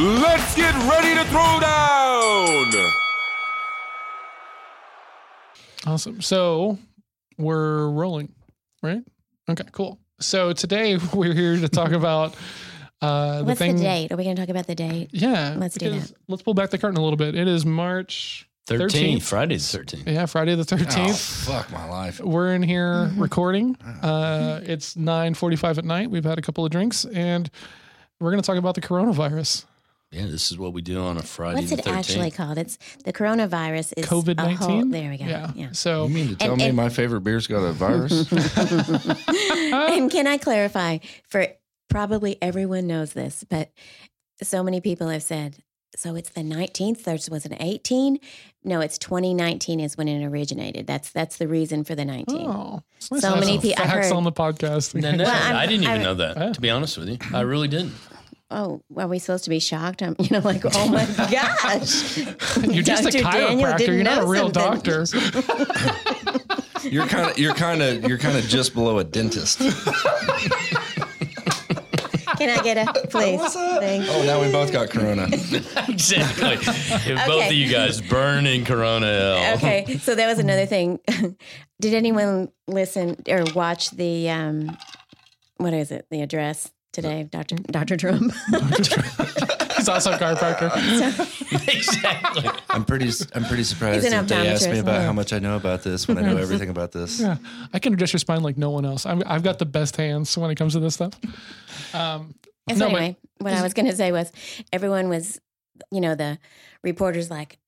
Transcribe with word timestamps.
Let's 0.00 0.54
get 0.54 0.72
ready 0.88 1.12
to 1.16 1.24
throw 1.24 1.58
down. 1.60 2.72
Awesome. 5.86 6.20
So 6.20 6.78
we're 7.36 7.88
rolling, 7.90 8.32
right? 8.80 9.00
Okay, 9.48 9.64
cool. 9.72 9.98
So 10.20 10.52
today 10.52 10.98
we're 11.14 11.34
here 11.34 11.56
to 11.56 11.68
talk 11.68 11.90
about 11.90 12.36
uh, 13.02 13.38
the 13.38 13.44
What's 13.44 13.58
thing. 13.58 13.74
the 13.76 13.82
date? 13.82 14.12
Are 14.12 14.16
we 14.16 14.22
going 14.22 14.36
to 14.36 14.42
talk 14.42 14.50
about 14.50 14.68
the 14.68 14.76
date? 14.76 15.10
Yeah, 15.12 15.54
Let's 15.56 15.74
do 15.76 15.90
because- 15.90 16.14
Let's 16.28 16.42
pull 16.42 16.54
back 16.54 16.70
the 16.70 16.78
curtain 16.78 16.96
a 16.98 17.02
little 17.02 17.16
bit. 17.16 17.34
It 17.34 17.48
is 17.48 17.66
March 17.66 18.48
13th, 18.68 19.16
13th. 19.16 19.22
Friday 19.22 19.56
the 19.56 19.62
13th. 19.62 20.06
Yeah, 20.06 20.26
Friday 20.26 20.54
the 20.54 20.60
Oh, 20.60 20.76
thirteenth. 20.76 21.18
fuck 21.18 21.72
my 21.72 21.88
life. 21.88 22.20
We're 22.20 22.54
in 22.54 22.62
here 22.62 23.06
Mm-hmm. 23.08 23.20
recording. 23.20 23.76
Uh, 24.02 24.60
it's 24.62 24.94
nine 24.94 25.34
forty-five 25.34 25.76
at 25.78 25.84
night. 25.84 26.08
We've 26.10 26.24
had 26.24 26.38
a 26.38 26.42
couple 26.42 26.64
of 26.64 26.70
drinks, 26.70 27.04
and 27.06 27.50
we're 28.20 28.30
going 28.30 28.42
to 28.42 28.46
talk 28.46 28.58
about 28.58 28.74
the 28.76 28.80
coronavirus. 28.82 29.64
Yeah, 30.10 30.24
this 30.26 30.50
is 30.50 30.56
what 30.56 30.72
we 30.72 30.80
do 30.80 31.02
on 31.02 31.18
a 31.18 31.22
Friday 31.22 31.56
What's 31.60 31.70
the 31.70 31.78
it 31.80 31.84
13th. 31.84 31.98
actually 31.98 32.30
called? 32.30 32.56
It's 32.56 32.78
the 33.04 33.12
coronavirus 33.12 33.92
is 33.98 34.06
COVID 34.06 34.36
nineteen. 34.36 34.90
There 34.90 35.10
we 35.10 35.18
go. 35.18 35.26
Yeah. 35.26 35.52
Yeah. 35.54 35.72
So 35.72 36.06
You 36.06 36.14
mean 36.14 36.28
to 36.28 36.36
tell 36.36 36.52
And- 36.52 36.58
me 36.58 36.68
and- 36.68 36.76
my 36.76 36.88
favorite 36.88 37.20
beer's 37.20 37.46
got 37.46 37.58
a 37.62 37.72
virus? 37.72 38.30
and 39.28 40.10
can 40.10 40.26
I 40.26 40.38
clarify 40.38 40.98
for 41.28 41.46
probably 41.90 42.38
everyone 42.42 42.86
knows 42.86 43.12
this, 43.12 43.44
but 43.48 43.70
so 44.42 44.62
many 44.62 44.80
people 44.80 45.08
have 45.08 45.22
said, 45.22 45.56
so 45.96 46.14
it's 46.14 46.30
the 46.30 46.42
19th, 46.42 47.02
there 47.04 47.18
was 47.30 47.44
an 47.46 47.56
18. 47.60 48.18
No, 48.64 48.80
it's 48.80 48.98
2019 48.98 49.80
is 49.80 49.96
when 49.96 50.06
it 50.08 50.24
originated. 50.26 50.86
That's 50.86 51.10
that's 51.10 51.36
the 51.38 51.48
reason 51.48 51.84
for 51.84 51.94
the 51.94 52.04
19. 52.04 52.46
Oh, 52.46 52.82
So 52.98 53.36
many 53.36 53.58
people. 53.58 53.82
I've 53.82 53.90
facts 53.90 54.08
heard- 54.08 54.16
on 54.16 54.24
the 54.24 54.32
podcast. 54.32 54.94
No, 54.94 55.10
no, 55.12 55.24
Well, 55.24 55.54
I'm- 55.56 55.68
didn't 55.68 55.84
even 55.84 56.00
I- 56.00 56.02
know 56.02 56.14
that. 56.14 56.54
To 56.54 56.60
be 56.60 56.70
honest 56.70 56.96
with 56.98 57.08
you, 57.08 57.18
I 57.32 57.40
really 57.42 57.68
didn't. 57.68 57.92
Oh, 58.50 58.82
are 58.96 59.06
we 59.06 59.18
supposed 59.18 59.44
to 59.44 59.50
be 59.50 59.58
shocked? 59.58 60.02
I'm, 60.02 60.16
you 60.20 60.28
know, 60.30 60.40
like, 60.40 60.62
oh 60.64 60.88
my 60.88 61.04
gosh. 61.30 62.16
You're 62.16 62.82
just 62.82 63.06
a 63.06 63.10
Dr. 63.10 63.22
Daniel 63.24 63.68
chiropractor. 63.68 63.86
You're 63.88 64.02
not 64.04 64.22
a 64.22 64.26
real 64.26 64.52
something. 64.52 64.80
doctor. 64.82 65.04
you're 66.88 67.06
kind 67.06 67.30
of 67.30 67.38
you're 67.38 67.54
kind 67.54 67.82
of 67.82 68.04
you're 68.04 68.18
kind 68.18 68.38
of 68.38 68.44
just 68.44 68.72
below 68.74 68.98
a 68.98 69.04
dentist. 69.04 69.58
Can 72.38 72.50
I 72.50 72.62
get 72.62 72.76
a 72.76 73.06
please? 73.08 73.40
Thank 73.52 74.06
you. 74.06 74.12
Oh, 74.12 74.22
now 74.24 74.40
we 74.40 74.50
both 74.52 74.72
got 74.72 74.90
corona. 74.90 75.24
exactly. 75.32 76.56
If 77.12 77.26
both 77.26 77.46
of 77.46 77.52
you 77.52 77.68
guys 77.68 78.00
burn 78.00 78.46
in 78.46 78.64
Corona 78.64 79.06
hell. 79.06 79.56
Okay, 79.56 79.98
so 79.98 80.14
that 80.14 80.26
was 80.28 80.38
another 80.38 80.64
thing. 80.64 81.00
Did 81.80 81.94
anyone 81.94 82.52
listen 82.68 83.16
or 83.28 83.44
watch 83.54 83.90
the 83.90 84.30
um, 84.30 84.78
what 85.56 85.74
is 85.74 85.90
it? 85.90 86.06
The 86.10 86.22
address 86.22 86.70
today, 87.02 87.28
Doctor 87.30 87.56
Doctor 87.56 87.96
Trump. 87.96 88.32
He's 89.76 89.88
also 89.88 90.12
a 90.12 90.18
chiropractor. 90.18 90.70
exactly. 91.68 92.50
I'm 92.70 92.84
pretty 92.84 93.10
I'm 93.34 93.44
pretty 93.44 93.62
surprised 93.64 94.04
that 94.04 94.28
they 94.28 94.48
asked 94.48 94.66
me 94.66 94.72
optometrist. 94.74 94.80
about 94.80 95.02
how 95.02 95.12
much 95.12 95.32
I 95.32 95.38
know 95.38 95.56
about 95.56 95.82
this 95.82 96.08
when 96.08 96.18
I 96.18 96.22
know 96.22 96.36
everything 96.36 96.68
about 96.68 96.92
this. 96.92 97.20
Yeah, 97.20 97.36
I 97.72 97.78
can 97.78 97.94
adjust 97.94 98.12
your 98.12 98.18
spine 98.20 98.42
like 98.42 98.58
no 98.58 98.70
one 98.70 98.84
else. 98.84 99.06
I'm, 99.06 99.22
I've 99.26 99.42
got 99.42 99.58
the 99.58 99.66
best 99.66 99.96
hands 99.96 100.36
when 100.36 100.50
it 100.50 100.56
comes 100.56 100.72
to 100.74 100.80
this 100.80 100.94
stuff. 100.94 101.14
Um, 101.94 102.34
And 102.68 102.78
so 102.78 102.88
No, 102.88 102.92
but- 102.92 103.16
what 103.38 103.52
I 103.54 103.62
was 103.62 103.72
going 103.72 103.86
to 103.86 103.94
say 103.96 104.10
was, 104.10 104.32
everyone 104.72 105.08
was, 105.08 105.40
you 105.92 106.00
know, 106.00 106.16
the 106.16 106.38
reporters 106.82 107.30
like, 107.30 107.58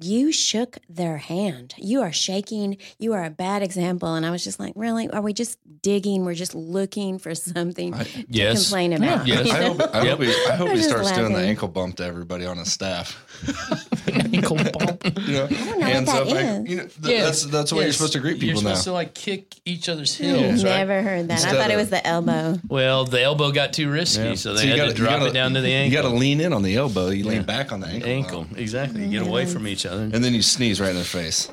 you 0.00 0.32
shook 0.32 0.78
their 0.88 1.18
hand. 1.18 1.74
You 1.76 2.00
are 2.02 2.12
shaking. 2.12 2.78
You 2.98 3.12
are 3.12 3.24
a 3.24 3.30
bad 3.30 3.62
example. 3.62 4.14
And 4.14 4.24
I 4.24 4.30
was 4.30 4.42
just 4.42 4.58
like, 4.58 4.72
really? 4.76 5.08
Are 5.10 5.20
we 5.20 5.32
just 5.32 5.58
digging? 5.82 6.24
We're 6.24 6.34
just 6.34 6.54
looking 6.54 7.18
for 7.18 7.34
something 7.34 7.94
I- 7.94 8.04
to 8.04 8.24
Yes. 8.28 8.64
complain 8.68 8.92
about. 8.94 9.26
Yeah. 9.26 9.42
Yes. 9.42 9.50
I 9.54 9.64
hope, 9.64 9.94
I 9.94 10.06
hope 10.08 10.20
he, 10.22 10.46
I 10.50 10.56
hope 10.56 10.70
he 10.70 10.82
starts 10.82 11.12
doing 11.12 11.32
the 11.34 11.40
ankle 11.40 11.68
bump 11.68 11.96
to 11.96 12.04
everybody 12.04 12.46
on 12.46 12.56
his 12.58 12.72
staff. 12.72 13.16
ankle 14.34 14.56
bump. 14.56 15.04
You 15.26 15.32
know, 15.32 15.46
know 15.46 15.76
what 15.76 15.82
hands 15.82 16.06
that 16.06 16.22
up. 16.22 16.28
like, 16.28 16.44
is. 16.44 16.68
you 16.68 16.76
know, 16.76 16.86
th- 16.86 17.22
that's 17.22 17.44
that's 17.46 17.70
the 17.70 17.76
way 17.76 17.84
you're 17.84 17.92
supposed 17.92 18.12
to 18.14 18.18
greet 18.20 18.38
You're 18.42 18.48
people 18.56 18.62
now. 18.62 18.68
supposed 18.70 18.84
to 18.84 18.92
like 18.92 19.14
kick 19.14 19.54
each 19.64 19.88
other's 19.88 20.14
heels, 20.14 20.64
right? 20.64 20.70
Never 20.78 21.02
heard 21.02 21.28
that. 21.28 21.32
I 21.32 21.34
Instead 21.36 21.56
thought 21.56 21.70
it 21.70 21.74
of- 21.74 21.80
was 21.80 21.90
the 21.90 22.06
elbow. 22.06 22.58
Well, 22.68 23.04
the 23.04 23.22
elbow 23.22 23.50
got 23.52 23.72
too 23.72 23.90
risky, 23.90 24.22
Yeah. 24.22 24.34
so 24.34 24.54
they 24.54 24.64
you 24.64 24.70
had 24.70 24.76
gotta- 24.76 24.90
to 24.92 24.96
drop 24.96 25.18
gotta- 25.20 25.30
it 25.30 25.34
down 25.34 25.54
to 25.54 25.60
the 25.60 25.68
ankle. 25.72 25.90
You 25.92 25.98
ankle. 25.98 26.10
got 26.10 26.14
to 26.14 26.20
lean 26.20 26.40
in 26.40 26.52
on 26.52 26.62
the 26.62 26.76
elbow. 26.76 27.08
You 27.10 27.24
lean 27.24 27.42
back 27.44 27.72
on 27.72 27.80
the 27.80 27.86
ankle. 27.88 28.08
ankle, 28.10 28.46
exactly. 28.56 29.04
You 29.04 29.10
get 29.20 29.26
away 29.26 29.46
from 29.46 29.66
each 29.66 29.86
other. 29.86 30.02
And 30.02 30.22
then 30.24 30.34
you 30.34 30.42
sneeze 30.42 30.80
right 30.80 30.90
in 30.90 30.96
their 30.96 31.04
face. 31.04 31.48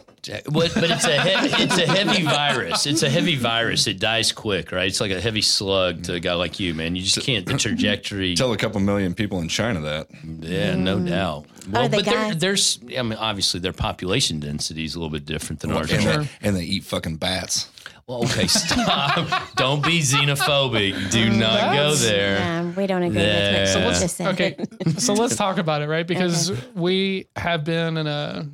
What, 0.49 0.73
but 0.73 0.89
it's 0.89 1.05
a 1.05 1.21
he- 1.21 1.63
it's 1.63 1.77
a 1.77 1.85
heavy 1.87 2.23
virus. 2.23 2.85
It's 2.85 3.03
a 3.03 3.09
heavy 3.09 3.35
virus. 3.35 3.87
It 3.87 3.99
dies 3.99 4.31
quick, 4.31 4.71
right? 4.71 4.87
It's 4.87 5.01
like 5.01 5.11
a 5.11 5.21
heavy 5.21 5.41
slug 5.41 6.03
to 6.03 6.13
a 6.15 6.19
guy 6.19 6.33
like 6.33 6.59
you, 6.59 6.73
man. 6.73 6.95
You 6.95 7.01
just 7.03 7.21
can't. 7.25 7.45
The 7.45 7.57
trajectory. 7.57 8.35
Tell 8.35 8.51
a 8.53 8.57
couple 8.57 8.79
million 8.81 9.13
people 9.13 9.39
in 9.39 9.47
China 9.47 9.79
that. 9.81 10.07
Yeah, 10.23 10.75
no 10.75 10.99
doubt. 10.99 11.45
Well, 11.69 11.89
the 11.89 11.97
but 11.97 12.05
there, 12.05 12.13
guy- 12.13 12.33
there's, 12.33 12.79
I 12.97 13.01
mean, 13.01 13.13
obviously 13.13 13.59
their 13.59 13.73
population 13.73 14.39
density 14.39 14.85
is 14.85 14.95
a 14.95 14.99
little 14.99 15.11
bit 15.11 15.25
different 15.25 15.59
than 15.61 15.71
ours. 15.71 15.91
And, 15.91 16.01
Sure. 16.01 16.17
they, 16.23 16.29
and 16.41 16.55
they 16.55 16.63
eat 16.63 16.83
fucking 16.85 17.17
bats. 17.17 17.69
Well, 18.07 18.23
okay, 18.23 18.47
stop. 18.47 19.27
Don't 19.57 19.83
be 19.83 19.99
xenophobic. 19.99 21.11
Do 21.11 21.29
not 21.29 21.73
go 21.75 21.93
there. 21.95 22.41
Um, 22.61 22.73
we 22.75 22.87
don't 22.87 23.03
agree 23.03 23.19
Yeah. 23.21 23.59
with 23.61 23.69
So 23.69 23.79
what 23.79 23.87
let's- 23.87 23.99
just 24.01 24.15
said. 24.15 24.27
Okay, 24.33 24.55
so 24.97 25.13
let's 25.13 25.35
talk 25.35 25.57
about 25.57 25.81
it, 25.81 25.87
right? 25.89 26.07
Because 26.07 26.51
we 26.73 27.27
have 27.35 27.65
been 27.65 27.97
in 27.97 28.07
a 28.07 28.47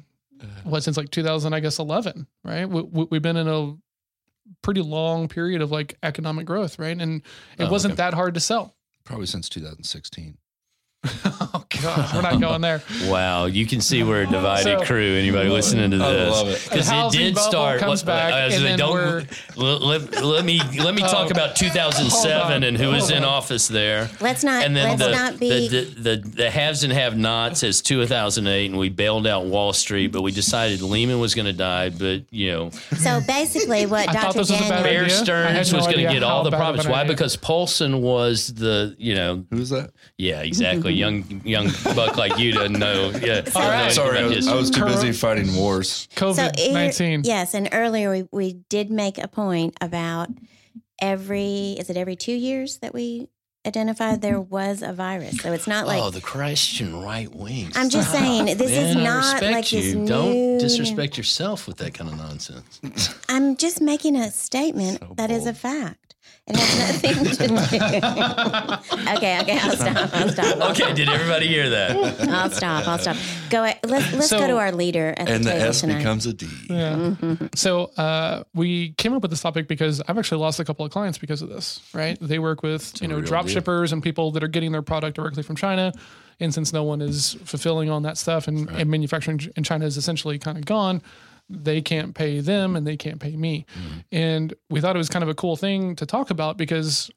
what 0.63 0.83
since 0.83 0.97
like 0.97 1.09
2000, 1.11 1.53
I 1.53 1.59
guess 1.59 1.79
11, 1.79 2.27
right? 2.43 2.65
We, 2.69 2.81
we, 2.81 3.07
we've 3.11 3.21
been 3.21 3.37
in 3.37 3.47
a 3.47 3.75
pretty 4.61 4.81
long 4.81 5.27
period 5.27 5.61
of 5.61 5.71
like 5.71 5.97
economic 6.03 6.45
growth, 6.45 6.77
right? 6.79 6.99
And 6.99 7.21
it 7.57 7.65
Oh, 7.65 7.71
wasn't 7.71 7.93
okay. 7.93 7.97
that 8.03 8.13
hard 8.13 8.33
to 8.33 8.39
sell. 8.39 8.75
Probably 9.05 9.25
since 9.25 9.49
2016. 9.49 10.37
Oh 11.55 11.63
God, 11.81 12.15
we're 12.15 12.21
not 12.21 12.39
going 12.39 12.61
there. 12.61 12.81
Wow, 13.05 13.45
you 13.45 13.65
can 13.65 13.81
see 13.81 14.03
we're 14.03 14.21
a 14.23 14.27
divided 14.27 14.79
So- 14.79 14.85
crew. 14.85 15.15
Anybody 15.15 15.49
listening 15.49 15.91
to 15.91 15.97
this? 15.97 16.31
love 16.31 16.47
it. 16.47 16.63
Because 16.69 16.89
it 16.89 17.11
did 17.17 17.37
start. 17.37 17.79
comes 17.79 18.01
back, 18.03 18.31
uh, 18.33 18.35
I 18.37 18.45
was 18.45 18.55
and 18.55 18.63
like, 18.63 18.71
then 18.71 18.79
don't 18.79 18.93
we're- 18.93 19.25
let, 19.55 19.81
let, 19.81 20.23
let 20.23 20.45
me 20.45 20.59
let 20.79 20.95
me 20.95 21.03
Oh. 21.03 21.07
talk 21.11 21.29
about 21.31 21.55
2007 21.55 22.51
on, 22.53 22.63
and 22.63 22.77
who 22.77 22.89
was 22.89 23.09
hold 23.09 23.17
in 23.17 23.23
office 23.23 23.67
there. 23.67 24.09
Let's 24.21 24.43
not. 24.43 24.63
And 24.65 24.75
then 24.75 24.97
let's 24.97 25.01
the, 25.03 25.11
not 25.11 25.39
be. 25.39 25.67
the, 25.67 25.83
the, 25.83 26.15
the 26.15 26.29
the 26.29 26.49
haves 26.51 26.83
and 26.83 26.93
have 26.93 27.17
nots 27.17 27.63
as 27.63 27.81
2008, 27.81 28.69
and 28.71 28.79
we 28.79 28.89
bailed 28.89 29.27
out 29.27 29.45
Wall 29.45 29.73
Street, 29.73 30.07
but 30.07 30.21
we 30.21 30.31
decided 30.31 30.81
Lehman 30.81 31.19
was 31.19 31.35
going 31.35 31.45
to 31.47 31.53
die. 31.53 31.89
But 31.89 32.23
you 32.31 32.51
know, 32.51 32.69
so 32.97 33.19
basically, 33.27 33.85
what 33.85 34.07
I 34.09 34.13
thought 34.13 34.23
Dr. 34.33 34.37
this 34.39 34.51
was 34.51 34.59
a 34.61 34.63
Daniel. 34.69 34.83
Bear 34.83 35.03
idea? 35.03 35.17
I 35.17 35.23
Stearns 35.23 35.71
no 35.71 35.77
was 35.79 35.87
going 35.87 36.05
to 36.07 36.13
get 36.13 36.23
all 36.23 36.43
the 36.43 36.51
bad 36.51 36.57
profits. 36.57 36.87
Why? 36.87 37.03
Because 37.03 37.35
Paulson 37.35 38.01
was 38.01 38.47
the 38.53 38.95
you 38.97 39.15
know 39.15 39.45
Who's 39.49 39.69
that? 39.69 39.91
yeah 40.17 40.41
exactly 40.41 40.92
Mm. 40.93 40.97
young 40.97 41.41
young 41.43 41.95
buck 41.95 42.17
like 42.17 42.37
you 42.37 42.53
to 42.53 42.69
know 42.69 43.11
yeah. 43.21 43.43
All 43.55 43.61
right. 43.61 43.85
know 43.85 43.89
Sorry, 43.91 44.19
I 44.19 44.25
was, 44.25 44.47
I 44.47 44.55
was 44.55 44.69
too 44.69 44.85
busy 44.85 45.11
fighting 45.11 45.53
wars. 45.55 46.07
COVID 46.15 46.59
ear- 46.59 46.73
19. 46.73 47.21
Yes, 47.23 47.53
and 47.53 47.69
earlier 47.71 48.11
we, 48.11 48.27
we 48.31 48.53
did 48.69 48.91
make 48.91 49.17
a 49.17 49.27
point 49.27 49.75
about 49.81 50.29
every 50.99 51.75
is 51.79 51.89
it 51.89 51.97
every 51.97 52.15
two 52.15 52.33
years 52.33 52.77
that 52.77 52.93
we 52.93 53.27
identified 53.65 54.15
mm-hmm. 54.15 54.21
there 54.21 54.41
was 54.41 54.81
a 54.81 54.93
virus. 54.93 55.37
So 55.39 55.53
it's 55.53 55.67
not 55.67 55.87
like 55.87 56.01
oh, 56.01 56.09
the 56.09 56.21
Christian 56.21 57.01
right 57.01 57.33
wing. 57.33 57.71
I'm 57.75 57.89
just 57.89 58.11
saying 58.11 58.45
this 58.57 58.71
is 58.71 58.95
Man, 58.95 58.97
I 58.97 59.03
not 59.03 59.33
respect 59.33 59.53
like 59.53 59.71
you. 59.71 59.95
new. 59.95 60.07
Don't 60.07 60.57
disrespect 60.57 61.17
yourself 61.17 61.67
with 61.67 61.77
that 61.77 61.93
kind 61.93 62.09
of 62.09 62.17
nonsense. 62.17 63.13
I'm 63.29 63.55
just 63.57 63.81
making 63.81 64.15
a 64.15 64.31
statement 64.31 64.99
So 64.99 65.13
that 65.15 65.31
is 65.31 65.45
a 65.45 65.53
fact. 65.53 66.12
It 66.45 66.57
has 66.57 67.01
nothing 67.03 67.25
to 67.25 67.47
do. 67.47 67.53
okay, 69.15 69.39
okay, 69.41 69.57
I'll 69.61 69.75
stop. 69.77 70.13
I'll 70.13 70.29
stop. 70.29 70.57
I'll 70.61 70.71
Okay, 70.71 70.93
did 70.93 71.07
everybody 71.07 71.47
hear 71.47 71.69
that? 71.69 71.95
I'll 72.29 72.49
stop. 72.49 72.85
I'll 72.85 72.97
stop. 72.99 73.15
Go. 73.49 73.61
Let's 73.61 73.85
let's 74.13 74.27
So- 74.29 74.39
go 74.39 74.47
to 74.47 74.57
our 74.57 74.71
leader 74.73 75.13
at 75.15 75.29
And 75.29 75.43
the 75.43 75.49
the 75.49 75.53
table 75.55 75.69
S 75.69 75.79
tonight. 75.81 75.97
becomes 75.99 76.25
a 76.25 76.33
D. 76.33 76.47
Yeah. 76.69 76.95
Mm-hmm. 76.95 77.45
So 77.55 77.85
uh, 77.97 78.43
we 78.53 78.91
came 78.93 79.13
up 79.13 79.21
with 79.21 79.31
this 79.31 79.39
topic 79.41 79.67
because 79.69 80.01
I've 80.07 80.17
actually 80.17 80.41
lost 80.41 80.59
a 80.59 80.65
couple 80.65 80.85
of 80.85 80.91
clients 80.91 81.17
because 81.17 81.41
of 81.41 81.47
this. 81.49 81.79
Right? 81.93 82.17
They 82.19 82.39
work 82.39 82.61
with 82.61 83.01
you 83.01 83.07
know 83.07 83.21
drop 83.21 83.45
deal. 83.45 83.53
shippers 83.53 83.93
and 83.93 84.03
people 84.03 84.31
that 84.31 84.43
are 84.43 84.47
getting 84.49 84.73
their 84.73 84.81
product 84.81 85.15
directly 85.15 85.43
from 85.43 85.55
China. 85.55 85.93
And 86.41 86.53
since 86.53 86.73
no 86.73 86.83
one 86.83 86.99
is 87.01 87.37
fulfilling 87.45 87.89
on 87.89 88.01
that 88.03 88.17
stuff, 88.17 88.47
and, 88.49 88.67
and 88.71 88.89
manufacturing 88.89 89.39
in 89.55 89.63
China 89.63 89.85
is 89.85 89.95
essentially 89.97 90.39
kind 90.39 90.57
of 90.57 90.65
gone, 90.65 91.01
they 91.49 91.81
can't 91.81 92.15
pay 92.15 92.39
them 92.39 92.75
and 92.75 92.85
they 92.85 92.97
can't 92.97 93.19
pay 93.19 93.35
me. 93.35 93.65
Mm-hmm. 93.77 93.99
And 94.11 94.53
we 94.69 94.81
thought 94.81 94.95
it 94.95 94.99
was 94.99 95.09
kind 95.09 95.23
of 95.23 95.29
a 95.29 95.35
cool 95.35 95.55
thing 95.55 95.95
to 95.97 96.05
talk 96.05 96.29
about 96.29 96.57
because 96.57 97.11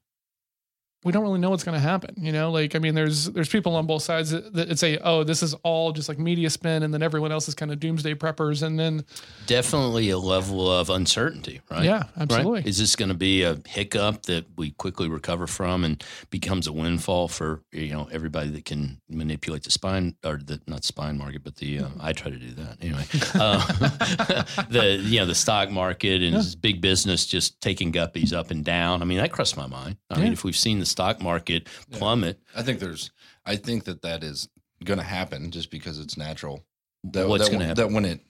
we 1.07 1.13
don't 1.13 1.23
really 1.23 1.39
know 1.39 1.51
what's 1.51 1.63
going 1.63 1.77
to 1.77 1.81
happen. 1.81 2.17
You 2.19 2.33
know, 2.33 2.51
like 2.51 2.75
I 2.75 2.81
mean, 2.81 2.97
there's 2.97 3.27
there's 3.27 3.49
people 3.49 3.77
on 3.77 3.87
both 3.87 4.03
sides 4.03 4.33
that, 4.33 4.53
that 4.55 4.77
say, 4.77 4.99
"Oh, 5.05 5.23
this 5.23 5.41
is 5.41 5.55
all 5.63 5.93
just 5.93 6.09
like 6.09 6.19
media 6.19 6.51
spin," 6.51 6.83
and 6.83 6.93
then 6.93 7.01
everyone 7.01 7.31
else 7.31 7.47
is 7.47 7.55
kind 7.55 7.71
of 7.71 7.79
doomsday 7.79 8.15
preppers, 8.15 8.65
and 8.65 8.77
then 8.77 9.05
Definitely 9.47 10.11
a 10.11 10.19
level 10.19 10.69
of 10.69 10.91
uncertainty, 10.91 11.61
right? 11.71 11.85
Yeah, 11.85 11.99
Right? 11.99 12.07
absolutely. 12.19 12.69
Is 12.69 12.79
this 12.79 12.97
going 12.97 13.11
to 13.11 13.15
be 13.15 13.45
a 13.45 13.57
hiccup 13.67 14.23
that 14.23 14.47
we 14.57 14.73
quickly 14.73 15.09
recover 15.09 15.47
from 15.47 15.85
and 15.85 16.03
becomes 16.31 16.67
a 16.67 16.73
windfall 16.73 17.29
for 17.29 17.63
you 17.71 17.93
know 17.93 18.09
everybody 18.11 18.51
that 18.51 18.65
can 18.65 19.01
manipulate 19.09 19.63
the 19.63 19.71
spine 19.71 20.17
or 20.25 20.41
the 20.45 20.61
not 20.67 20.83
spine 20.83 21.19
market, 21.19 21.45
but 21.45 21.55
the 21.55 21.79
uh, 21.79 21.89
I 22.01 22.15
try 22.15 22.33
to 22.33 22.37
do 22.37 22.51
that 22.55 22.79
anyway. 22.83 23.05
Uh, 23.33 23.65
the 24.71 25.01
you 25.05 25.21
know 25.21 25.27
the 25.27 25.37
stock 25.37 25.71
market 25.71 26.21
and 26.21 26.35
this 26.35 26.57
big 26.57 26.81
business 26.81 27.27
just 27.27 27.61
taking 27.61 27.93
guppies 27.93 28.33
up 28.33 28.51
and 28.51 28.65
down. 28.65 29.03
I 29.03 29.05
mean 29.05 29.19
that 29.19 29.31
crossed 29.31 29.57
my 29.57 29.69
mind. 29.69 29.99
I 30.11 30.19
mean 30.21 30.33
if 30.33 30.43
we've 30.43 30.57
seen 30.57 30.81
the 30.81 30.96
stock 30.97 31.21
market 31.21 31.69
plummet, 31.91 32.41
I 32.57 32.63
think 32.63 32.81
there's. 32.81 33.11
I 33.45 33.57
think 33.57 33.85
that 33.85 34.01
that 34.03 34.25
is 34.25 34.49
going 34.83 34.99
to 34.99 35.05
happen 35.05 35.51
just 35.51 35.71
because 35.71 35.99
it's 35.99 36.17
natural. 36.17 36.65
That, 37.05 37.29
What's 37.29 37.49
going 37.49 37.61
to 37.61 37.67
happen? 37.67 37.87
That 37.87 37.95
when 37.95 38.07
it 38.07 38.21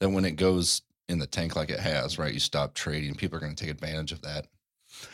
that 0.00 0.08
when 0.08 0.24
it 0.24 0.36
goes 0.36 0.82
in 1.08 1.18
the 1.18 1.26
tank 1.26 1.54
like 1.54 1.68
it 1.68 1.80
has, 1.80 2.18
right? 2.18 2.32
You 2.32 2.40
stop 2.40 2.72
trading. 2.74 3.14
People 3.14 3.36
are 3.36 3.40
going 3.40 3.54
to 3.54 3.62
take 3.62 3.70
advantage 3.70 4.10
of 4.10 4.22
that. 4.22 4.46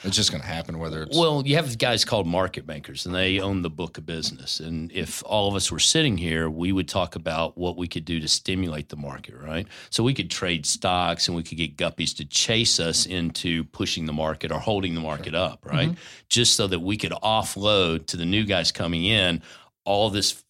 It's 0.02 0.16
just 0.16 0.30
going 0.30 0.40
to 0.40 0.46
happen 0.46 0.78
whether 0.78 1.02
it's 1.02 1.16
Well, 1.16 1.42
you 1.46 1.56
have 1.56 1.76
guys 1.78 2.04
called 2.04 2.26
market 2.26 2.66
makers, 2.66 3.06
and 3.06 3.14
they 3.14 3.40
own 3.40 3.62
the 3.62 3.70
book 3.70 3.98
of 3.98 4.06
business. 4.06 4.60
And 4.60 4.90
if 4.92 5.22
all 5.26 5.48
of 5.48 5.54
us 5.54 5.70
were 5.70 5.78
sitting 5.78 6.16
here, 6.16 6.48
we 6.48 6.72
would 6.72 6.88
talk 6.88 7.16
about 7.16 7.58
what 7.58 7.76
we 7.76 7.86
could 7.86 8.04
do 8.04 8.20
to 8.20 8.28
stimulate 8.28 8.88
the 8.88 8.96
market, 8.96 9.34
right? 9.36 9.66
So 9.90 10.02
we 10.02 10.14
could 10.14 10.30
trade 10.30 10.64
stocks, 10.66 11.28
and 11.28 11.36
we 11.36 11.42
could 11.42 11.58
get 11.58 11.76
guppies 11.76 12.16
to 12.16 12.24
chase 12.24 12.80
us 12.80 13.06
into 13.06 13.64
pushing 13.64 14.06
the 14.06 14.12
market 14.12 14.52
or 14.52 14.58
holding 14.58 14.94
the 14.94 15.00
market 15.00 15.34
up, 15.34 15.66
right? 15.66 15.90
Mm-hmm. 15.90 16.00
Just 16.28 16.56
so 16.56 16.66
that 16.66 16.80
we 16.80 16.96
could 16.96 17.12
offload 17.12 18.06
to 18.06 18.16
the 18.16 18.26
new 18.26 18.44
guys 18.44 18.72
coming 18.72 19.04
in 19.04 19.42
all 19.84 20.10
this. 20.10 20.42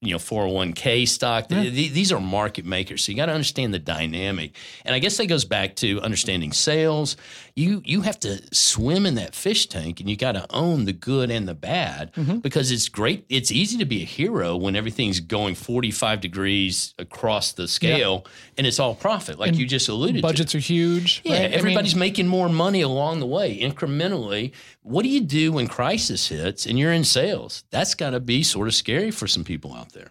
You 0.00 0.12
know, 0.12 0.18
four 0.18 0.42
hundred 0.42 0.54
one 0.54 0.72
k 0.72 1.06
stock. 1.06 1.48
Th- 1.48 1.72
th- 1.74 1.92
These 1.92 2.12
are 2.12 2.20
market 2.20 2.64
makers, 2.64 3.04
so 3.04 3.12
you 3.12 3.16
got 3.16 3.26
to 3.26 3.32
understand 3.32 3.72
the 3.72 3.78
dynamic. 3.78 4.56
And 4.84 4.94
I 4.94 4.98
guess 4.98 5.16
that 5.16 5.26
goes 5.26 5.44
back 5.44 5.76
to 5.76 6.00
understanding 6.00 6.52
sales. 6.52 7.16
You 7.54 7.82
you 7.84 8.02
have 8.02 8.18
to 8.20 8.42
swim 8.54 9.06
in 9.06 9.14
that 9.16 9.34
fish 9.34 9.66
tank, 9.66 10.00
and 10.00 10.08
you 10.08 10.16
got 10.16 10.32
to 10.32 10.46
own 10.50 10.84
the 10.84 10.92
good 10.92 11.30
and 11.30 11.46
the 11.48 11.54
bad 11.54 12.12
mm-hmm. 12.14 12.38
because 12.38 12.70
it's 12.70 12.88
great. 12.88 13.24
It's 13.28 13.50
easy 13.50 13.78
to 13.78 13.84
be 13.84 14.02
a 14.02 14.06
hero 14.06 14.56
when 14.56 14.76
everything's 14.76 15.20
going 15.20 15.54
forty 15.54 15.90
five 15.90 16.20
degrees 16.20 16.94
across 16.98 17.52
the 17.52 17.68
scale, 17.68 18.26
and 18.56 18.66
it's 18.66 18.78
all 18.78 18.94
profit, 18.94 19.38
like 19.38 19.50
And 19.50 19.58
you 19.58 19.66
just 19.66 19.88
alluded 19.88 20.16
to. 20.16 20.22
Budgets 20.22 20.54
are 20.54 20.58
huge. 20.58 21.22
Yeah, 21.24 21.32
right? 21.32 21.40
I 21.40 21.44
mean, 21.44 21.52
everybody's 21.54 21.96
making 21.96 22.26
more 22.26 22.48
money 22.48 22.80
along 22.82 23.20
the 23.20 23.26
way, 23.26 23.58
incrementally. 23.58 24.52
What 24.82 25.02
do 25.04 25.08
you 25.08 25.20
do 25.20 25.52
when 25.52 25.68
crisis 25.68 26.28
hits 26.28 26.66
and 26.66 26.78
you're 26.78 26.92
in 26.92 27.04
sales? 27.04 27.64
That's 27.70 27.94
got 27.94 28.10
to 28.10 28.20
be 28.20 28.42
sort 28.42 28.66
of 28.68 28.74
scary 28.74 29.10
for 29.10 29.26
some 29.26 29.44
people 29.44 29.74
out 29.74 29.92
there. 29.92 30.10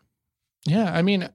Yeah, 0.66 0.92
I 0.94 1.02
mean, 1.02 1.30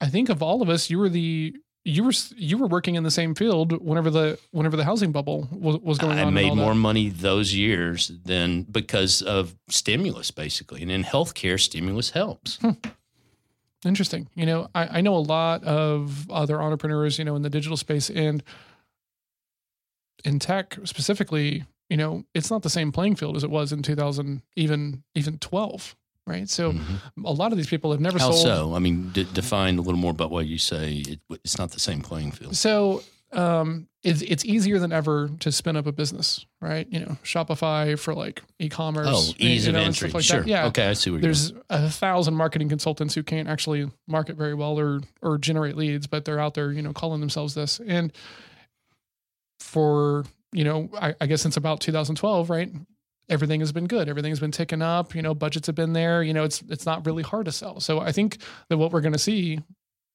I 0.00 0.06
think 0.06 0.28
of 0.28 0.42
all 0.42 0.60
of 0.62 0.68
us, 0.68 0.90
you 0.90 0.98
were 0.98 1.08
the 1.08 1.54
you 1.84 2.04
were 2.04 2.12
you 2.36 2.58
were 2.58 2.66
working 2.66 2.96
in 2.96 3.04
the 3.04 3.10
same 3.10 3.34
field 3.34 3.72
whenever 3.80 4.10
the 4.10 4.38
whenever 4.50 4.76
the 4.76 4.84
housing 4.84 5.12
bubble 5.12 5.48
was, 5.52 5.78
was 5.78 5.98
going 5.98 6.18
I 6.18 6.22
on. 6.22 6.28
and 6.28 6.34
made 6.34 6.50
all 6.50 6.56
that. 6.56 6.62
more 6.62 6.74
money 6.74 7.08
those 7.08 7.54
years 7.54 8.10
than 8.24 8.62
because 8.64 9.22
of 9.22 9.54
stimulus, 9.68 10.30
basically. 10.30 10.82
And 10.82 10.90
in 10.90 11.04
healthcare, 11.04 11.60
stimulus 11.60 12.10
helps. 12.10 12.56
Hmm. 12.56 12.70
Interesting. 13.84 14.28
You 14.34 14.44
know, 14.46 14.68
I, 14.74 14.98
I 14.98 15.00
know 15.00 15.14
a 15.14 15.18
lot 15.24 15.64
of 15.64 16.30
other 16.30 16.60
entrepreneurs, 16.60 17.18
you 17.18 17.24
know, 17.24 17.34
in 17.36 17.42
the 17.42 17.48
digital 17.50 17.78
space 17.78 18.10
and 18.10 18.42
in 20.24 20.38
tech 20.38 20.76
specifically, 20.84 21.64
you 21.90 21.96
know, 21.98 22.24
it's 22.34 22.50
not 22.50 22.62
the 22.62 22.70
same 22.70 22.90
playing 22.92 23.16
field 23.16 23.36
as 23.36 23.44
it 23.44 23.50
was 23.50 23.72
in 23.72 23.82
2000, 23.82 24.40
even, 24.56 25.02
even 25.14 25.38
12. 25.38 25.94
Right. 26.26 26.48
So 26.48 26.72
Mhm. 26.72 27.24
a 27.24 27.32
lot 27.32 27.50
of 27.50 27.58
these 27.58 27.66
people 27.66 27.90
have 27.90 28.00
never 28.00 28.18
How 28.18 28.30
sold. 28.30 28.42
so? 28.42 28.74
I 28.74 28.78
mean, 28.78 29.10
d- 29.10 29.26
define 29.32 29.78
a 29.78 29.82
little 29.82 29.98
more 29.98 30.12
about 30.12 30.30
what 30.30 30.46
you 30.46 30.58
say. 30.58 30.98
It, 31.06 31.20
it's 31.44 31.58
not 31.58 31.72
the 31.72 31.80
same 31.80 32.02
playing 32.02 32.30
field. 32.32 32.54
So 32.56 33.02
um, 33.32 33.88
it's 34.04 34.22
it's 34.22 34.44
easier 34.44 34.78
than 34.78 34.92
ever 34.92 35.30
to 35.40 35.50
spin 35.50 35.76
up 35.76 35.86
a 35.86 35.92
business, 35.92 36.44
right? 36.60 36.86
You 36.90 37.00
know, 37.00 37.16
Shopify 37.24 37.98
for 37.98 38.14
like 38.14 38.42
e-commerce. 38.60 39.08
Oh, 39.10 39.32
you 39.38 39.48
ease 39.50 39.66
of 39.66 39.72
know, 39.72 39.78
and 39.80 39.86
entry. 39.88 40.08
stuff 40.10 40.14
like 40.14 40.24
sure. 40.24 40.40
that. 40.40 40.46
Yeah. 40.48 40.66
Okay, 40.66 40.86
I 40.88 40.92
see 40.92 41.10
where 41.10 41.18
you're 41.18 41.22
There's 41.22 41.52
a 41.68 41.88
thousand 41.90 42.34
marketing 42.34 42.68
consultants 42.68 43.14
who 43.14 43.22
can't 43.24 43.48
actually 43.48 43.90
market 44.06 44.36
very 44.36 44.54
well 44.54 44.78
or 44.78 45.00
or 45.22 45.36
generate 45.38 45.76
leads, 45.76 46.06
but 46.06 46.24
they're 46.26 46.38
out 46.40 46.54
there, 46.54 46.70
you 46.70 46.82
know, 46.82 46.92
calling 46.92 47.20
themselves 47.20 47.54
this. 47.54 47.80
And 47.84 48.12
for 49.58 50.24
you 50.52 50.64
know, 50.64 50.90
I, 51.00 51.14
I 51.20 51.26
guess 51.26 51.42
since 51.42 51.56
about 51.56 51.80
2012, 51.80 52.50
right? 52.50 52.70
Everything 53.28 53.60
has 53.60 53.70
been 53.70 53.86
good. 53.86 54.08
Everything 54.08 54.30
has 54.32 54.40
been 54.40 54.50
ticking 54.50 54.82
up. 54.82 55.14
You 55.14 55.22
know, 55.22 55.34
budgets 55.34 55.68
have 55.68 55.76
been 55.76 55.92
there. 55.92 56.22
You 56.22 56.34
know, 56.34 56.44
it's 56.44 56.62
it's 56.68 56.86
not 56.86 57.06
really 57.06 57.22
hard 57.22 57.46
to 57.46 57.52
sell. 57.52 57.80
So 57.80 58.00
I 58.00 58.12
think 58.12 58.38
that 58.68 58.78
what 58.78 58.92
we're 58.92 59.00
going 59.00 59.12
to 59.12 59.18
see 59.18 59.60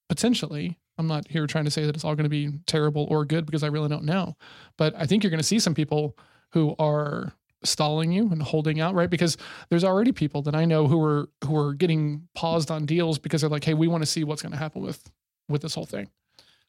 potentially, 0.10 0.78
I'm 0.98 1.08
not 1.08 1.28
here 1.28 1.48
trying 1.48 1.66
to 1.66 1.72
say 1.72 1.86
that 1.86 1.96
it's 1.96 2.04
all 2.04 2.16
going 2.16 2.26
to 2.26 2.30
be 2.30 2.60
terrible 2.68 3.08
or 3.10 3.26
good 3.26 3.46
because 3.46 3.64
I 3.64 3.68
really 3.68 3.90
don't 3.90 4.04
know, 4.04 4.36
but 4.78 4.94
I 4.96 5.06
think 5.06 5.24
you're 5.24 5.32
going 5.32 5.40
to 5.40 5.44
see 5.44 5.60
some 5.60 5.74
people 5.74 6.18
who 6.52 6.76
are 6.78 7.34
stalling 7.64 8.12
you 8.12 8.30
and 8.32 8.42
holding 8.42 8.80
out, 8.80 8.94
right? 8.94 9.10
Because 9.10 9.38
there's 9.70 9.84
already 9.84 10.12
people 10.12 10.42
that 10.44 10.56
I 10.56 10.66
know 10.66 10.88
who 10.88 11.02
are 11.04 11.30
who 11.44 11.58
are 11.58 11.74
getting 11.74 12.28
paused 12.36 12.72
on 12.72 12.86
deals 12.86 13.20
because 13.20 13.42
they're 13.42 13.50
like, 13.50 13.64
hey, 13.64 13.74
we 13.74 13.88
want 13.88 14.04
to 14.04 14.10
see 14.10 14.24
what's 14.24 14.42
going 14.42 14.52
to 14.52 14.58
happen 14.58 14.82
with 14.82 15.12
with 15.50 15.62
this 15.62 15.76
whole 15.76 15.86
thing. 15.86 16.10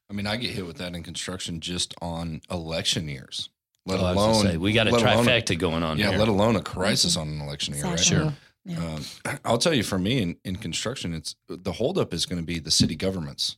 I 0.08 0.12
mean, 0.12 0.26
I 0.26 0.36
get 0.36 0.50
hit 0.52 0.66
with 0.66 0.76
that 0.78 0.94
in 0.94 1.02
construction 1.02 1.60
just 1.60 1.94
on 2.00 2.40
election 2.50 3.08
years, 3.08 3.50
let 3.86 4.00
Oh, 4.00 4.04
I 4.04 4.12
was 4.12 4.16
gonna 4.16 4.32
alone 4.32 4.46
say, 4.46 4.56
we 4.58 4.72
got 4.72 4.88
a 4.88 4.90
let 4.90 5.02
alone- 5.02 5.24
trifecta 5.26 5.58
going 5.58 5.82
on 5.82 5.98
yeah, 5.98 6.10
here. 6.10 6.18
let 6.18 6.28
alone 6.28 6.56
a 6.56 6.62
crisis 6.62 7.16
on 7.16 7.28
an 7.28 7.40
election 7.40 7.74
year, 7.74 7.84
right? 7.84 7.98
Sure. 7.98 8.34
Yeah. 8.64 8.84
Um, 8.84 9.04
I'll 9.44 9.58
tell 9.58 9.72
you, 9.74 9.82
for 9.84 9.98
me 9.98 10.20
in, 10.20 10.36
in 10.44 10.56
construction, 10.56 11.14
it's 11.14 11.36
the 11.48 11.72
holdup 11.72 12.12
is 12.12 12.26
going 12.26 12.40
to 12.40 12.46
be 12.46 12.58
the 12.58 12.70
city 12.72 12.96
governments. 12.96 13.56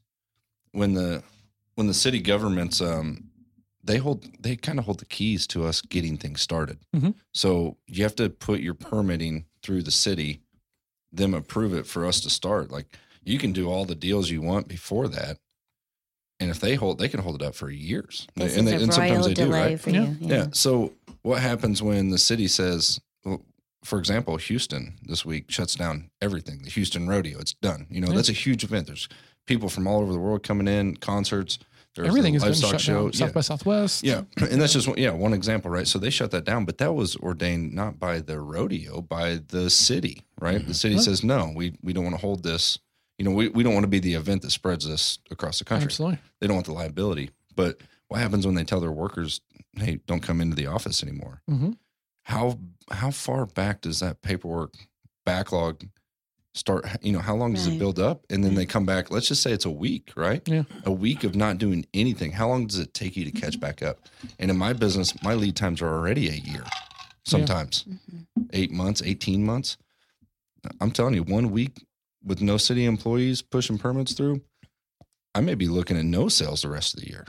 When 0.72 0.94
the 0.94 1.22
when 1.76 1.86
the 1.86 1.94
city 1.94 2.20
governments, 2.20 2.80
um, 2.80 3.30
they 3.82 3.96
hold 3.96 4.26
they 4.42 4.54
kind 4.56 4.78
of 4.78 4.84
hold 4.84 4.98
the 5.00 5.06
keys 5.06 5.46
to 5.48 5.64
us 5.64 5.80
getting 5.80 6.18
things 6.18 6.42
started. 6.42 6.78
Mhm. 6.94 7.14
So 7.32 7.78
you 7.86 8.02
have 8.02 8.16
to 8.16 8.28
put 8.28 8.60
your 8.60 8.74
permitting 8.74 9.46
through 9.62 9.82
the 9.84 9.90
city, 9.90 10.40
them 11.10 11.32
approve 11.32 11.72
it 11.72 11.86
for 11.86 12.04
us 12.04 12.20
to 12.20 12.30
start. 12.30 12.70
Like 12.70 12.94
you 13.24 13.38
can 13.38 13.52
do 13.52 13.70
all 13.70 13.86
the 13.86 13.94
deals 13.94 14.28
you 14.30 14.42
want 14.42 14.68
before 14.68 15.08
that, 15.08 15.38
and 16.40 16.50
if 16.50 16.60
they 16.60 16.74
hold, 16.74 16.98
they 16.98 17.08
can 17.08 17.20
hold 17.20 17.36
it 17.36 17.42
up 17.46 17.54
for 17.54 17.70
years. 17.70 18.26
This 18.36 18.56
and 18.56 18.66
is 18.66 18.72
they, 18.72 18.78
a 18.78 18.82
and 18.82 18.94
sometimes 18.94 19.18
royal 19.18 19.28
they 19.28 19.34
do, 19.34 19.52
right? 19.52 19.80
for 19.80 19.90
Yeah. 19.90 20.02
you. 20.02 20.16
Yeah. 20.20 20.46
So 20.52 20.92
what 21.22 21.40
happens 21.40 21.82
when 21.82 22.10
the 22.10 22.18
city 22.18 22.48
says, 22.48 23.00
well, 23.24 23.42
for 23.84 23.98
example, 23.98 24.36
Houston 24.36 24.94
this 25.02 25.24
week 25.24 25.50
shuts 25.50 25.74
down 25.74 26.10
everything, 26.20 26.62
the 26.62 26.70
Houston 26.70 27.08
rodeo, 27.08 27.38
it's 27.38 27.54
done. 27.54 27.86
You 27.90 28.00
know, 28.00 28.08
Yeah. 28.08 28.16
that's 28.16 28.28
a 28.28 28.32
huge 28.34 28.64
event. 28.64 28.86
There's 28.86 29.08
people 29.46 29.68
from 29.68 29.86
all 29.86 30.00
over 30.00 30.12
the 30.12 30.18
world 30.18 30.42
coming 30.42 30.68
in, 30.68 30.96
concerts, 30.96 31.58
there's 31.94 32.08
Everything 32.08 32.34
the 32.34 32.44
has 32.44 32.60
been 32.60 32.70
livestock 32.70 32.70
shut 32.72 32.80
show. 32.80 33.02
down. 33.04 33.12
South 33.14 33.34
by 33.34 33.40
Southwest. 33.40 34.04
Yeah. 34.04 34.22
yeah. 34.36 34.46
And 34.52 34.60
that's 34.60 34.72
just 34.72 34.86
one, 34.86 34.98
yeah, 34.98 35.10
one 35.10 35.32
example, 35.32 35.68
right? 35.70 35.86
So 35.86 35.98
they 35.98 36.10
shut 36.10 36.30
that 36.30 36.44
down, 36.44 36.64
but 36.64 36.78
that 36.78 36.92
was 36.92 37.16
ordained 37.16 37.72
not 37.74 37.98
by 37.98 38.20
the 38.20 38.38
rodeo, 38.40 39.00
by 39.02 39.40
the 39.48 39.68
city, 39.68 40.22
right? 40.40 40.58
The 40.58 40.64
mm-hmm. 40.64 40.72
city 40.72 40.94
Yeah. 40.94 41.00
says, 41.00 41.24
no, 41.24 41.50
we, 41.56 41.74
we 41.82 41.92
don't 41.92 42.04
want 42.04 42.14
to 42.14 42.20
hold 42.20 42.44
this. 42.44 42.78
You 43.18 43.24
know, 43.24 43.32
we, 43.32 43.48
we 43.48 43.62
don't 43.64 43.74
want 43.74 43.84
to 43.84 43.88
be 43.88 43.98
the 43.98 44.14
event 44.14 44.42
that 44.42 44.50
spreads 44.52 44.86
this 44.88 45.18
across 45.30 45.58
the 45.58 45.64
country 45.64 45.86
Absolutely. 45.86 46.18
they 46.40 46.46
don't 46.46 46.54
want 46.56 46.66
the 46.66 46.72
liability. 46.72 47.30
But 47.56 47.80
what 48.06 48.20
happens 48.20 48.46
when 48.46 48.54
they 48.54 48.64
tell 48.64 48.80
their 48.80 48.92
workers, 48.92 49.40
"Hey, 49.76 49.98
don't 50.06 50.22
come 50.22 50.40
into 50.40 50.54
the 50.56 50.68
office 50.68 51.02
anymore"? 51.02 51.42
hmm 51.48 51.72
How 52.22 52.58
how 52.90 53.10
far 53.10 53.44
back 53.46 53.80
does 53.82 54.00
that 54.00 54.22
paperwork 54.22 54.74
backlog 55.26 55.84
start? 56.54 56.86
You 57.02 57.12
know, 57.12 57.18
how 57.18 57.34
long 57.34 57.54
does 57.54 57.66
it 57.66 57.78
build 57.78 57.98
up? 57.98 58.24
And 58.30 58.44
then 58.44 58.54
they 58.54 58.64
come 58.66 58.86
back. 58.86 59.10
Let's 59.10 59.26
just 59.28 59.42
say 59.42 59.50
it's 59.52 59.64
a 59.66 59.70
week, 59.70 60.12
right? 60.16 60.42
Yeah. 60.48 60.62
a 60.84 60.92
week 60.92 61.24
of 61.24 61.34
not 61.34 61.58
doing 61.58 61.84
anything. 61.92 62.30
How 62.32 62.48
long 62.48 62.66
does 62.68 62.78
it 62.78 62.94
take 62.94 63.16
you 63.16 63.24
to 63.24 63.32
catch 63.32 63.58
back 63.60 63.82
up? 63.82 63.98
And 64.38 64.50
in 64.50 64.56
my 64.56 64.72
business, 64.72 65.20
my 65.22 65.34
lead 65.34 65.56
times 65.56 65.82
are 65.82 65.88
already 65.92 66.28
a 66.28 66.32
year, 66.34 66.64
sometimes 67.26 67.84
Mhm. 67.84 68.26
eight 68.52 68.70
months, 68.70 69.02
eighteen 69.04 69.44
months. 69.44 69.76
I'm 70.80 70.90
telling 70.92 71.14
you, 71.14 71.24
one 71.24 71.50
week 71.50 71.84
with 72.28 72.40
no 72.42 72.56
city 72.58 72.84
employees 72.84 73.42
pushing 73.42 73.78
permits 73.78 74.12
through, 74.12 74.42
I 75.34 75.40
may 75.40 75.54
be 75.54 75.66
looking 75.66 75.96
at 75.96 76.04
no 76.04 76.28
sales 76.28 76.62
the 76.62 76.68
rest 76.68 76.94
of 76.94 77.00
the 77.00 77.08
year. 77.08 77.26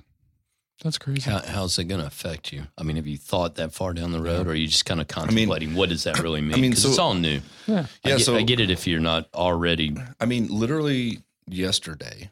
That's 0.84 0.98
crazy. 0.98 1.30
How, 1.30 1.40
how's 1.46 1.78
it 1.78 1.86
going 1.86 2.00
to 2.00 2.08
affect 2.08 2.54
you? 2.54 2.64
I 2.78 2.84
mean, 2.84 2.96
have 2.96 3.06
you 3.08 3.18
thought 3.18 3.56
that 3.56 3.74
far 3.74 3.94
down 3.94 4.12
the 4.14 4.22
road, 4.22 4.48
or 4.48 4.52
are 4.52 4.56
you 4.56 4.68
just 4.68 4.86
kind 4.86 5.02
of 5.02 5.08
mean- 5.08 5.14
contemplating 5.26 5.76
what 5.76 5.90
does 5.90 6.04
that 6.06 6.20
really 6.24 6.40
mean? 6.42 6.62
mean, 6.62 6.72
'Cause 6.72 6.84
so- 6.84 6.90
it's 6.90 7.00
all 7.00 7.14
new. 7.16 7.42
Yeah. 7.68 7.86
I 8.06 8.10
Yeah, 8.10 8.18
get, 8.18 8.22
so- 8.26 8.36
I 8.38 8.44
get 8.44 8.60
it 8.60 8.70
if 8.72 8.88
you're 8.88 9.00
not 9.02 9.28
already. 9.34 9.96
I 10.22 10.26
mean, 10.26 10.48
literally 10.48 11.20
yesterday 11.48 12.30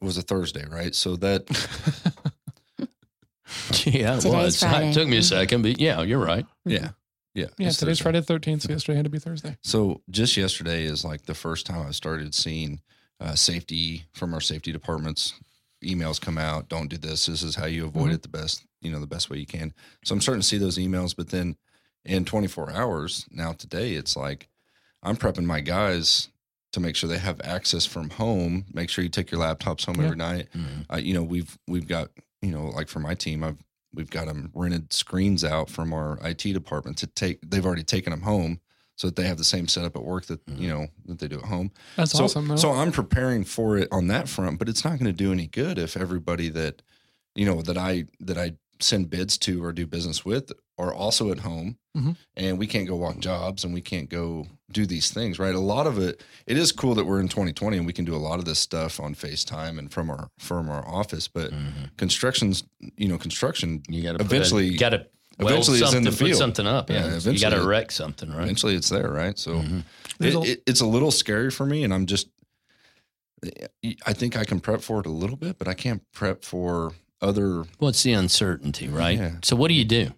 was 0.00 0.16
a 0.18 0.22
Thursday, 0.22 0.64
right? 0.68 0.94
So 0.94 1.16
that 1.16 1.46
Yeah, 3.84 4.16
it 4.16 4.20
Today's 4.20 4.24
was. 4.32 4.60
Friday. 4.60 4.90
It 4.90 4.94
took 4.94 5.08
me 5.08 5.16
a 5.18 5.22
second, 5.22 5.62
but 5.62 5.80
yeah, 5.80 6.02
you're 6.02 6.24
right. 6.24 6.46
yeah, 6.64 6.90
yeah. 7.36 7.44
Yeah, 7.58 7.70
today's 7.70 7.78
Thursday. 7.80 8.02
Friday 8.02 8.20
the 8.20 8.34
13th, 8.38 8.62
so 8.62 8.72
yesterday 8.72 8.96
had 8.96 9.04
to 9.04 9.10
be 9.10 9.18
Thursday. 9.18 9.56
So 9.62 10.02
just 10.10 10.36
yesterday 10.36 10.84
is 10.84 11.04
like 11.04 11.26
the 11.26 11.34
first 11.34 11.66
time 11.66 11.86
I 11.86 11.90
started 11.92 12.34
seeing 12.34 12.80
uh, 13.20 13.34
safety 13.34 14.04
from 14.14 14.34
our 14.34 14.40
safety 14.40 14.72
departments. 14.72 15.34
Emails 15.84 16.20
come 16.20 16.38
out. 16.38 16.68
Don't 16.68 16.88
do 16.88 16.96
this. 16.96 17.26
This 17.26 17.42
is 17.42 17.54
how 17.54 17.66
you 17.66 17.84
avoid 17.86 18.10
Mhm. 18.10 18.14
it 18.14 18.22
the 18.22 18.28
best. 18.28 18.64
You 18.80 18.90
know 18.90 19.00
the 19.00 19.06
best 19.06 19.30
way 19.30 19.38
you 19.38 19.46
can. 19.46 19.72
So 20.04 20.14
I'm 20.14 20.20
starting 20.20 20.40
to 20.40 20.46
see 20.46 20.58
those 20.58 20.78
emails. 20.78 21.14
But 21.16 21.28
then 21.30 21.56
in 22.04 22.24
24 22.24 22.70
hours 22.72 23.26
now 23.30 23.52
today, 23.52 23.92
it's 23.94 24.16
like 24.16 24.48
I'm 25.02 25.16
prepping 25.16 25.44
my 25.44 25.60
guys 25.60 26.28
to 26.72 26.80
make 26.80 26.96
sure 26.96 27.08
they 27.08 27.18
have 27.18 27.40
access 27.42 27.84
from 27.86 28.10
home. 28.10 28.66
Make 28.72 28.90
sure 28.90 29.02
you 29.04 29.08
take 29.10 29.30
your 29.30 29.40
laptops 29.40 29.84
home 29.86 29.96
Yeah. 29.96 30.04
every 30.04 30.16
night. 30.16 30.48
Mhm. 30.54 30.86
uh, 30.92 30.96
you 30.96 31.14
know 31.14 31.22
we've 31.22 31.58
we've 31.68 31.86
got 31.86 32.10
you 32.42 32.50
know 32.50 32.66
like 32.68 32.88
for 32.88 33.00
my 33.00 33.14
team 33.14 33.42
i've 33.42 33.56
we've 33.94 34.10
got 34.10 34.26
them 34.26 34.50
rented 34.54 34.92
screens 34.92 35.44
out 35.44 35.70
from 35.70 35.92
our 35.92 36.18
it 36.22 36.38
department 36.52 36.96
to 36.98 37.06
take 37.06 37.38
they've 37.48 37.66
already 37.66 37.82
taken 37.82 38.10
them 38.10 38.22
home 38.22 38.60
so 38.96 39.08
that 39.08 39.16
they 39.16 39.26
have 39.26 39.36
the 39.36 39.44
same 39.44 39.68
setup 39.68 39.96
at 39.96 40.02
work 40.02 40.26
that 40.26 40.40
you 40.46 40.68
mm-hmm. 40.68 40.68
know 40.68 40.86
that 41.06 41.18
they 41.18 41.28
do 41.28 41.38
at 41.38 41.44
home 41.44 41.70
That's 41.96 42.12
so, 42.12 42.24
awesome, 42.24 42.48
though. 42.48 42.56
so 42.56 42.72
i'm 42.72 42.92
preparing 42.92 43.44
for 43.44 43.78
it 43.78 43.88
on 43.90 44.08
that 44.08 44.28
front 44.28 44.58
but 44.58 44.68
it's 44.68 44.84
not 44.84 44.98
going 44.98 45.06
to 45.06 45.12
do 45.12 45.32
any 45.32 45.46
good 45.46 45.78
if 45.78 45.96
everybody 45.96 46.48
that 46.50 46.82
you 47.34 47.46
know 47.46 47.62
that 47.62 47.78
i 47.78 48.04
that 48.20 48.38
i 48.38 48.52
send 48.80 49.08
bids 49.08 49.38
to 49.38 49.64
or 49.64 49.72
do 49.72 49.86
business 49.86 50.24
with 50.24 50.52
are 50.78 50.92
also 50.92 51.30
at 51.30 51.38
home 51.40 51.78
Mhm. 51.96 52.16
and 52.36 52.58
we 52.58 52.66
can't 52.66 52.86
go 52.86 52.96
walk 52.96 53.18
jobs 53.18 53.64
and 53.64 53.72
we 53.72 53.80
can't 53.80 54.10
go 54.10 54.46
do 54.70 54.84
these 54.84 55.10
things, 55.10 55.38
right? 55.38 55.54
A 55.54 55.58
lot 55.60 55.86
of 55.86 55.98
it, 55.98 56.22
it 56.46 56.58
is 56.58 56.70
cool 56.72 56.94
that 56.96 57.06
we're 57.06 57.20
in 57.20 57.28
2020 57.28 57.78
and 57.78 57.86
we 57.86 57.92
can 57.94 58.04
do 58.04 58.14
a 58.14 58.18
lot 58.18 58.38
of 58.38 58.44
this 58.44 58.58
stuff 58.58 59.00
on 59.00 59.14
FaceTime 59.14 59.78
and 59.78 59.90
from 59.90 60.10
our 60.10 60.28
from 60.38 60.68
our 60.68 60.86
office, 60.86 61.28
but 61.28 61.50
Mhm. 61.52 61.96
construction's, 61.96 62.64
you 62.96 63.08
know, 63.08 63.16
construction 63.16 63.82
You 63.88 64.02
got 64.02 64.18
to 64.18 64.24
Eventually- 64.24 64.76
got 64.76 64.90
to 64.90 65.06
eventually 65.38 65.78
it's 65.80 65.94
in 65.94 66.02
the 66.04 66.10
put 66.10 66.18
field. 66.18 66.38
something 66.38 66.66
up. 66.66 66.90
Yeah, 66.90 67.18
Yeah, 67.18 67.30
you 67.30 67.38
got 67.38 67.50
to 67.50 67.60
erect 67.62 67.92
something, 67.92 68.28
right? 68.30 68.42
eventually 68.42 68.74
it's 68.74 68.88
there, 68.90 69.10
right? 69.10 69.38
So 69.38 69.60
Mhm. 69.62 69.84
It, 70.20 70.34
a- 70.34 70.40
it, 70.42 70.62
it's 70.66 70.80
a 70.80 70.86
little 70.86 71.10
scary 71.10 71.50
for 71.50 71.64
me 71.66 71.84
and 71.84 71.94
I'm 71.94 72.06
just 72.06 72.28
I 74.04 74.12
think 74.12 74.36
I 74.36 74.44
can 74.44 74.60
prep 74.60 74.80
for 74.82 74.98
it 75.00 75.06
a 75.06 75.10
little 75.10 75.36
bit, 75.36 75.58
but 75.58 75.68
I 75.68 75.74
can't 75.74 76.02
prep 76.12 76.42
for 76.42 76.92
other 77.20 77.64
Well, 77.78 77.90
it's 77.90 78.02
the 78.02 78.12
uncertainty, 78.12 78.88
right? 78.88 79.16
Yeah. 79.18 79.36
So 79.42 79.56
what 79.56 79.68
do 79.68 79.74
you 79.74 79.84
do? 79.84 80.12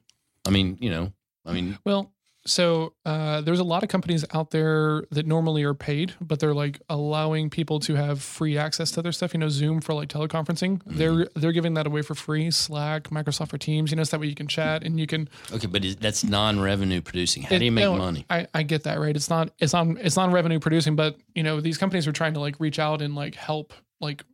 I 0.48 0.50
mean, 0.50 0.78
you 0.80 0.90
know, 0.90 1.12
I 1.44 1.52
mean, 1.52 1.78
Well, 1.84 2.12
so 2.46 2.94
uh, 3.04 3.42
there's 3.42 3.58
a 3.58 3.64
lot 3.64 3.82
of 3.82 3.88
companies 3.90 4.24
out 4.32 4.50
there 4.50 5.04
that 5.10 5.26
normally 5.26 5.64
are 5.64 5.74
paid, 5.74 6.14
but 6.20 6.40
they're 6.40 6.54
like 6.54 6.80
allowing 6.88 7.50
people 7.50 7.78
to 7.80 7.94
have 7.94 8.22
free 8.22 8.56
access 8.56 8.90
to 8.92 9.02
their 9.02 9.12
stuff. 9.12 9.34
You 9.34 9.40
know, 9.40 9.48
Zoom 9.48 9.80
for 9.80 9.92
like 9.92 10.08
teleconferencing. 10.08 10.80
They're 10.86 11.26
they're 11.34 11.52
giving 11.52 11.74
that 11.74 11.86
away 11.86 12.02
for 12.02 12.14
free. 12.14 12.50
Slack, 12.50 13.04
Microsoft 13.10 13.50
for 13.50 13.58
Teams. 13.58 13.90
You 13.90 13.96
know, 13.96 14.04
so 14.04 14.16
that 14.16 14.20
way 14.20 14.28
you 14.28 14.34
can 14.34 14.48
chat 14.48 14.82
and 14.82 14.98
you 14.98 15.06
can. 15.06 15.28
okay, 15.52 15.66
but 15.66 15.84
is, 15.84 15.96
that's 15.96 16.24
non-revenue 16.24 17.02
producing. 17.02 17.42
How 17.42 17.56
it- 17.56 17.58
do 17.58 17.64
you 17.66 17.72
make 17.72 17.82
no, 17.82 17.96
money? 17.96 18.24
I, 18.30 18.46
I 18.54 18.62
get 18.62 18.84
that 18.84 18.98
right. 18.98 19.14
It's 19.14 19.28
not 19.28 19.50
it's 19.58 19.74
not 19.74 19.86
it's 19.98 20.16
not 20.16 20.32
revenue 20.32 20.58
producing, 20.58 20.96
but 20.96 21.16
you 21.34 21.42
know 21.42 21.60
these 21.60 21.76
companies 21.76 22.06
are 22.06 22.12
trying 22.12 22.34
to 22.34 22.40
like 22.40 22.58
reach 22.60 22.78
out 22.78 23.02
and 23.02 23.14
like 23.14 23.34
help 23.34 23.74
like 24.00 24.24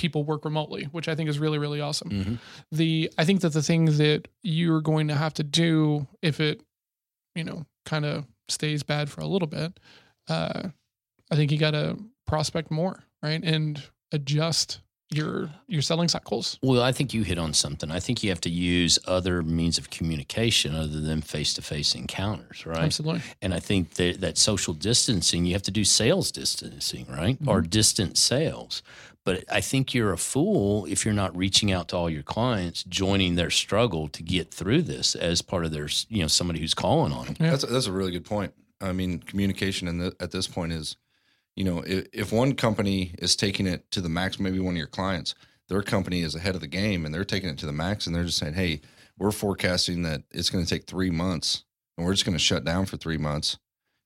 people 0.00 0.24
work 0.24 0.44
remotely, 0.44 0.84
which 0.84 1.08
I 1.08 1.14
think 1.14 1.28
is 1.28 1.38
really 1.38 1.58
really 1.58 1.80
awesome. 1.80 2.10
Mhm. 2.10 2.38
the 2.72 3.10
I 3.18 3.24
think 3.24 3.40
that 3.42 3.52
the 3.52 3.62
thing 3.62 3.84
that 3.98 4.28
you're 4.42 4.80
going 4.80 5.08
to 5.08 5.14
have 5.14 5.34
to 5.34 5.44
do 5.44 6.06
if 6.22 6.40
it, 6.40 6.62
you 7.34 7.44
know, 7.44 7.66
kind 7.84 8.04
of 8.04 8.24
stays 8.48 8.82
bad 8.82 9.08
for 9.10 9.20
a 9.20 9.26
little 9.26 9.48
bit, 9.48 9.78
uh, 10.28 10.70
I 11.30 11.36
think 11.36 11.52
you 11.52 11.58
got 11.58 11.72
to 11.72 11.96
prospect 12.26 12.70
more, 12.70 13.04
right, 13.22 13.42
and 13.44 13.82
adjust 14.12 14.80
your 15.12 15.50
your 15.66 15.82
selling 15.82 16.08
cycles. 16.08 16.56
Well, 16.62 16.80
I 16.82 16.92
think 16.92 17.12
you 17.12 17.22
hit 17.24 17.36
on 17.38 17.52
something. 17.52 17.90
I 17.90 17.98
think 17.98 18.22
you 18.22 18.30
have 18.30 18.40
to 18.42 18.50
use 18.50 18.96
other 19.06 19.42
means 19.42 19.76
of 19.76 19.90
communication 19.90 20.74
other 20.76 21.00
than 21.00 21.20
face-to-face 21.20 21.96
encounters, 21.96 22.64
right? 22.64 22.78
Absolutely. 22.84 23.22
And 23.42 23.52
I 23.52 23.58
think 23.58 23.94
that 23.94 24.20
that 24.20 24.38
social 24.38 24.72
distancing, 24.72 25.46
you 25.46 25.52
have 25.54 25.62
to 25.64 25.72
do 25.72 25.84
sales 25.84 26.30
distancing, 26.30 27.06
right? 27.08 27.36
Or 27.44 27.60
distant 27.60 28.18
sales. 28.18 28.82
But 29.24 29.44
I 29.50 29.60
think 29.60 29.92
you're 29.92 30.12
a 30.12 30.18
fool 30.18 30.86
if 30.86 31.04
you're 31.04 31.12
not 31.12 31.36
reaching 31.36 31.70
out 31.70 31.88
to 31.88 31.96
all 31.96 32.08
your 32.08 32.22
clients, 32.22 32.84
joining 32.84 33.34
their 33.34 33.50
struggle 33.50 34.08
to 34.08 34.22
get 34.22 34.50
through 34.50 34.82
this 34.82 35.14
as 35.14 35.42
part 35.42 35.64
of 35.64 35.72
their, 35.72 35.88
you 36.08 36.22
know, 36.22 36.26
somebody 36.26 36.58
who's 36.58 36.74
calling 36.74 37.12
on 37.12 37.26
them. 37.26 37.36
Yeah. 37.38 37.50
That's 37.50 37.64
that's 37.64 37.86
a 37.86 37.92
really 37.92 38.12
good 38.12 38.24
point. 38.24 38.54
I 38.80 38.92
mean, 38.92 39.18
communication 39.18 39.88
in 39.88 39.98
the, 39.98 40.16
at 40.20 40.30
this 40.30 40.46
point 40.46 40.72
is, 40.72 40.96
you 41.54 41.64
know, 41.64 41.80
if, 41.80 42.08
if 42.12 42.32
one 42.32 42.54
company 42.54 43.14
is 43.18 43.36
taking 43.36 43.66
it 43.66 43.90
to 43.90 44.00
the 44.00 44.08
max, 44.08 44.40
maybe 44.40 44.58
one 44.58 44.74
of 44.74 44.78
your 44.78 44.86
clients, 44.86 45.34
their 45.68 45.82
company 45.82 46.22
is 46.22 46.34
ahead 46.34 46.54
of 46.54 46.62
the 46.62 46.66
game 46.66 47.04
and 47.04 47.14
they're 47.14 47.24
taking 47.24 47.50
it 47.50 47.58
to 47.58 47.66
the 47.66 47.72
max, 47.72 48.06
and 48.06 48.16
they're 48.16 48.24
just 48.24 48.38
saying, 48.38 48.54
"Hey, 48.54 48.80
we're 49.18 49.32
forecasting 49.32 50.02
that 50.02 50.22
it's 50.30 50.48
going 50.48 50.64
to 50.64 50.70
take 50.70 50.86
three 50.86 51.10
months, 51.10 51.64
and 51.98 52.06
we're 52.06 52.14
just 52.14 52.24
going 52.24 52.36
to 52.36 52.42
shut 52.42 52.64
down 52.64 52.86
for 52.86 52.96
three 52.96 53.18
months." 53.18 53.58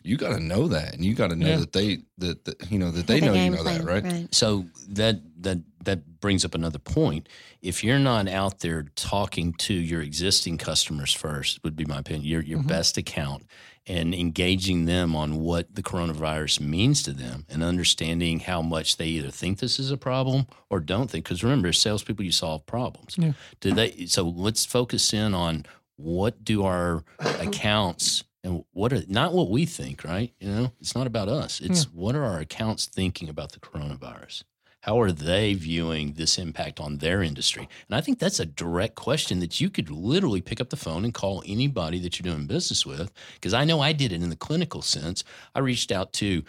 You 0.06 0.18
got 0.18 0.34
to 0.36 0.40
know 0.40 0.68
that, 0.68 0.92
and 0.94 1.02
you 1.04 1.14
got 1.14 1.30
to 1.30 1.36
know 1.36 1.48
Yeah. 1.48 1.56
that 1.56 1.72
they 1.72 2.02
that, 2.18 2.44
that 2.44 2.70
you 2.70 2.78
know 2.78 2.90
that 2.90 3.06
they 3.06 3.20
The 3.20 3.26
know 3.26 3.32
you 3.32 3.38
game 3.44 3.52
know 3.54 3.62
that, 3.64 3.82
plan, 3.82 4.04
right? 4.04 4.34
So 4.34 4.66
that 4.90 5.20
that 5.42 5.58
that 5.84 6.20
brings 6.20 6.44
up 6.44 6.54
another 6.54 6.78
point. 6.78 7.28
If 7.62 7.82
you're 7.82 7.98
not 7.98 8.28
out 8.28 8.60
there 8.60 8.84
talking 8.96 9.54
to 9.54 9.72
your 9.74 10.02
existing 10.02 10.58
customers 10.58 11.12
first, 11.12 11.64
would 11.64 11.74
be 11.74 11.86
my 11.86 11.98
opinion, 12.00 12.26
your 12.26 12.42
your 12.42 12.58
Mhm. 12.60 12.66
best 12.68 12.98
account, 12.98 13.44
and 13.86 14.14
engaging 14.14 14.84
them 14.84 15.16
on 15.16 15.36
what 15.40 15.74
the 15.74 15.82
coronavirus 15.82 16.60
means 16.60 17.02
to 17.04 17.12
them, 17.12 17.46
and 17.48 17.62
understanding 17.62 18.40
how 18.40 18.60
much 18.60 18.98
they 18.98 19.08
either 19.08 19.30
think 19.30 19.58
this 19.58 19.78
is 19.78 19.90
a 19.90 19.96
problem 19.96 20.46
or 20.68 20.80
don't 20.80 21.10
think. 21.10 21.24
Because 21.24 21.42
remember, 21.42 21.68
as 21.68 21.78
salespeople, 21.78 22.26
you 22.26 22.32
solve 22.32 22.66
problems. 22.66 23.14
Yeah. 23.18 23.32
Do 23.60 23.72
they? 23.72 24.04
So 24.04 24.28
let's 24.28 24.66
focus 24.66 25.14
in 25.14 25.32
on 25.32 25.64
what 25.96 26.44
do 26.44 26.62
our 26.64 27.04
accounts 27.40 28.22
and 28.44 28.62
what 28.72 28.92
are 28.92 29.02
not 29.08 29.32
what 29.32 29.50
we 29.50 29.66
think, 29.66 30.04
right? 30.04 30.32
You 30.38 30.48
know, 30.48 30.72
it's 30.80 30.94
not 30.94 31.06
about 31.08 31.28
us. 31.28 31.60
It's 31.60 31.84
what 31.92 32.14
are 32.14 32.24
our 32.24 32.38
accounts 32.38 32.86
thinking 32.86 33.28
about 33.28 33.52
the 33.52 33.58
coronavirus? 33.58 34.44
How 34.82 35.00
are 35.00 35.12
they 35.12 35.54
viewing 35.54 36.12
this 36.12 36.36
impact 36.36 36.78
on 36.78 36.98
their 36.98 37.22
industry? 37.22 37.66
And 37.88 37.96
I 37.96 38.02
think 38.02 38.18
that's 38.18 38.38
a 38.38 38.44
direct 38.44 38.96
question 38.96 39.40
that 39.40 39.58
you 39.58 39.70
could 39.70 39.88
literally 39.90 40.42
pick 40.42 40.60
up 40.60 40.68
the 40.68 40.76
phone 40.76 41.06
and 41.06 41.14
call 41.14 41.42
anybody 41.46 41.98
that 42.00 42.18
you're 42.18 42.30
doing 42.30 42.46
business 42.46 42.84
with. 42.84 43.10
Because 43.32 43.54
I 43.54 43.64
know 43.64 43.80
I 43.80 43.92
did 43.94 44.12
it 44.12 44.22
in 44.22 44.28
the 44.28 44.36
clinical 44.36 44.82
sense. 44.82 45.24
I 45.54 45.60
reached 45.60 45.90
out 45.90 46.12
to 46.14 46.44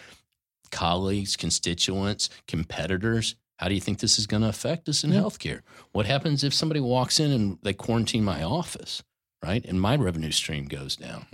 colleagues, 0.70 1.38
constituents, 1.38 2.30
competitors. 2.46 3.36
How 3.58 3.70
do 3.70 3.74
you 3.74 3.80
think 3.80 4.00
this 4.00 4.20
is 4.20 4.28
going 4.28 4.44
to 4.44 4.50
affect 4.50 4.90
us 4.90 5.06
in 5.06 5.14
Yeah. 5.14 5.20
healthcare? 5.22 5.62
What 5.94 6.06
happens 6.06 6.44
if 6.44 6.54
somebody 6.54 6.82
walks 6.82 7.22
in 7.22 7.32
and 7.32 7.58
they 7.64 7.72
quarantine 7.74 8.26
my 8.26 8.44
office, 8.44 9.02
right? 9.42 9.64
And 9.66 9.80
my 9.80 9.96
revenue 9.96 10.32
stream 10.32 10.66
goes 10.66 10.98
down. 10.98 11.26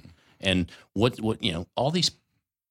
And 0.44 0.72
what 0.94 1.20
what 1.22 1.44
you 1.44 1.52
know, 1.52 1.68
all 1.76 1.92
these 1.92 2.12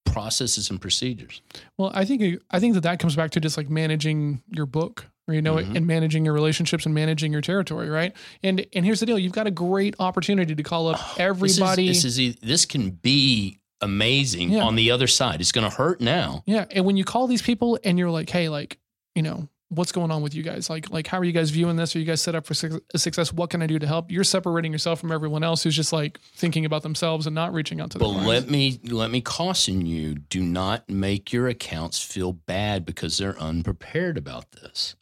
processes 0.06 0.70
and 0.70 0.80
procedures. 0.80 1.40
Well, 1.78 1.90
I 1.94 2.04
think 2.04 2.40
I 2.50 2.58
think 2.60 2.74
that 2.74 2.82
that 2.82 2.98
comes 2.98 3.16
back 3.16 3.30
to 3.32 3.40
just 3.40 3.56
like 3.56 3.70
managing 3.70 4.42
your 4.48 4.66
book, 4.66 5.06
or 5.28 5.34
you 5.34 5.42
know, 5.42 5.56
Mhm. 5.56 5.76
and 5.76 5.86
managing 5.86 6.24
your 6.24 6.34
relationships 6.34 6.84
and 6.84 6.94
managing 6.94 7.30
your 7.32 7.40
territory, 7.42 7.88
right? 7.88 8.12
And 8.42 8.66
and 8.72 8.84
here's 8.84 9.00
the 9.00 9.06
deal: 9.06 9.18
you've 9.18 9.32
got 9.32 9.46
a 9.46 9.50
great 9.52 9.94
opportunity 9.98 10.54
to 10.54 10.62
call 10.62 10.88
up 10.88 11.00
everybody. 11.18 11.86
This 11.86 12.04
is, 12.04 12.16
this, 12.16 12.28
is, 12.36 12.36
this 12.42 12.66
can 12.66 12.90
be 12.90 13.60
amazing 13.80 14.50
Yeah. 14.50 14.64
on 14.64 14.74
the 14.74 14.90
other 14.90 15.06
side. 15.06 15.40
It's 15.40 15.52
going 15.52 15.68
to 15.70 15.74
hurt 15.74 16.00
now. 16.00 16.42
Yeah, 16.46 16.66
and 16.70 16.84
when 16.84 16.96
you 16.96 17.04
call 17.04 17.26
these 17.26 17.40
people 17.42 17.78
and 17.84 17.98
you're 17.98 18.10
like, 18.10 18.28
"Hey, 18.28 18.48
like, 18.48 18.78
you 19.14 19.22
know, 19.22 19.48
what's 19.70 19.92
going 19.92 20.10
on 20.10 20.20
with 20.20 20.34
you 20.34 20.42
guys? 20.42 20.68
Like, 20.68 20.90
like 20.90 21.06
how 21.06 21.18
are 21.18 21.24
you 21.24 21.32
guys 21.32 21.50
viewing 21.50 21.76
this? 21.76 21.96
Are 21.96 21.98
you 21.98 22.04
guys 22.04 22.20
set 22.20 22.34
up 22.34 22.44
for 22.46 22.54
suc- 22.54 22.82
success? 22.96 23.32
What 23.32 23.50
can 23.50 23.62
I 23.62 23.66
do 23.66 23.78
to 23.78 23.86
help?" 23.86 24.10
You're 24.10 24.24
separating 24.24 24.72
yourself 24.72 25.00
from 25.00 25.10
everyone 25.12 25.42
else 25.42 25.62
who's 25.62 25.76
just 25.76 25.92
like 25.92 26.20
thinking 26.34 26.64
about 26.64 26.82
themselves 26.82 27.26
and 27.26 27.34
not 27.34 27.52
reaching 27.54 27.80
out 27.80 27.90
to 27.92 27.98
But 27.98 28.06
clients. 28.12 28.26
let 28.28 28.50
me 28.50 28.80
let 28.84 29.10
me 29.10 29.20
caution 29.20 29.86
you: 29.86 30.16
do 30.16 30.42
not 30.42 30.88
make 30.90 31.32
your 31.32 31.48
accounts 31.48 32.02
feel 32.02 32.32
bad 32.32 32.84
because 32.84 33.16
they're 33.18 33.38
unprepared 33.40 34.18
about 34.18 34.50
this. 34.52 34.94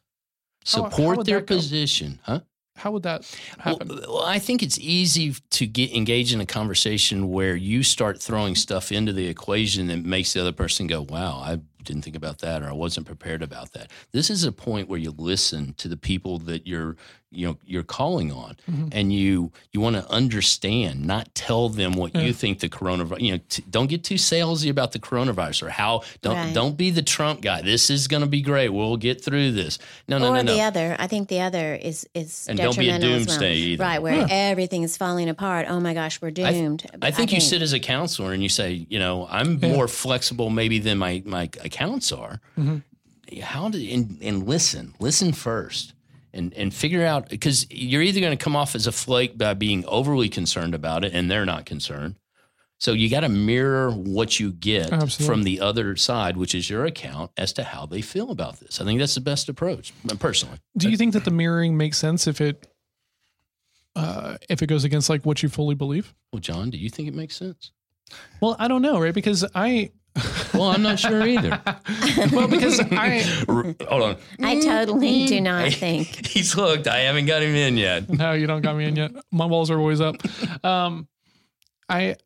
How- 0.66 0.84
how 0.84 0.90
Support 0.90 1.26
their 1.26 1.40
that 1.40 1.46
go? 1.46 1.56
position, 1.56 2.20
huh? 2.24 2.40
how 2.76 2.92
would 2.92 3.02
that 3.02 3.24
happen? 3.58 3.88
Well, 3.88 4.00
well, 4.06 4.22
I 4.24 4.38
think 4.38 4.62
it's 4.62 4.78
easy 4.78 5.34
to 5.50 5.66
get 5.66 5.90
engaged 5.92 6.32
in 6.32 6.40
a 6.40 6.46
conversation 6.46 7.28
where 7.28 7.56
you 7.56 7.82
start 7.82 8.22
throwing 8.22 8.54
stuff 8.54 8.92
into 8.92 9.12
the 9.12 9.26
equation 9.26 9.88
that 9.88 10.04
makes 10.04 10.34
the 10.34 10.40
other 10.42 10.52
person 10.52 10.86
go, 10.86 11.00
"Wow, 11.02 11.38
I 11.42 11.58
didn't 11.88 12.02
think 12.04 12.16
about 12.16 12.38
that," 12.38 12.62
or 12.62 12.68
"I 12.68 12.72
wasn't 12.72 13.06
prepared 13.06 13.42
about 13.42 13.72
that." 13.72 13.90
This 14.12 14.30
is 14.30 14.44
a 14.44 14.52
point 14.52 14.88
where 14.88 14.98
you 15.00 15.10
listen 15.10 15.74
to 15.78 15.88
the 15.88 15.96
people 15.96 16.38
that 16.40 16.66
you're, 16.66 16.96
you 17.30 17.46
know, 17.46 17.58
you're 17.66 17.82
calling 17.82 18.32
on, 18.32 18.56
Mhm. 18.70 18.88
and 18.92 19.12
you 19.12 19.52
you 19.72 19.80
want 19.80 19.96
to 19.96 20.10
understand, 20.10 21.04
not 21.04 21.34
tell 21.34 21.68
them 21.68 21.92
what 21.92 22.14
Yeah. 22.14 22.22
you 22.22 22.32
think 22.32 22.60
the 22.60 22.68
coronavirus. 22.70 23.20
You 23.20 23.32
know, 23.32 23.40
t- 23.50 23.62
don't 23.68 23.86
get 23.88 24.02
too 24.02 24.14
salesy 24.14 24.70
about 24.70 24.92
the 24.92 24.98
coronavirus 24.98 25.62
or 25.64 25.68
how. 25.70 26.02
Don't 26.22 26.36
Right. 26.36 26.54
don't 26.54 26.76
be 26.76 26.90
the 26.90 27.02
Trump 27.02 27.42
guy. 27.42 27.60
This 27.60 27.90
is 27.90 28.08
going 28.08 28.22
to 28.22 28.26
be 28.28 28.40
great. 28.40 28.70
We'll 28.70 28.96
get 28.96 29.22
through 29.22 29.52
this. 29.52 29.78
No, 30.08 30.16
no, 30.18 30.28
or 30.30 30.36
no, 30.36 30.42
no. 30.42 30.54
the 30.54 30.62
other, 30.62 30.96
I 30.98 31.06
think 31.06 31.28
the 31.28 31.40
other 31.40 31.74
is 31.74 32.06
is 32.14 32.46
And 32.48 32.56
don't 32.58 32.76
be 32.78 32.88
a 32.88 32.92
detrimental 32.92 33.10
well. 33.10 33.18
doomsday 33.26 33.56
either. 33.56 33.84
right? 33.84 34.02
Where 34.02 34.14
Yeah. 34.16 34.26
everything 34.30 34.82
is 34.82 34.96
falling 34.96 35.28
apart. 35.28 35.66
Oh 35.68 35.80
my 35.80 35.92
gosh, 35.92 36.20
we're 36.22 36.28
I 36.28 36.32
th- 36.32 36.54
doomed. 36.54 36.86
I 37.02 37.10
think 37.10 37.32
you 37.32 37.40
sit 37.40 37.60
as 37.60 37.72
a 37.74 37.80
counselor 37.80 38.32
and 38.32 38.42
you 38.42 38.48
say, 38.48 38.86
you 38.88 38.98
know, 38.98 39.26
I'm 39.30 39.58
Yeah. 39.62 39.68
more 39.74 39.86
flexible 39.88 40.48
maybe 40.50 40.78
than 40.78 40.96
my 40.98 41.22
my 41.26 41.50
accounts 41.62 42.10
are. 42.10 42.40
Mhm. 42.58 42.82
How 43.42 43.68
do 43.68 43.78
and, 43.92 44.16
and 44.22 44.48
listen, 44.48 44.94
listen 44.98 45.32
first, 45.32 45.92
and 46.38 46.54
and 46.54 46.72
figure 46.72 47.04
out 47.04 47.28
because 47.28 47.66
you're 47.70 48.02
either 48.02 48.20
going 48.20 48.36
to 48.36 48.42
come 48.42 48.56
off 48.56 48.74
as 48.74 48.86
a 48.86 48.92
flake 48.92 49.36
by 49.36 49.52
being 49.54 49.84
overly 49.86 50.28
concerned 50.28 50.74
about 50.74 51.04
it, 51.04 51.12
and 51.12 51.30
they're 51.30 51.44
not 51.44 51.66
concerned. 51.66 52.14
So 52.80 52.92
you 52.92 53.10
got 53.10 53.20
to 53.20 53.28
mirror 53.28 53.90
what 53.90 54.38
you 54.38 54.52
get 54.52 54.92
Absolutely. 54.92 55.26
from 55.26 55.42
the 55.42 55.60
other 55.60 55.96
side, 55.96 56.36
which 56.36 56.54
is 56.54 56.70
your 56.70 56.84
account, 56.84 57.32
as 57.36 57.52
to 57.54 57.64
how 57.64 57.86
they 57.86 58.00
feel 58.00 58.30
about 58.30 58.60
this. 58.60 58.80
I 58.80 58.84
think 58.84 59.00
that's 59.00 59.16
the 59.16 59.20
best 59.20 59.48
approach, 59.48 59.92
personally. 60.20 60.58
Do 60.76 60.88
you 60.88 60.96
think 60.96 61.12
that 61.14 61.24
the 61.24 61.32
mirroring 61.32 61.76
makes 61.76 61.98
sense 61.98 62.28
if 62.28 62.40
it 62.40 62.68
uh, 63.96 64.38
if 64.48 64.62
it 64.62 64.68
goes 64.68 64.84
against 64.84 65.10
like 65.10 65.26
what 65.26 65.42
you 65.42 65.48
fully 65.48 65.74
believe? 65.74 66.14
Well, 66.32 66.40
John, 66.40 66.70
do 66.70 66.78
you 66.78 66.88
think 66.88 67.08
it 67.08 67.14
makes 67.14 67.36
sense? 67.36 67.72
Well, 68.40 68.54
I 68.58 68.68
don't 68.68 68.80
know, 68.80 69.00
right? 69.00 69.14
Because 69.14 69.44
I 69.54 69.90
Well, 70.54 70.70
I'm 70.70 70.82
not 70.82 70.98
sure 70.98 71.26
either. 71.26 71.60
well 72.32 72.48
because 72.48 72.80
I 72.80 73.18
Hold 73.88 74.02
on. 74.02 74.16
I 74.42 74.60
totally 74.60 75.26
do 75.26 75.40
not 75.40 75.72
think. 75.74 76.26
He's 76.26 76.52
hooked. 76.52 76.86
I 76.86 76.98
haven't 77.00 77.26
got 77.26 77.42
him 77.42 77.54
in 77.54 77.76
yet. 77.76 78.08
no, 78.08 78.32
you 78.32 78.46
don't 78.46 78.62
got 78.62 78.76
me 78.76 78.84
in 78.86 78.96
yet. 78.96 79.12
My 79.30 79.46
walls 79.46 79.70
are 79.70 79.78
always 79.78 80.00
up. 80.00 80.16
Um, 80.64 81.08
I 81.88 82.16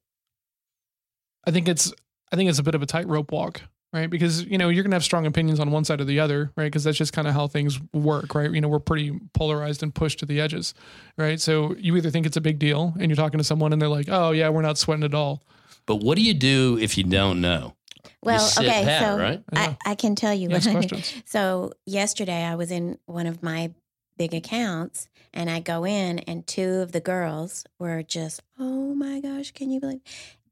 I 1.46 1.50
think 1.50 1.68
it's 1.68 1.92
I 2.32 2.37
think 2.37 2.50
it's 2.50 2.58
a 2.58 2.62
bit 2.62 2.75
of 2.75 2.82
a 2.82 2.87
tightrope 2.87 3.32
walk 3.32 3.62
right? 3.92 4.08
Because 4.08 4.44
you 4.44 4.58
know 4.58 4.68
you're 4.68 4.82
gonna 4.82 4.96
have 4.96 5.04
strong 5.04 5.26
opinions 5.26 5.61
on 5.61 5.70
one 5.70 5.84
side 5.84 6.00
or 6.00 6.04
the 6.04 6.20
other, 6.20 6.50
right? 6.56 6.64
Because 6.64 6.84
that's 6.84 6.96
just 6.96 7.12
kind 7.12 7.28
of 7.28 7.34
how 7.34 7.46
things 7.46 7.78
work, 7.92 8.34
right? 8.34 8.50
You 8.50 8.61
know, 8.61 8.68
we're 8.68 8.78
pretty 8.80 9.18
polarized 9.34 9.82
and 9.82 9.94
pushed 9.94 10.18
to 10.20 10.26
the 10.26 10.40
edges, 10.40 10.75
right? 11.18 11.40
So 11.40 11.75
you 11.78 11.96
either 11.96 12.11
think 12.11 12.26
it's 12.26 12.37
a 12.37 12.40
big 12.40 12.58
deal, 12.58 12.94
and 12.99 13.08
you're 13.08 13.16
talking 13.16 13.38
to 13.38 13.44
someone, 13.44 13.72
and 13.72 13.80
they're 13.80 13.88
like, 13.88 14.08
"Oh 14.08 14.30
yeah, 14.30 14.49
we're 14.49 14.62
not 14.62 14.78
sweating 14.78 15.04
at 15.04 15.14
all." 15.14 15.42
But 15.87 15.96
what 15.96 16.16
do 16.16 16.22
you 16.22 16.34
do 16.34 16.78
if 16.80 16.96
you 16.96 17.04
don't 17.04 17.40
know? 17.40 17.75
Well, 18.23 18.50
okay, 18.59 18.85
pat, 18.85 19.02
so 19.02 19.19
right? 19.19 19.43
I, 19.52 19.76
I 19.85 19.95
can 19.95 20.14
tell 20.14 20.33
you 20.33 20.50
ask 20.50 20.67
what 20.67 20.76
I 20.76 20.87
questions. 20.87 21.23
So 21.26 21.73
yesterday 21.87 22.45
I 22.45 22.55
was 22.55 22.71
in 22.71 22.99
one 23.07 23.26
of 23.26 23.43
my 23.43 23.73
big 24.17 24.33
accounts 24.33 25.09
and 25.35 25.50
I 25.50 25.61
go 25.61 25.85
in 25.85 26.21
and 26.21 26.47
two 26.47 26.81
of 26.83 26.93
the 26.93 27.00
girls 27.00 27.64
were 27.79 28.02
just, 28.02 28.41
oh 28.59 28.95
my 28.95 29.21
gosh, 29.21 29.50
can 29.50 29.71
you 29.71 29.81
believe? 29.81 30.00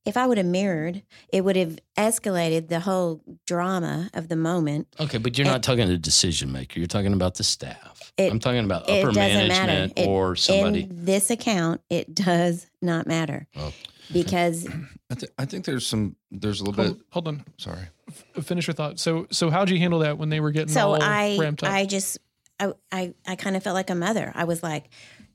If 0.06 0.16
I 0.16 0.26
would 0.26 0.38
have 0.38 0.46
mirrored, 0.46 1.02
it 1.30 1.44
would 1.44 1.56
have 1.56 1.78
escalated 1.96 2.68
the 2.68 2.80
whole 2.80 3.20
drama 3.46 4.10
of 4.14 4.28
the 4.28 4.34
moment. 4.34 4.88
Okay, 4.98 5.18
but 5.18 5.36
you're 5.36 5.46
not 5.46 5.62
talking 5.62 5.84
to 5.84 5.92
the 5.92 5.98
decision 5.98 6.50
maker. 6.50 6.80
You're 6.80 6.86
talking 6.88 7.12
about 7.12 7.34
the 7.34 7.44
staff. 7.44 8.10
It- 8.16 8.32
I'm 8.32 8.40
talking 8.40 8.64
about 8.64 8.88
upper 8.90 9.12
management 9.12 9.92
It- 9.96 10.08
or 10.08 10.34
somebody. 10.36 10.84
In 10.84 11.04
this 11.04 11.30
account, 11.30 11.82
it 11.90 12.14
does 12.14 12.66
not 12.80 13.06
matter 13.06 13.46
Oh. 13.54 13.72
Because 14.12 14.66
I, 15.10 15.14
th- 15.14 15.32
I 15.38 15.44
think 15.44 15.64
there's 15.64 15.86
some 15.86 16.16
there's 16.30 16.60
a 16.60 16.64
little 16.64 16.82
Hold, 16.84 16.96
bit. 16.98 17.06
hold 17.10 17.28
on, 17.28 17.44
Sorry. 17.56 17.88
F- 18.08 18.44
finish 18.44 18.66
your 18.66 18.74
thought. 18.74 18.98
So, 18.98 19.26
so 19.30 19.50
how'd 19.50 19.70
you 19.70 19.78
handle 19.78 20.00
that 20.00 20.18
when 20.18 20.28
they 20.30 20.40
were 20.40 20.50
getting 20.50 20.68
so 20.68 20.94
all 20.94 21.02
I 21.02 21.36
ramped 21.38 21.62
up? 21.62 21.70
I 21.72 21.86
just 21.86 22.18
I 22.58 22.72
I, 22.90 23.14
I 23.26 23.36
kind 23.36 23.56
of 23.56 23.62
felt 23.62 23.74
like 23.74 23.90
a 23.90 23.94
mother. 23.94 24.32
I 24.34 24.44
was 24.44 24.62
like, 24.62 24.88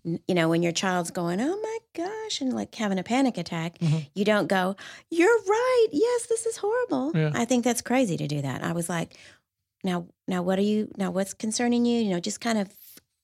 you 0.03 0.35
know, 0.35 0.49
when 0.49 0.61
your 0.61 0.71
child's 0.71 1.11
going, 1.11 1.39
oh 1.41 1.59
my 1.61 1.77
gosh, 2.05 2.41
and 2.41 2.53
like 2.53 2.73
having 2.75 2.99
a 2.99 3.03
panic 3.03 3.37
attack, 3.37 3.79
Mhm. 3.79 4.07
you 4.13 4.25
don't 4.25 4.47
go, 4.47 4.75
you're 5.09 5.27
right. 5.47 5.87
Yes, 5.91 6.27
this 6.27 6.45
is 6.45 6.57
horrible. 6.57 7.11
Yeah. 7.15 7.31
I 7.33 7.45
think 7.45 7.63
that's 7.63 7.81
crazy 7.81 8.17
to 8.17 8.27
do 8.27 8.41
that. 8.41 8.63
I 8.63 8.73
was 8.73 8.87
like, 8.89 9.15
now 9.83 10.07
now 10.27 10.41
what 10.41 10.57
are 10.59 10.63
you 10.63 10.89
now 10.97 11.11
what's 11.11 11.33
concerning 11.33 11.85
you? 11.85 12.01
You 12.01 12.11
know, 12.11 12.19
just 12.19 12.41
kind 12.41 12.57
of 12.59 12.69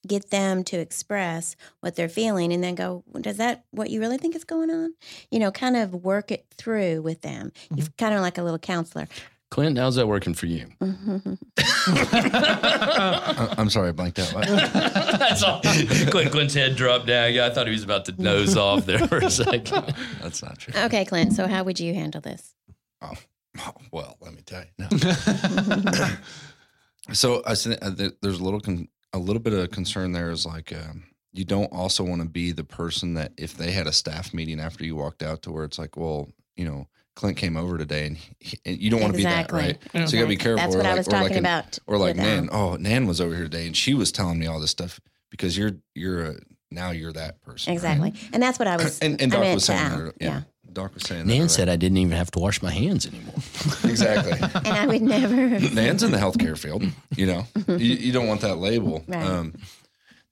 get 0.08 0.29
them 0.31 0.63
to 0.63 0.77
express 0.77 1.55
what 1.81 1.96
they're 1.96 2.10
feeling 2.10 2.51
and 2.51 2.63
then 2.63 2.74
go 2.75 3.03
does 3.22 3.38
that 3.38 3.63
what 3.72 3.89
you 3.89 4.00
really 4.00 4.17
think 4.17 4.36
is 4.36 4.43
going 4.43 4.72
on 4.72 4.93
you 5.29 5.38
know 5.39 5.51
kind 5.51 5.75
of 5.77 5.93
work 5.93 6.31
it 6.31 6.46
through 6.58 7.01
with 7.01 7.22
them 7.22 7.51
you've 7.75 7.88
Mm-hmm. 7.89 8.03
kind 8.05 8.15
of 8.15 8.22
like 8.22 8.38
a 8.38 8.43
little 8.43 8.60
counselor 8.60 9.08
Clint, 9.51 9.77
how's 9.77 9.96
that 9.96 10.08
working 10.08 10.34
for 10.34 10.46
you? 10.46 10.65
I, 10.79 11.36
I'm 13.58 13.70
sorry, 13.70 13.89
I 13.89 13.91
blanked 13.91 14.17
out. 14.20 14.31
That's 14.48 15.43
all. 15.43 15.60
Clint, 15.62 16.31
Clint's 16.31 16.53
head 16.53 16.77
dropped 16.77 17.05
down. 17.08 17.34
Yeah, 17.34 17.48
I 17.48 17.50
thought 17.50 17.67
he 17.67 17.74
was 17.74 17.84
about 17.84 18.05
to 18.05 18.13
nose 18.22 18.55
off 18.55 18.86
there 18.86 19.05
for 19.10 19.17
a 19.17 19.29
second. 19.29 19.93
That's 20.22 20.41
not 20.41 20.58
true. 20.58 20.74
okay 20.84 21.03
clint 21.03 21.34
so 21.34 21.48
how 21.48 21.63
would 21.65 21.81
you 21.81 21.93
handle 21.93 22.22
this 22.22 22.55
Oh, 23.01 23.13
well, 23.91 24.15
let 24.22 24.34
me 24.34 24.41
tell 24.46 24.62
you. 24.63 24.70
No. 24.79 26.08
so 27.13 27.41
I 27.46 27.53
said 27.55 27.77
uh, 27.81 27.91
there's 28.22 28.39
a 28.39 28.43
little 28.43 28.62
con- 28.62 28.88
a 29.13 29.20
little 29.20 29.41
bit 29.41 29.53
of 29.53 29.70
concern 29.72 30.12
there 30.12 30.30
is 30.32 30.46
like 30.46 30.74
um, 30.74 31.03
you 31.34 31.46
don't 31.46 31.72
also 31.72 32.03
want 32.03 32.22
to 32.22 32.27
be 32.27 32.51
the 32.51 32.63
person 32.63 33.13
that 33.15 33.32
if 33.38 33.56
they 33.56 33.72
had 33.72 33.88
a 33.88 33.91
staff 33.94 34.34
meeting 34.34 34.60
after 34.60 34.84
you 34.86 34.96
walked 34.96 35.24
out 35.24 35.41
to 35.44 35.51
where 35.51 35.63
it's 35.65 35.80
like, 35.80 35.96
well, 35.98 36.30
you 36.56 36.65
know, 36.65 36.88
Clint 37.15 37.36
came 37.38 37.58
over 37.58 37.77
today 37.77 38.08
and, 38.08 38.18
he, 38.39 38.58
and 38.65 38.77
you 38.80 38.89
don't 38.89 39.01
want 39.01 39.13
to 39.13 39.18
be 39.18 39.24
that, 39.24 39.46
Exactly. 39.50 39.60
right? 39.60 39.77
Yeah. 39.94 40.06
So 40.06 40.15
you 40.15 40.22
gotta 40.24 40.30
be 40.30 40.38
careful. 40.38 40.58
That's 40.63 40.75
or 40.75 40.77
what 40.80 40.86
I 40.86 40.89
like- 40.91 40.98
was 41.00 41.08
or 41.08 41.12
like 41.12 41.22
talking 41.24 41.38
an- 41.38 41.46
about. 41.46 41.80
Or 41.88 41.98
like 41.98 42.15
Nan, 42.15 42.39
um, 42.44 42.50
oh, 42.53 42.75
Nan 42.77 43.06
was 43.08 43.20
over 43.22 43.34
here 43.36 43.44
today 43.46 43.68
and 43.68 43.75
she 43.75 43.94
was 43.94 44.12
telling 44.12 44.39
me 44.39 44.48
all 44.48 44.60
this 44.60 44.72
stuff 44.72 45.00
because 45.30 45.58
you're 45.58 45.72
you're 45.96 46.24
a, 46.25 46.34
now 46.72 46.91
you're 46.91 47.12
that 47.13 47.41
person. 47.41 47.72
right? 47.72 47.75
Exactly. 47.75 48.13
And 48.34 48.41
that's 48.41 48.58
what 48.60 48.68
I 48.70 48.77
was. 48.77 49.00
And, 49.00 49.22
and 49.22 49.32
I 49.34 49.36
Doc 49.36 49.44
meant 49.44 49.56
was 49.56 49.65
to 49.65 49.72
saying 49.74 49.91
Al, 49.91 49.98
that. 50.06 50.13
Yeah. 50.22 50.41
Doc 50.74 50.94
was 50.94 51.04
saying 51.04 51.28
that. 51.28 51.34
Nan 51.34 51.42
right? 51.42 51.51
said 51.51 51.70
I 51.70 51.75
didn't 51.75 51.98
even 51.98 52.16
have 52.18 52.32
to 52.32 52.40
wash 52.40 52.62
my 52.62 52.72
hands 52.72 53.06
anymore. 53.08 53.36
exactly. 53.84 54.34
And 54.66 54.68
I 54.68 54.86
would 54.88 55.01
never. 55.01 55.36
Nan's 55.74 56.04
in 56.04 56.12
the 56.12 56.18
healthcare 56.18 56.58
field. 56.58 56.84
You 57.16 57.25
know, 57.25 57.46
you, 57.68 57.75
you 57.96 58.12
don't 58.12 58.28
want 58.28 58.42
that 58.42 58.56
label. 58.56 59.04
Right. 59.08 59.24
Um, 59.25 59.54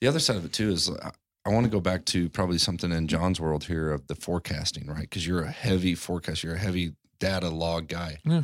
the 0.01 0.08
other 0.08 0.19
side 0.19 0.38
of 0.38 0.46
it 0.46 0.53
too 0.53 0.69
is 0.69 0.89
I, 0.89 1.12
I 1.46 1.50
want 1.50 1.65
to 1.65 1.69
go 1.69 1.79
back 1.79 2.05
to 2.05 2.29
probably 2.29 2.58
something 2.58 2.91
in 2.91 3.08
John's 3.08 3.39
world 3.39 3.63
here 3.65 3.91
of 3.91 4.08
the 4.08 4.15
forecasting, 4.15 4.88
right? 4.88 5.01
Because 5.01 5.25
you're 5.27 5.43
a 5.43 5.51
heavy 5.51 5.96
forecaster, 5.96 6.47
you're 6.47 6.56
a 6.56 6.60
heavy 6.60 6.93
data 7.19 7.49
log 7.49 7.88
guy. 7.88 8.19
Yeah. 8.23 8.43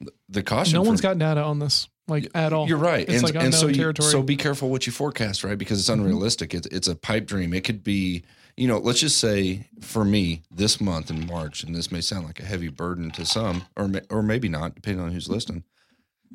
The- 0.00 0.12
The 0.28 0.42
caution. 0.42 0.74
no 0.74 0.82
for- 0.82 0.88
one's 0.88 1.00
got 1.00 1.18
data 1.18 1.42
on 1.42 1.58
this, 1.58 1.88
like 2.06 2.30
at 2.34 2.52
all. 2.52 2.68
You're 2.68 2.78
right, 2.78 3.00
It's 3.08 3.14
and, 3.14 3.22
like 3.22 3.34
and 3.34 3.52
so 3.54 3.62
unknown 3.66 3.74
you, 3.74 3.80
territory. 3.80 4.10
so 4.10 4.22
be 4.22 4.36
careful 4.36 4.70
what 4.70 4.86
you 4.86 4.92
forecast, 4.92 5.44
right? 5.44 5.58
Because 5.58 5.78
it's 5.80 5.88
unrealistic. 5.88 6.54
It's 6.54 6.66
it's 6.68 6.88
a 6.88 6.94
pipe 6.96 7.26
dream. 7.26 7.52
It 7.52 7.64
could 7.64 7.82
be, 7.84 8.22
you 8.58 8.66
know, 8.66 8.78
let's 8.78 8.98
just 8.98 9.18
say 9.18 9.68
for 9.80 10.04
me 10.04 10.42
this 10.50 10.80
month 10.80 11.10
in 11.10 11.26
March, 11.26 11.62
and 11.62 11.74
this 11.74 11.92
may 11.92 12.00
sound 12.00 12.26
like 12.26 12.40
a 12.40 12.44
heavy 12.44 12.68
burden 12.68 13.10
to 13.12 13.24
some, 13.24 13.62
or 13.76 13.88
or 14.10 14.22
maybe 14.22 14.48
not, 14.48 14.74
depending 14.74 15.02
on 15.02 15.12
who's 15.12 15.28
listening. 15.28 15.62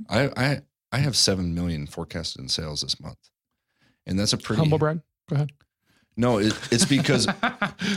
I 0.09 0.29
I 0.37 0.61
I 0.93 0.99
have 0.99 1.17
seven 1.17 1.53
million 1.53 1.85
forecasted 1.85 2.41
in 2.41 2.47
sales 2.47 2.81
this 2.81 2.99
month, 2.99 3.17
and 4.05 4.17
that's 4.17 4.31
a 4.31 4.37
pretty 4.37 4.61
Humble 4.61 4.77
brag. 4.77 5.01
Go 5.29 5.35
ahead. 5.35 5.51
No, 6.15 6.37
it, 6.37 6.53
it's 6.71 6.85
because, 6.85 7.25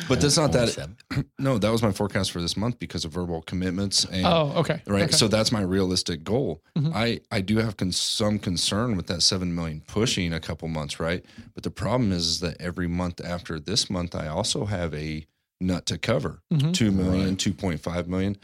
but 0.08 0.20
that's 0.20 0.36
not 0.36 0.52
that. 0.52 0.70
Seven. 0.70 0.96
No, 1.38 1.58
that 1.58 1.70
was 1.70 1.82
my 1.82 1.92
forecast 1.92 2.30
for 2.32 2.40
this 2.40 2.56
month 2.56 2.78
because 2.78 3.04
of 3.04 3.12
verbal 3.12 3.42
commitments 3.42 4.04
and 4.06 4.26
Oh, 4.26 4.52
okay. 4.56 4.80
right 4.86 5.04
Okay. 5.04 5.12
so 5.12 5.28
that's 5.28 5.52
my 5.52 5.60
realistic 5.60 6.24
goal 6.24 6.62
Mhm. 6.76 6.92
i 6.94 7.20
i 7.30 7.40
do 7.40 7.58
have 7.58 7.76
con- 7.76 7.92
some 7.92 8.38
concern 8.38 8.96
with 8.96 9.06
that 9.08 9.22
7 9.22 9.54
million 9.54 9.82
pushing 9.86 10.32
a 10.32 10.40
couple 10.40 10.66
months 10.68 10.98
right 10.98 11.24
but 11.54 11.62
the 11.62 11.70
problem 11.70 12.10
is, 12.12 12.26
is 12.26 12.40
that 12.40 12.56
every 12.60 12.88
month 12.88 13.20
after 13.24 13.60
this 13.60 13.88
month 13.90 14.14
i 14.14 14.26
also 14.28 14.64
have 14.64 14.92
a 14.94 15.26
nut 15.60 15.86
to 15.86 15.98
cover 15.98 16.42
Mhm. 16.52 16.72
2 16.74 16.90
million 16.90 17.36
2.5 17.36 18.06
million 18.08 18.36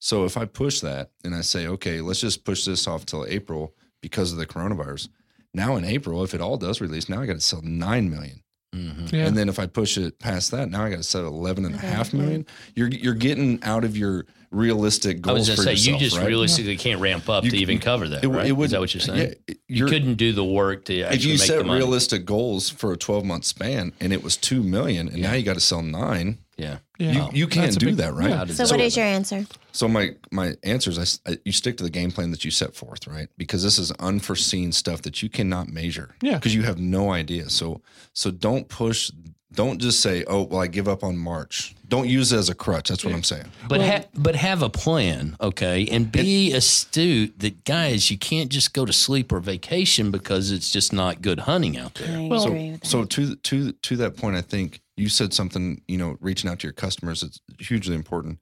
so 0.00 0.24
if 0.24 0.36
i 0.36 0.44
push 0.44 0.80
that 0.80 1.10
and 1.24 1.34
i 1.34 1.40
say 1.40 1.66
okay 1.66 2.00
let's 2.00 2.20
just 2.20 2.44
push 2.44 2.64
this 2.64 2.86
off 2.86 3.06
till 3.06 3.24
april 3.26 3.74
because 4.02 4.32
of 4.32 4.38
the 4.38 4.46
coronavirus 4.46 5.08
now 5.54 5.76
in 5.76 5.84
april 5.84 6.22
if 6.24 6.34
it 6.34 6.40
all 6.40 6.56
does 6.56 6.80
release 6.80 7.08
now 7.08 7.20
i 7.22 7.26
got 7.26 7.34
to 7.34 7.40
sell 7.40 7.62
9 7.62 8.10
million 8.10 8.42
Mhm. 8.74 9.10
yeah. 9.12 9.26
and 9.26 9.36
then 9.36 9.48
if 9.48 9.58
I 9.58 9.66
push 9.66 9.98
it 9.98 10.18
past 10.20 10.52
that, 10.52 10.70
now 10.70 10.84
I 10.84 10.90
got 10.90 10.96
to 10.98 11.02
set 11.02 11.24
11 11.24 11.64
and 11.64 11.74
a 11.74 11.78
half 11.78 12.12
million. 12.12 12.46
You're, 12.76 12.88
you're 12.88 13.14
getting 13.14 13.58
out 13.64 13.82
of 13.84 13.96
your 13.96 14.26
realistic 14.52 15.16
I 15.18 15.20
goals 15.20 15.48
was 15.48 15.58
for 15.58 15.64
going 15.64 15.76
to 15.76 15.82
say, 15.82 15.90
yourself, 15.90 16.00
you 16.02 16.06
just 16.08 16.16
right? 16.18 16.26
realistically 16.28 16.76
can't 16.76 17.00
ramp 17.00 17.28
up 17.28 17.44
You- 17.44 17.50
to 17.50 17.56
even 17.56 17.78
cover 17.78 18.08
that, 18.08 18.22
It, 18.22 18.28
right? 18.28 18.46
it 18.46 18.52
would, 18.52 18.66
Is 18.66 18.70
that 18.72 18.80
what 18.80 18.94
you're 18.94 19.00
saying? 19.00 19.18
Yeah, 19.48 19.54
you 19.68 19.76
you're- 19.78 19.90
couldn't 19.90 20.14
do 20.14 20.32
the 20.32 20.44
work 20.44 20.84
to 20.84 21.02
actually 21.02 21.16
if 21.16 21.24
you 21.24 21.32
make 21.34 21.40
set 21.40 21.58
the 21.58 21.64
money. 21.64 21.78
realistic 21.80 22.24
goals 22.24 22.68
for 22.68 22.92
a 22.92 22.96
12 22.96 23.24
month 23.24 23.44
span 23.44 23.92
and 24.00 24.12
it 24.12 24.22
was 24.22 24.36
2 24.36 24.62
million 24.62 25.08
and 25.08 25.20
now 25.22 25.32
you 25.32 25.42
got 25.42 25.54
to 25.54 25.60
sell 25.60 25.82
9, 25.82 26.38
yeah. 26.60 26.78
yeah. 26.98 27.12
you, 27.12 27.28
you 27.40 27.46
can't 27.46 27.74
a 27.74 27.78
do 27.78 27.86
big- 27.86 27.96
that, 27.96 28.14
right? 28.14 28.30
yeah. 28.30 28.36
How 28.36 28.46
So, 28.46 28.52
that 28.54 28.70
what 28.70 28.78
work? 28.80 28.86
is 28.86 28.96
your 28.96 29.06
answer? 29.06 29.46
So 29.72 29.88
my 29.88 30.10
my 30.30 30.54
answer 30.62 30.90
is 30.90 30.98
I 30.98 31.02
s- 31.02 31.20
I- 31.26 31.38
you 31.44 31.52
stick 31.52 31.76
to 31.78 31.84
the 31.84 31.90
game 31.90 32.10
plan 32.10 32.30
that 32.32 32.44
you 32.44 32.50
set 32.50 32.74
forth, 32.74 33.06
right? 33.06 33.28
Because 33.36 33.62
this 33.62 33.78
is 33.78 33.90
unforeseen 33.92 34.72
stuff 34.72 35.02
that 35.02 35.22
you 35.22 35.28
cannot 35.28 35.68
measure. 35.68 36.14
Yeah. 36.22 36.34
Because 36.34 36.54
you 36.54 36.62
have 36.62 36.78
no 36.78 37.10
idea. 37.10 37.48
So 37.50 37.80
so 38.12 38.30
don't 38.30 38.68
push. 38.68 39.10
Don't 39.52 39.80
just 39.80 39.98
say, 40.00 40.22
"Oh, 40.28 40.42
well, 40.44 40.60
I 40.60 40.68
give 40.68 40.86
up 40.86 41.02
on 41.02 41.16
March." 41.16 41.74
Don't 41.88 42.08
use 42.08 42.32
it 42.32 42.36
as 42.38 42.48
a 42.48 42.54
crutch. 42.54 42.88
That's 42.88 43.04
what 43.04 43.12
I'm 43.12 43.24
saying. 43.24 43.46
But 43.68 43.80
ha- 43.80 44.04
but 44.14 44.36
have 44.36 44.62
a 44.62 44.70
plan, 44.70 45.36
okay, 45.40 45.88
and 45.90 46.12
be 46.12 46.52
astute. 46.52 47.36
That 47.40 47.64
guys, 47.64 48.12
you 48.12 48.16
can't 48.18 48.48
just 48.48 48.72
go 48.72 48.84
to 48.86 48.92
sleep 48.92 49.32
or 49.32 49.40
vacation 49.40 50.12
because 50.12 50.52
it's 50.52 50.70
just 50.70 50.92
not 50.92 51.20
good 51.20 51.40
hunting 51.40 51.76
out 51.76 51.94
there. 51.96 52.16
I 52.16 52.28
Well, 52.28 52.44
agree 52.46 52.70
with 52.70 52.82
that. 52.82 52.86
So 52.86 53.04
to 53.04 53.34
to 53.34 53.72
to 53.72 53.96
that 53.96 54.16
point, 54.16 54.36
I 54.36 54.40
think 54.42 54.80
you 55.00 55.08
said 55.08 55.32
something. 55.32 55.82
You 55.88 55.98
know, 55.98 56.16
reaching 56.20 56.50
out 56.50 56.60
to 56.60 56.66
your 56.66 56.72
customers 56.74 57.22
is 57.22 57.40
hugely 57.58 57.94
important. 57.94 58.38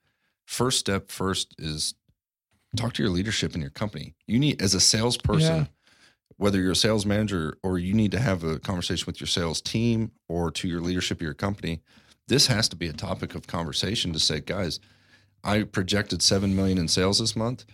First 0.46 0.78
step 0.78 1.10
first 1.10 1.54
is 1.58 1.94
talk 2.76 2.94
to 2.94 3.02
your 3.02 3.12
leadership 3.12 3.54
in 3.54 3.60
your 3.60 3.70
company. 3.70 4.14
You 4.26 4.38
need 4.38 4.60
as 4.60 4.74
a 4.74 4.80
salesperson, 4.80 5.56
Yeah. 5.56 5.66
whether 6.36 6.60
you're 6.60 6.72
a 6.72 6.76
sales 6.76 7.06
manager 7.06 7.56
or 7.62 7.78
you 7.78 7.94
need 7.94 8.10
to 8.12 8.18
have 8.20 8.44
a 8.44 8.58
conversation 8.58 9.04
with 9.06 9.20
your 9.20 9.26
sales 9.26 9.60
team 9.60 10.12
or 10.28 10.50
to 10.52 10.68
your 10.68 10.80
leadership 10.80 11.18
of 11.18 11.22
your 11.22 11.34
company. 11.34 11.80
This 12.26 12.46
has 12.48 12.68
to 12.70 12.76
be 12.76 12.88
a 12.88 12.92
topic 12.92 13.34
of 13.34 13.46
conversation 13.46 14.12
to 14.12 14.18
say, 14.18 14.40
guys, 14.40 14.80
I 15.44 15.62
projected 15.62 16.20
seven 16.22 16.54
million 16.54 16.78
in 16.78 16.88
sales 16.88 17.20
this 17.20 17.34
month. 17.36 17.64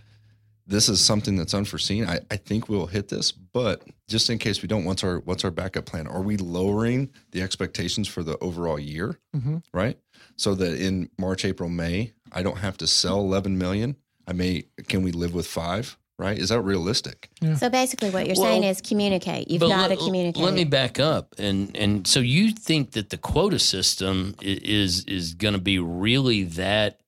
This 0.66 0.88
is 0.88 1.00
something 1.00 1.36
that's 1.36 1.52
unforeseen. 1.52 2.06
I, 2.06 2.20
I 2.30 2.36
think 2.36 2.68
we'll 2.70 2.86
hit 2.86 3.08
this, 3.08 3.32
but 3.32 3.82
just 4.08 4.30
in 4.30 4.38
case 4.38 4.62
we 4.62 4.68
don't, 4.68 4.84
what's 4.86 5.04
our 5.04 5.18
what's 5.20 5.44
our 5.44 5.50
backup 5.50 5.84
plan? 5.84 6.06
Are 6.06 6.22
we 6.22 6.36
lowering 6.38 7.10
the 7.32 7.42
expectations 7.42 8.08
for 8.08 8.22
the 8.22 8.38
overall 8.38 8.78
year? 8.78 9.18
Mhm. 9.36 9.62
Right. 9.74 9.98
So 10.36 10.54
that 10.54 10.80
in 10.80 11.10
March, 11.18 11.44
April, 11.44 11.68
May, 11.68 12.12
I 12.32 12.42
don't 12.42 12.58
have 12.58 12.78
to 12.78 12.86
sell 12.86 13.20
11 13.20 13.58
million. 13.58 13.96
I 14.26 14.32
may 14.32 14.64
can 14.88 15.02
we 15.02 15.12
live 15.12 15.34
with 15.34 15.46
five? 15.46 15.98
Right? 16.16 16.38
Is 16.38 16.48
that 16.50 16.60
realistic? 16.60 17.28
So 17.58 17.68
basically, 17.68 18.08
what 18.10 18.26
you're 18.26 18.36
Well, 18.36 18.44
saying 18.46 18.62
is 18.62 18.80
communicate. 18.80 19.50
You've 19.50 19.60
But 19.60 19.68
got 19.70 19.88
to 19.88 19.96
communicate. 19.96 20.42
Let 20.44 20.54
me 20.54 20.64
back 20.64 20.98
up, 21.00 21.34
and 21.38 21.76
and 21.76 22.06
so 22.06 22.20
you 22.20 22.52
think 22.52 22.92
that 22.92 23.10
the 23.10 23.18
quota 23.18 23.58
system 23.58 24.36
is 24.40 25.04
is 25.06 25.34
going 25.34 25.54
to 25.54 25.60
be 25.60 25.78
really 25.80 26.44
that 26.44 27.00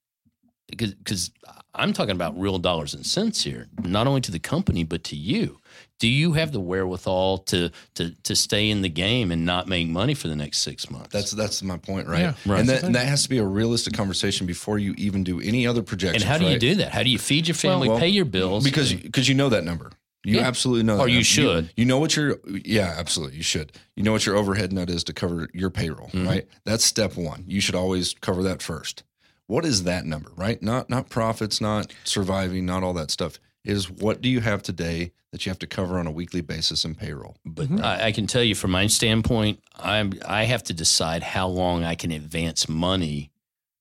because 0.68 0.92
because 0.94 1.30
I'm 1.76 1.92
talking 1.92 2.12
about 2.12 2.38
real 2.38 2.58
dollars 2.58 2.94
and 2.94 3.04
cents 3.06 3.42
here, 3.44 3.66
not 3.82 4.06
only 4.06 4.20
to 4.22 4.30
the 4.32 4.38
company 4.38 4.82
but 4.84 5.04
to 5.04 5.16
you. 5.16 5.58
Do 5.98 6.08
you 6.08 6.32
have 6.34 6.52
the 6.52 6.60
wherewithal 6.60 7.38
to 7.38 7.70
to 7.94 8.10
to 8.24 8.36
stay 8.36 8.68
in 8.70 8.82
the 8.82 8.88
game 8.88 9.30
and 9.30 9.44
not 9.46 9.66
make 9.68 9.88
money 9.88 10.14
for 10.14 10.28
the 10.28 10.36
next 10.36 10.58
six 10.58 10.90
months? 10.90 11.08
That's 11.12 11.30
that's 11.32 11.62
my 11.62 11.76
point, 11.78 12.08
right? 12.08 12.20
Yeah. 12.20 12.34
Right. 12.44 12.60
And 12.60 12.68
that, 12.68 12.82
and 12.82 12.94
that 12.94 13.06
has 13.06 13.22
to 13.24 13.28
be 13.28 13.38
a 13.38 13.44
realistic 13.44 13.94
conversation 13.94 14.46
before 14.46 14.78
you 14.78 14.94
even 14.98 15.24
do 15.24 15.40
any 15.40 15.66
other 15.66 15.82
projections. 15.82 16.22
and 16.22 16.30
how 16.30 16.38
do 16.38 16.46
you 16.52 16.58
do 16.58 16.74
that? 16.76 16.92
How 16.92 17.02
do 17.02 17.10
you 17.10 17.18
feed 17.18 17.46
your 17.48 17.54
family, 17.54 17.88
Well, 17.88 17.98
pay 17.98 18.08
your 18.08 18.24
bills? 18.26 18.64
because 18.64 18.92
because 18.92 19.28
you 19.28 19.34
know 19.34 19.48
that 19.50 19.64
number. 19.64 19.90
You 20.24 20.38
Yeah. 20.38 20.48
absolutely 20.48 20.82
know. 20.82 20.96
That 20.96 21.04
Or 21.04 21.08
you 21.08 21.22
should. 21.22 21.70
You, 21.76 21.84
know 21.84 21.98
what 21.98 22.16
your 22.16 22.38
yeah, 22.64 22.94
absolutely. 22.98 23.36
You 23.36 23.44
should. 23.44 23.70
You 23.94 24.02
know 24.02 24.10
what 24.12 24.26
your 24.26 24.36
overhead 24.36 24.72
nut 24.72 24.90
is 24.90 25.04
to 25.04 25.12
cover 25.12 25.48
your 25.54 25.70
payroll, 25.70 26.08
Mm-hmm. 26.08 26.26
right? 26.26 26.48
That's 26.64 26.84
step 26.84 27.16
one. 27.16 27.44
You 27.46 27.60
should 27.60 27.76
always 27.76 28.12
cover 28.20 28.42
that 28.42 28.60
first. 28.60 29.04
What 29.46 29.64
is 29.64 29.84
that 29.84 30.04
number, 30.04 30.30
right? 30.36 30.60
Not 30.62 30.90
not 30.90 31.08
profits, 31.08 31.60
not 31.60 31.92
surviving, 32.04 32.66
not 32.66 32.82
all 32.82 32.92
that 32.94 33.10
stuff. 33.10 33.38
Is 33.64 33.90
what 33.90 34.20
do 34.20 34.28
you 34.28 34.40
have 34.40 34.62
today 34.62 35.12
that 35.32 35.44
you 35.44 35.50
have 35.50 35.58
to 35.60 35.66
cover 35.66 35.98
on 35.98 36.06
a 36.06 36.10
weekly 36.10 36.40
basis 36.40 36.84
in 36.84 36.94
payroll? 36.94 37.36
But 37.44 37.66
mm-hmm. 37.66 37.84
I, 37.84 38.06
I 38.06 38.12
can 38.12 38.26
tell 38.26 38.42
you 38.42 38.54
from 38.54 38.70
my 38.72 38.86
standpoint, 38.86 39.60
I'm 39.76 40.12
I 40.26 40.44
have 40.44 40.62
to 40.64 40.72
decide 40.72 41.22
how 41.22 41.48
long 41.48 41.84
I 41.84 41.94
can 41.94 42.10
advance 42.10 42.68
money 42.68 43.30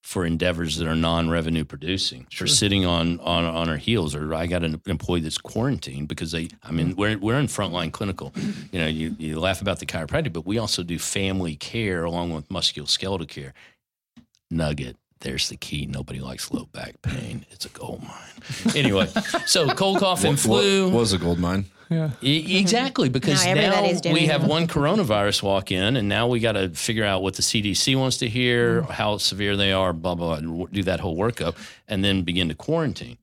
for 0.05 0.23
endeavors 0.23 0.77
that 0.77 0.87
are 0.87 0.95
non-revenue 0.95 1.65
producing. 1.65 2.27
For 2.31 2.45
sitting 2.45 2.85
on 2.85 3.19
on 3.21 3.43
on 3.43 3.69
our 3.69 3.77
heels, 3.77 4.13
or 4.13 4.35
I 4.35 4.45
got 4.45 4.63
an 4.63 4.79
employee 4.85 5.21
that's 5.21 5.39
quarantined 5.39 6.07
because 6.07 6.31
they. 6.31 6.49
I 6.61 6.71
mean, 6.71 6.95
we're 6.95 7.17
we're 7.17 7.39
in 7.39 7.47
frontline 7.47 7.91
clinical. 7.91 8.33
You 8.71 8.81
know, 8.81 8.87
you 8.87 9.15
you 9.17 9.39
laugh 9.39 9.61
about 9.61 9.79
the 9.79 9.85
chiropractic, 9.85 10.33
but 10.33 10.45
we 10.45 10.57
also 10.57 10.83
do 10.83 10.99
family 10.99 11.55
care 11.55 12.03
along 12.03 12.33
with 12.33 12.49
musculoskeletal 12.49 13.27
care. 13.29 13.53
Nugget. 14.51 14.97
There's 15.25 15.49
the 15.49 15.57
key. 15.57 15.87
Nobody 15.87 16.19
likes 16.19 16.51
low 16.51 16.65
back 16.71 17.01
pain. 17.01 17.45
It's 17.49 17.65
a 17.65 17.69
gold 17.69 18.03
mine. 18.03 18.75
Anyway, 18.75 19.07
so 19.47 19.67
cold 19.69 19.97
cough 19.97 20.23
and 20.23 20.39
flu. 20.39 20.91
was 20.91 21.13
a 21.13 21.17
gold 21.17 21.39
mine. 21.39 21.65
Yeah. 21.89 22.11
E- 22.21 22.59
Exactly, 22.59 23.09
because 23.09 23.43
Now 23.43 23.55
now, 23.55 24.13
we 24.13 24.27
have 24.27 24.45
one 24.45 24.67
coronavirus 24.67 25.41
walk 25.41 25.71
in, 25.71 25.97
and 25.97 26.07
now 26.07 26.27
we 26.27 26.39
got 26.39 26.51
to 26.51 26.69
figure 26.69 27.03
out 27.03 27.23
what 27.23 27.33
the 27.33 27.41
CDC 27.41 27.95
wants 27.97 28.17
to 28.17 28.29
hear, 28.29 28.83
how 28.83 29.17
severe 29.17 29.57
they 29.57 29.71
are, 29.71 29.93
blah 29.93 30.13
blah, 30.13 30.39
blah, 30.39 30.49
and 30.61 30.71
do 30.71 30.83
that 30.83 30.99
whole 30.99 31.17
workup, 31.17 31.55
and 31.87 32.03
then 32.05 32.21
begin 32.21 32.47
to 32.49 32.55
quarantine. 32.55 33.17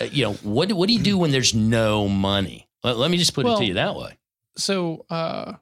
Uh, 0.00 0.04
you 0.10 0.24
know, 0.24 0.32
what 0.42 0.72
what 0.72 0.88
do 0.88 0.94
you 0.94 1.00
do 1.02 1.16
when 1.16 1.30
there's 1.30 1.54
no 1.54 2.08
money? 2.08 2.66
Let, 2.82 2.96
let 2.96 3.08
me 3.10 3.18
just 3.18 3.34
put 3.34 3.46
it 3.46 3.56
to 3.58 3.64
you 3.64 3.74
that 3.74 3.94
way. 3.94 4.18
So 4.56 5.06
uh, 5.10 5.54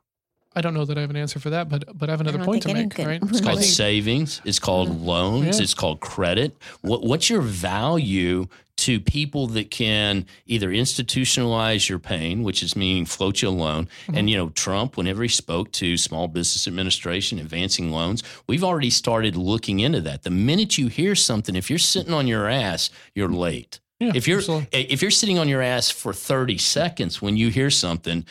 I 0.56 0.60
don't 0.60 0.74
know 0.74 0.84
that 0.84 0.96
I 0.96 1.00
have 1.00 1.10
an 1.10 1.16
answer 1.16 1.40
for 1.40 1.50
that, 1.50 1.68
but 1.68 1.84
but 1.98 2.08
I 2.08 2.12
have 2.12 2.20
another 2.20 2.38
don't 2.38 2.46
point 2.46 2.62
to 2.62 2.74
make. 2.74 2.96
Right? 2.98 3.20
It's 3.22 3.32
It's 3.38 3.40
called 3.40 3.62
savings. 3.62 4.40
It's 4.44 4.58
called 4.58 5.00
loans. 5.00 5.58
Yeah. 5.58 5.64
It's 5.64 5.74
called 5.74 6.00
credit. 6.00 6.56
What, 6.82 7.02
what's 7.02 7.28
your 7.28 7.40
value 7.40 8.46
to 8.76 8.98
people 9.00 9.46
that 9.48 9.70
can 9.70 10.26
either 10.46 10.68
institutionalize 10.68 11.88
your 11.88 11.98
pain, 11.98 12.42
which 12.42 12.62
is 12.62 12.76
meaning 12.76 13.04
float 13.04 13.42
you 13.42 13.48
a 13.48 13.50
loan? 13.50 13.86
Mm-hmm. 13.86 14.16
And 14.16 14.30
you 14.30 14.36
know, 14.36 14.50
Trump, 14.50 14.96
whenever 14.96 15.22
he 15.22 15.28
spoke 15.28 15.72
to 15.72 15.96
Small 15.96 16.28
Business 16.28 16.68
Administration, 16.68 17.38
advancing 17.38 17.90
loans, 17.90 18.22
we've 18.46 18.64
already 18.64 18.90
started 18.90 19.36
looking 19.36 19.80
into 19.80 20.00
that. 20.02 20.22
The 20.22 20.30
minute 20.30 20.78
you 20.78 20.88
hear 20.88 21.14
something, 21.14 21.56
if 21.56 21.68
you're 21.68 21.78
sitting 21.78 22.12
on 22.12 22.26
your 22.26 22.48
ass, 22.48 22.90
you're 23.14 23.28
late. 23.28 23.80
Yeah, 24.00 24.12
if 24.14 24.26
you're 24.28 24.38
absolutely. 24.38 24.80
if 24.80 25.02
you're 25.02 25.10
sitting 25.10 25.38
on 25.38 25.48
your 25.48 25.62
ass 25.62 25.90
for 25.90 26.12
30 26.12 26.58
seconds 26.58 27.22
when 27.22 27.36
you 27.36 27.48
hear 27.48 27.70
something, 27.70 28.24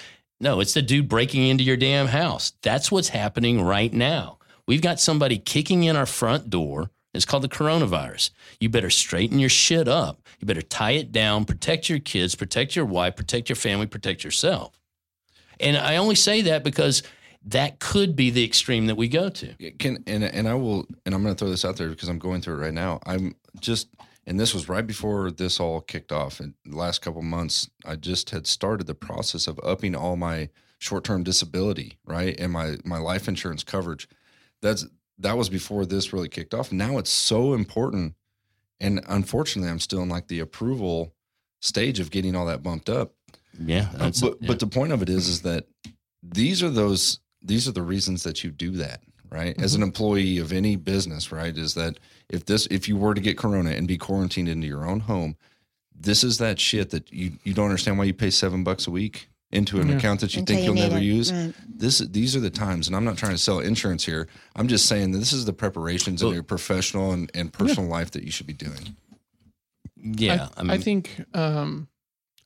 no, 0.43 0.59
it's 0.59 0.73
the 0.73 0.81
dude 0.81 1.07
breaking 1.07 1.47
into 1.47 1.63
your 1.63 1.77
damn 1.77 2.07
house. 2.07 2.51
That's 2.61 2.91
what's 2.91 3.07
happening 3.07 3.61
right 3.61 3.91
now. 3.93 4.39
We've 4.67 4.81
got 4.81 4.99
somebody 4.99 5.37
kicking 5.37 5.83
in 5.85 5.95
our 5.95 6.05
front 6.05 6.49
door. 6.49 6.91
It's 7.13 7.25
called 7.25 7.43
the 7.43 7.49
coronavirus. 7.49 8.31
You 8.59 8.67
better 8.67 8.89
straighten 8.89 9.39
your 9.39 9.49
shit 9.49 9.87
up. 9.87 10.21
You 10.39 10.45
better 10.45 10.61
tie 10.61 10.91
it 10.91 11.13
down, 11.13 11.45
protect 11.45 11.87
your 11.87 11.99
kids, 11.99 12.35
protect 12.35 12.75
your 12.75 12.85
wife, 12.85 13.15
protect 13.15 13.47
your 13.47 13.55
family, 13.55 13.85
protect 13.85 14.25
yourself. 14.25 14.77
And 15.61 15.77
I 15.77 15.95
only 15.95 16.15
say 16.15 16.41
that 16.41 16.63
because 16.63 17.03
that 17.45 17.79
could 17.79 18.15
be 18.15 18.29
the 18.29 18.43
extreme 18.43 18.87
that 18.87 18.95
we 18.95 19.07
go 19.07 19.29
to. 19.29 19.53
Can 19.79 20.03
and 20.07 20.23
and 20.23 20.47
I 20.47 20.55
will 20.55 20.85
and 21.05 21.15
I'm 21.15 21.23
going 21.23 21.33
to 21.33 21.39
throw 21.39 21.49
this 21.49 21.63
out 21.63 21.77
there 21.77 21.87
because 21.87 22.09
I'm 22.09 22.19
going 22.19 22.41
through 22.41 22.55
it 22.55 22.65
right 22.65 22.73
now. 22.73 22.99
I'm 23.05 23.35
just 23.61 23.87
and 24.25 24.39
this 24.39 24.53
was 24.53 24.69
right 24.69 24.85
before 24.85 25.31
this 25.31 25.59
all 25.59 25.81
kicked 25.81 26.11
off. 26.11 26.39
In 26.39 26.53
the 26.65 26.77
last 26.77 27.01
couple 27.01 27.21
months, 27.21 27.69
I 27.85 27.95
just 27.95 28.29
had 28.29 28.47
started 28.47 28.87
the 28.87 28.95
process 28.95 29.47
of 29.47 29.59
upping 29.63 29.95
all 29.95 30.15
my 30.15 30.49
short-term 30.79 31.23
disability, 31.23 31.97
right, 32.05 32.37
and 32.39 32.51
my 32.51 32.77
my 32.83 32.97
life 32.97 33.27
insurance 33.27 33.63
coverage. 33.63 34.07
That's 34.61 34.85
that 35.19 35.37
was 35.37 35.49
before 35.49 35.85
this 35.85 36.13
really 36.13 36.29
kicked 36.29 36.53
off. 36.53 36.71
Now 36.71 36.97
it's 36.97 37.11
so 37.11 37.53
important, 37.53 38.15
and 38.79 39.01
unfortunately, 39.07 39.69
I'm 39.69 39.79
still 39.79 40.01
in 40.01 40.09
like 40.09 40.27
the 40.27 40.39
approval 40.39 41.13
stage 41.61 41.99
of 41.99 42.11
getting 42.11 42.35
all 42.35 42.45
that 42.47 42.63
bumped 42.63 42.89
up. 42.89 43.13
Yeah. 43.59 43.89
That's 43.93 44.21
but 44.21 44.37
yeah. 44.41 44.47
but 44.47 44.59
the 44.59 44.67
point 44.67 44.91
of 44.93 45.01
it 45.01 45.09
is 45.09 45.27
is 45.27 45.41
that 45.43 45.65
these 46.21 46.63
are 46.63 46.69
those 46.69 47.19
these 47.41 47.67
are 47.67 47.71
the 47.71 47.81
reasons 47.83 48.23
that 48.23 48.43
you 48.43 48.51
do 48.51 48.71
that 48.71 49.01
right 49.29 49.55
as 49.61 49.75
an 49.75 49.79
Mm-hmm. 49.81 49.87
employee 49.87 50.37
of 50.39 50.51
any 50.53 50.75
business 50.75 51.31
right 51.31 51.55
is 51.57 51.73
that 51.75 51.99
if 52.33 52.45
this 52.45 52.65
if 52.67 52.87
you 52.89 52.97
were 52.97 53.13
to 53.13 53.21
get 53.21 53.37
corona 53.37 53.71
and 53.71 53.87
be 53.87 53.97
quarantined 53.97 54.49
into 54.49 54.67
your 54.67 54.85
own 54.85 55.01
home 55.01 55.35
this 55.95 56.23
is 56.23 56.37
that 56.39 56.59
shit 56.59 56.89
that 56.89 57.11
you 57.13 57.33
you 57.43 57.53
don't 57.53 57.65
understand 57.65 57.97
why 57.97 58.03
you 58.03 58.13
pay 58.13 58.29
seven 58.29 58.63
bucks 58.63 58.87
a 58.87 58.91
week 58.91 59.29
into 59.51 59.79
an 59.79 59.87
Yeah. 59.87 59.97
account 59.97 60.19
that 60.21 60.33
you 60.33 60.39
Until 60.39 60.55
think 60.55 60.65
you 60.65 60.73
you'll 60.73 60.83
need 60.83 60.89
never 60.89 60.97
it, 60.97 61.03
use 61.03 61.31
right. 61.31 61.53
this 61.67 61.99
these 61.99 62.35
are 62.35 62.39
the 62.39 62.49
times 62.49 62.87
and 62.87 62.95
i'm 62.95 63.05
not 63.05 63.17
trying 63.17 63.33
to 63.33 63.37
sell 63.37 63.59
insurance 63.59 64.03
here 64.03 64.27
i'm 64.55 64.67
just 64.67 64.87
saying 64.87 65.11
that 65.11 65.19
this 65.19 65.31
is 65.31 65.45
the 65.45 65.53
preparations 65.53 66.21
in 66.21 66.27
Well- 66.27 66.33
your 66.33 66.43
professional 66.43 67.11
and, 67.13 67.29
and 67.35 67.53
personal 67.53 67.87
life 67.89 68.11
that 68.11 68.23
you 68.23 68.31
should 68.31 68.47
be 68.47 68.53
doing 68.53 68.95
yeah. 70.05 70.49
I, 70.57 70.59
I, 70.59 70.63
mean, 70.63 70.71
I 70.71 70.77
think 70.79 71.23
um, 71.33 71.87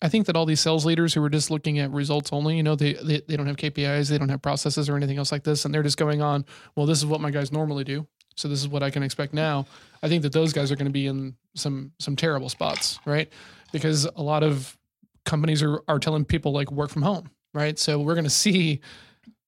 I 0.02 0.10
think 0.10 0.28
that 0.28 0.36
all 0.36 0.46
these 0.46 0.60
sales 0.60 0.86
leaders 0.86 1.14
who 1.16 1.24
are 1.24 1.30
just 1.30 1.50
looking 1.50 1.80
at 1.80 1.90
results 1.92 2.32
only, 2.32 2.56
you 2.56 2.62
know, 2.62 2.76
they, 2.76 2.94
they 2.94 3.22
they 3.28 3.36
don't 3.36 3.48
have 3.48 3.58
KPIs, 3.58 4.10
they 4.10 4.18
don't 4.20 4.30
have 4.30 4.44
processes 4.44 4.90
or 4.90 4.96
anything 4.96 5.18
else 5.18 5.32
like 5.32 5.44
this, 5.44 5.66
and 5.66 5.74
they're 5.74 5.82
just 5.82 5.98
going 5.98 6.22
on. 6.22 6.46
Well, 6.76 6.86
this 6.86 7.00
is 7.00 7.06
what 7.08 7.20
my 7.20 7.32
guys 7.32 7.52
normally 7.52 7.84
do, 7.84 8.06
so 8.38 8.48
this 8.48 8.60
is 8.60 8.68
what 8.68 8.84
I 8.84 8.90
can 8.90 9.04
expect 9.04 9.34
now. 9.34 9.66
I 10.02 10.08
think 10.08 10.22
that 10.22 10.32
those 10.32 10.54
guys 10.54 10.72
are 10.72 10.76
going 10.76 10.86
to 10.86 10.92
be 10.92 11.08
in 11.08 11.36
some 11.56 11.92
some 12.00 12.16
terrible 12.16 12.50
spots, 12.50 13.00
right? 13.06 13.30
Because 13.74 14.06
a 14.06 14.22
lot 14.22 14.44
of 14.44 14.78
companies 15.26 15.62
are 15.62 15.82
are 15.88 16.00
telling 16.00 16.24
people 16.24 16.54
like 16.54 16.72
work 16.72 16.90
from 16.90 17.02
home, 17.02 17.30
right? 17.54 17.78
So 17.78 18.00
we're 18.00 18.14
going 18.14 18.24
to 18.24 18.30
see 18.30 18.80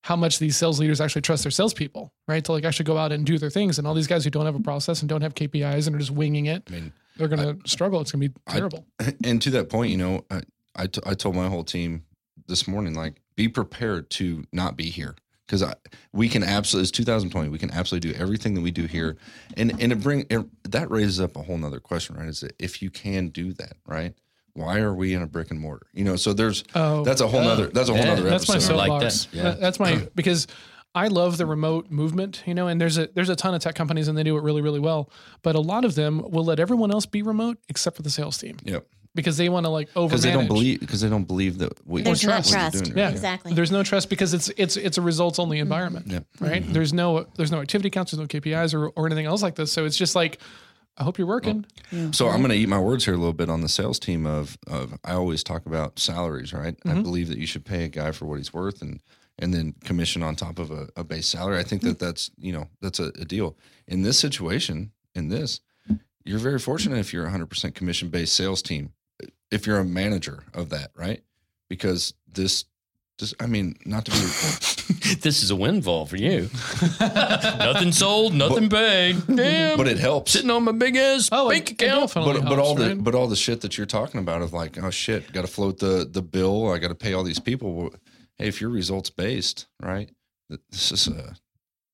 how 0.01 0.15
much 0.15 0.39
these 0.39 0.57
sales 0.57 0.79
leaders 0.79 0.99
actually 1.01 1.21
trust 1.21 1.43
their 1.43 1.51
salespeople, 1.51 2.11
right? 2.27 2.43
To 2.45 2.51
like 2.51 2.65
actually 2.65 2.85
go 2.85 2.97
out 2.97 3.11
and 3.11 3.25
do 3.25 3.37
their 3.37 3.49
things. 3.49 3.77
And 3.77 3.87
all 3.87 3.93
these 3.93 4.07
guys 4.07 4.23
who 4.23 4.29
don't 4.29 4.45
have 4.45 4.55
a 4.55 4.61
process 4.61 5.01
and 5.01 5.09
don't 5.09 5.21
have 5.21 5.35
KPIs 5.35 5.87
and 5.87 5.95
are 5.95 5.99
just 5.99 6.11
winging 6.11 6.47
it, 6.47 6.63
i 6.67 6.71
mean 6.71 6.93
they're 7.17 7.27
going 7.27 7.59
to 7.59 7.69
struggle. 7.69 8.01
It's 8.01 8.11
going 8.11 8.23
to 8.23 8.29
be 8.29 8.35
I- 8.47 8.53
terrible. 8.53 8.85
and 9.23 9.41
to 9.41 9.51
that 9.51 9.69
point, 9.69 9.91
you 9.91 9.97
know, 9.97 10.25
I, 10.31 10.41
I, 10.75 10.87
t- 10.87 11.01
I 11.05 11.13
told 11.13 11.35
my 11.35 11.47
whole 11.47 11.65
team 11.65 12.05
this 12.47 12.67
morning, 12.67 12.95
like, 12.95 13.15
be 13.35 13.49
prepared 13.49 14.09
to 14.11 14.45
not 14.53 14.77
be 14.77 14.89
here 14.89 15.15
because 15.49 15.63
I 15.63 15.73
we 16.13 16.29
can 16.29 16.43
absolutely 16.43 16.83
it's 16.83 16.91
2020. 16.91 17.49
We 17.49 17.57
can 17.57 17.71
absolutely 17.71 18.11
do 18.11 18.19
everything 18.19 18.53
that 18.53 18.61
we 18.61 18.69
do 18.69 18.85
here, 18.85 19.17
and 19.57 19.71
and 19.81 19.91
it 19.91 19.99
bring 19.99 20.27
it, 20.29 20.45
that 20.71 20.91
raises 20.91 21.19
up 21.19 21.35
a 21.35 21.41
whole 21.41 21.57
nother 21.57 21.79
question, 21.79 22.15
right? 22.15 22.27
Is 22.27 22.41
that 22.41 22.53
if 22.59 22.83
you 22.83 22.91
can 22.91 23.29
do 23.29 23.51
that, 23.53 23.73
right? 23.87 24.13
Why 24.53 24.79
are 24.79 24.93
we 24.93 25.13
in 25.13 25.21
a 25.23 25.27
brick 25.27 25.49
and 25.51 25.59
mortar? 25.59 25.87
You 25.93 26.03
know, 26.03 26.15
so 26.15 26.33
there's 26.33 26.63
Oh, 26.75 27.03
that's 27.03 27.21
a 27.21 27.27
whole 27.27 27.39
Oh, 27.39 27.43
nother 27.45 27.65
uh, 27.65 27.71
that's 27.73 27.89
a 27.89 27.93
whole 27.93 28.01
yeah, 28.03 28.13
nother 28.15 28.29
that's 28.29 28.47
my 28.47 28.55
episode. 28.55 28.75
Like 28.75 28.87
soapbox. 28.89 29.25
that, 29.25 29.35
yeah. 29.35 29.51
That's 29.51 29.79
my 29.79 30.07
because 30.15 30.45
I 30.93 31.07
love 31.07 31.37
the 31.37 31.45
remote 31.45 31.89
movement, 31.89 32.43
you 32.45 32.53
know, 32.53 32.67
and 32.67 32.79
there's 32.79 32.97
a 32.97 33.07
there's 33.13 33.29
a 33.29 33.35
ton 33.35 33.53
of 33.55 33.61
tech 33.61 33.75
companies 33.75 34.07
and 34.07 34.17
they 34.17 34.23
do 34.23 34.37
it 34.37 34.43
really 34.43 34.61
really 34.61 34.79
well, 34.79 35.09
but 35.41 35.55
a 35.55 35.59
lot 35.59 35.83
of 35.85 35.95
them 35.95 36.23
will 36.29 36.45
let 36.45 36.59
everyone 36.59 36.91
else 36.91 37.05
be 37.05 37.21
remote 37.21 37.57
except 37.69 37.95
for 37.95 38.01
the 38.03 38.09
sales 38.09 38.37
team 38.37 38.57
Yep, 38.65 38.85
because 39.15 39.37
they 39.37 39.49
want 39.49 39.65
to 39.65 39.69
like 39.69 39.89
over 39.95 40.09
because 40.09 40.23
they 40.23 40.31
don't 40.31 40.47
believe 40.47 40.79
because 40.79 41.01
they 41.01 41.09
don't 41.09 41.25
believe 41.25 41.57
that 41.59 41.73
we 41.87 42.01
There's 42.01 42.23
no 42.23 42.35
what 42.35 42.49
you're 42.49 42.59
trust. 42.59 42.83
doing, 42.83 42.97
Yeah. 42.97 43.05
right? 43.05 43.13
Exactly. 43.13 43.53
There's 43.53 43.71
no 43.71 43.83
trust 43.83 44.09
because 44.09 44.33
it's 44.33 44.49
it's 44.57 44.77
it's 44.77 44.97
a 44.97 45.01
results 45.01 45.39
only 45.39 45.57
mm-hmm. 45.57 45.63
environment, 45.63 46.07
Yep. 46.07 46.25
right? 46.39 46.63
Mm-hmm. 46.63 46.73
There's 46.73 46.93
no 46.93 47.25
there's 47.35 47.51
no 47.51 47.61
activity 47.61 47.89
counts, 47.89 48.11
there's 48.11 48.19
no 48.19 48.27
KPIs 48.27 48.73
or 48.73 48.89
or 48.89 49.05
anything 49.05 49.25
else 49.25 49.41
like 49.41 49.55
this. 49.55 49.71
So 49.71 49.85
it's 49.85 49.97
just 49.97 50.15
like, 50.15 50.39
I 50.97 51.03
hope 51.03 51.17
you're 51.17 51.27
working. 51.27 51.65
So 52.11 52.27
I'm 52.27 52.39
going 52.39 52.49
to 52.49 52.57
eat 52.57 52.69
my 52.69 52.79
words 52.79 53.05
here 53.05 53.13
a 53.13 53.17
little 53.17 53.33
bit 53.33 53.49
on 53.49 53.61
the 53.61 53.69
sales 53.69 53.99
team 53.99 54.25
of 54.25 54.57
of 54.67 54.93
I 55.03 55.13
always 55.13 55.43
talk 55.43 55.65
about 55.65 55.97
salaries, 55.97 56.53
right? 56.53 56.75
I 56.85 56.89
mm-hmm. 56.89 57.01
believe 57.01 57.29
that 57.29 57.37
you 57.37 57.47
should 57.47 57.65
pay 57.65 57.85
a 57.85 57.89
guy 57.89 58.11
for 58.11 58.25
what 58.25 58.37
he's 58.37 58.53
worth 58.53 58.81
and 58.81 59.01
and 59.39 59.53
then 59.53 59.73
commission 59.83 60.21
on 60.21 60.35
top 60.35 60.59
of 60.59 60.69
a, 60.69 60.89
a 60.95 61.03
base 61.03 61.27
salary. 61.27 61.57
I 61.57 61.63
think 61.63 61.81
that 61.81 61.97
that's 61.97 62.29
you 62.37 62.53
know 62.53 62.67
that's 62.81 62.99
a, 62.99 63.07
a 63.19 63.25
deal 63.25 63.57
in 63.87 64.03
this 64.03 64.19
situation. 64.19 64.91
In 65.15 65.29
this, 65.29 65.59
you're 66.23 66.39
very 66.39 66.59
fortunate 66.59 66.99
if 66.99 67.11
you're 67.11 67.25
a 67.25 67.31
100% 67.31 67.73
commission 67.73 68.09
based 68.09 68.35
sales 68.35 68.61
team. 68.61 68.93
If 69.51 69.65
you're 69.67 69.79
a 69.79 69.85
manager 69.85 70.43
of 70.53 70.69
that, 70.69 70.91
right? 70.95 71.21
Because 71.69 72.13
this, 72.31 72.65
just 73.17 73.33
I 73.41 73.45
mean, 73.47 73.75
not 73.85 74.05
to 74.05 74.11
be 74.11 74.17
this 75.21 75.43
is 75.43 75.51
a 75.51 75.55
windfall 75.55 76.05
for 76.05 76.17
you. 76.17 76.49
nothing 76.99 77.91
sold, 77.91 78.33
nothing 78.33 78.69
paid. 78.69 79.17
Damn. 79.27 79.77
but 79.77 79.87
it 79.87 79.97
helps. 79.97 80.31
sitting 80.31 80.49
on 80.51 80.63
my 80.63 80.71
big 80.71 80.95
ass 80.95 81.29
Oh, 81.31 81.49
bank 81.49 81.71
it, 81.71 81.81
it 81.81 81.85
account. 81.85 82.01
definitely 82.01 82.33
but 82.33 82.41
but 82.43 82.55
helps, 82.55 82.67
all 82.69 82.75
the 82.75 82.95
but 82.95 83.15
all 83.15 83.27
the 83.27 83.35
shit 83.35 83.61
that 83.61 83.77
you're 83.77 83.87
talking 83.87 84.19
about 84.19 84.41
of 84.41 84.53
like 84.53 84.81
oh 84.81 84.89
shit 84.89 85.31
got 85.33 85.41
to 85.41 85.47
float 85.47 85.79
the 85.79 86.07
the 86.09 86.21
bill 86.21 86.71
I 86.71 86.77
got 86.79 86.87
to 86.89 86.95
pay 86.95 87.13
all 87.13 87.23
these 87.23 87.39
people 87.39 87.93
hey 88.37 88.47
if 88.47 88.61
you're 88.61 88.69
results 88.69 89.09
based 89.09 89.67
right 89.81 90.09
this 90.71 90.91
is 90.91 91.07
a 91.07 91.35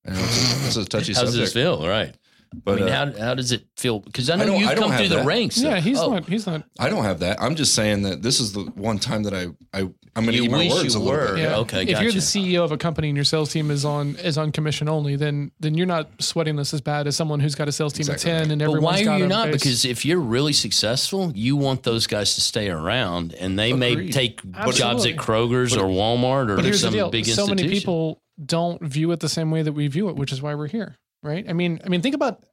I 0.07 0.11
know 0.11 0.19
a, 0.19 0.21
this 0.21 0.67
is 0.67 0.77
a 0.77 0.85
touchy 0.85 1.13
How's 1.13 1.23
subject 1.31 1.37
this 1.37 1.53
feel? 1.53 1.87
Right. 1.87 2.15
But 2.63 2.73
I 2.81 2.85
mean, 2.85 2.89
uh, 2.89 3.13
how, 3.17 3.25
how 3.27 3.33
does 3.35 3.51
it 3.51 3.65
feel? 3.77 3.99
Because 3.99 4.29
I 4.29 4.33
I 4.33 4.37
know 4.37 4.45
don't- 4.47 4.59
you've 4.59 4.69
I 4.69 4.75
come 4.75 4.91
have 4.91 4.99
through 4.99 5.09
the 5.09 5.15
that. 5.17 5.25
ranks. 5.25 5.57
Yeah, 5.57 5.79
he's 5.79 5.99
Oh, 5.99 6.11
not. 6.13 6.25
He's 6.29 6.45
not. 6.47 6.63
I 6.79 6.89
don't 6.89 7.03
have 7.03 7.19
that. 7.19 7.41
I'm 7.41 7.55
just 7.55 7.73
saying 7.73 8.03
that 8.03 8.21
this 8.21 8.39
is 8.39 8.53
the 8.53 8.61
one 8.75 8.97
time 8.99 9.23
that 9.23 9.33
I, 9.33 9.47
I 9.73 9.89
I'm 10.17 10.23
going 10.23 10.27
to 10.27 10.33
You 10.37 10.43
eat 10.45 10.51
my 10.51 10.69
words 10.69 10.93
you 10.95 10.99
a 10.99 11.03
little 11.03 11.11
were. 11.19 11.35
bit. 11.35 11.43
Yeah. 11.43 11.57
okay, 11.57 11.81
If 11.83 11.99
you're 12.01 12.11
the 12.13 12.19
CEO 12.19 12.63
of 12.63 12.71
a 12.71 12.77
company 12.77 13.09
and 13.09 13.17
your 13.17 13.25
sales 13.25 13.51
team 13.51 13.69
is 13.69 13.83
on 13.83 14.15
is 14.17 14.37
on 14.37 14.51
commission 14.53 14.87
only, 14.87 15.15
then 15.17 15.51
then 15.59 15.75
you're 15.75 15.85
not 15.87 16.09
sweating 16.21 16.55
this 16.55 16.73
as 16.73 16.79
bad 16.81 17.05
as 17.07 17.15
someone 17.17 17.39
who's 17.41 17.55
got 17.55 17.67
a 17.67 17.71
sales 17.73 17.91
team 17.93 18.01
Exactly. 18.09 18.31
of 18.31 18.37
ten 18.43 18.51
and 18.51 18.59
But 18.59 18.65
everyone's 18.65 18.99
why 18.99 19.03
got 19.03 19.15
are 19.15 19.19
you 19.19 19.27
not? 19.27 19.45
base. 19.47 19.55
Because 19.55 19.83
if 19.85 20.05
you're 20.05 20.19
really 20.21 20.53
successful, 20.53 21.31
you 21.35 21.55
want 21.57 21.83
those 21.83 22.07
guys 22.07 22.35
to 22.35 22.41
stay 22.41 22.69
around, 22.69 23.33
and 23.33 23.59
they 23.59 23.73
may 23.73 23.91
Agreed. 23.93 24.13
take 24.13 24.41
jobs 24.73 25.05
at 25.05 25.15
Kroger's 25.17 25.75
or 25.75 25.87
Walmart 25.89 26.49
or 26.49 26.55
But 26.55 26.65
here's 26.65 26.81
the 26.81 26.87
some 26.87 26.93
deal: 26.93 27.09
big 27.09 27.25
so 27.25 27.31
institution. 27.43 27.55
many 27.67 27.69
people 27.79 28.21
don't 28.43 28.81
view 28.81 29.11
it 29.11 29.19
the 29.19 29.29
same 29.29 29.51
way 29.51 29.63
that 29.63 29.73
we 29.73 29.87
view 29.87 30.07
it, 30.09 30.15
which 30.15 30.31
is 30.31 30.41
why 30.41 30.55
we're 30.55 30.67
here, 30.67 30.95
right? 31.25 31.45
I 31.49 31.53
mean, 31.53 31.81
I 31.85 31.89
mean, 31.89 32.01
think 32.01 32.15
about 32.15 32.43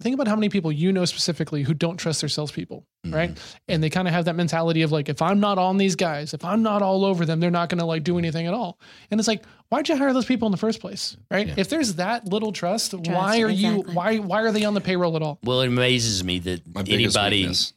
think 0.00 0.12
about 0.14 0.28
how 0.28 0.34
many 0.34 0.50
people 0.50 0.70
you 0.70 0.92
know 0.92 1.04
specifically 1.06 1.62
who 1.62 1.72
don't 1.72 1.96
trust 1.96 2.20
their 2.20 2.28
salespeople, 2.28 2.86
Mm-hmm. 3.06 3.14
right? 3.14 3.38
And 3.68 3.82
they 3.82 3.88
kind 3.90 4.06
of 4.08 4.14
have 4.14 4.24
that 4.26 4.34
mentality 4.36 4.80
of 4.82 4.90
like, 4.92 5.08
if 5.10 5.20
I'm 5.22 5.38
not 5.40 5.58
on 5.58 5.76
these 5.78 5.94
guys, 5.96 6.32
if 6.34 6.42
I'm 6.44 6.62
not 6.62 6.80
all 6.82 7.04
over 7.04 7.24
them, 7.26 7.38
they're 7.40 7.50
not 7.50 7.68
going 7.68 7.78
to 7.78 7.84
like 7.84 8.02
do 8.02 8.18
anything 8.18 8.46
at 8.46 8.54
all. 8.54 8.78
And 9.10 9.20
it's 9.20 9.28
like, 9.28 9.44
why'd 9.68 9.88
you 9.88 9.96
hire 9.96 10.12
those 10.12 10.24
people 10.26 10.46
in 10.46 10.52
the 10.52 10.58
first 10.58 10.80
place, 10.80 11.16
right? 11.30 11.46
Yeah. 11.48 11.54
If 11.58 11.68
there's 11.68 11.94
that 11.94 12.26
little 12.26 12.50
trust, 12.52 12.94
why 12.94 13.40
are 13.42 13.48
you 13.50 13.82
why 13.92 14.18
why 14.18 14.42
are 14.42 14.52
they 14.52 14.64
on 14.64 14.74
the 14.74 14.80
payroll 14.80 15.16
at 15.16 15.22
all? 15.22 15.38
Well, 15.42 15.60
it 15.62 15.68
amazes 15.68 16.24
me 16.24 16.38
that 16.40 16.62
My 16.74 16.82
anybody 16.86 17.40
weakness. 17.42 17.72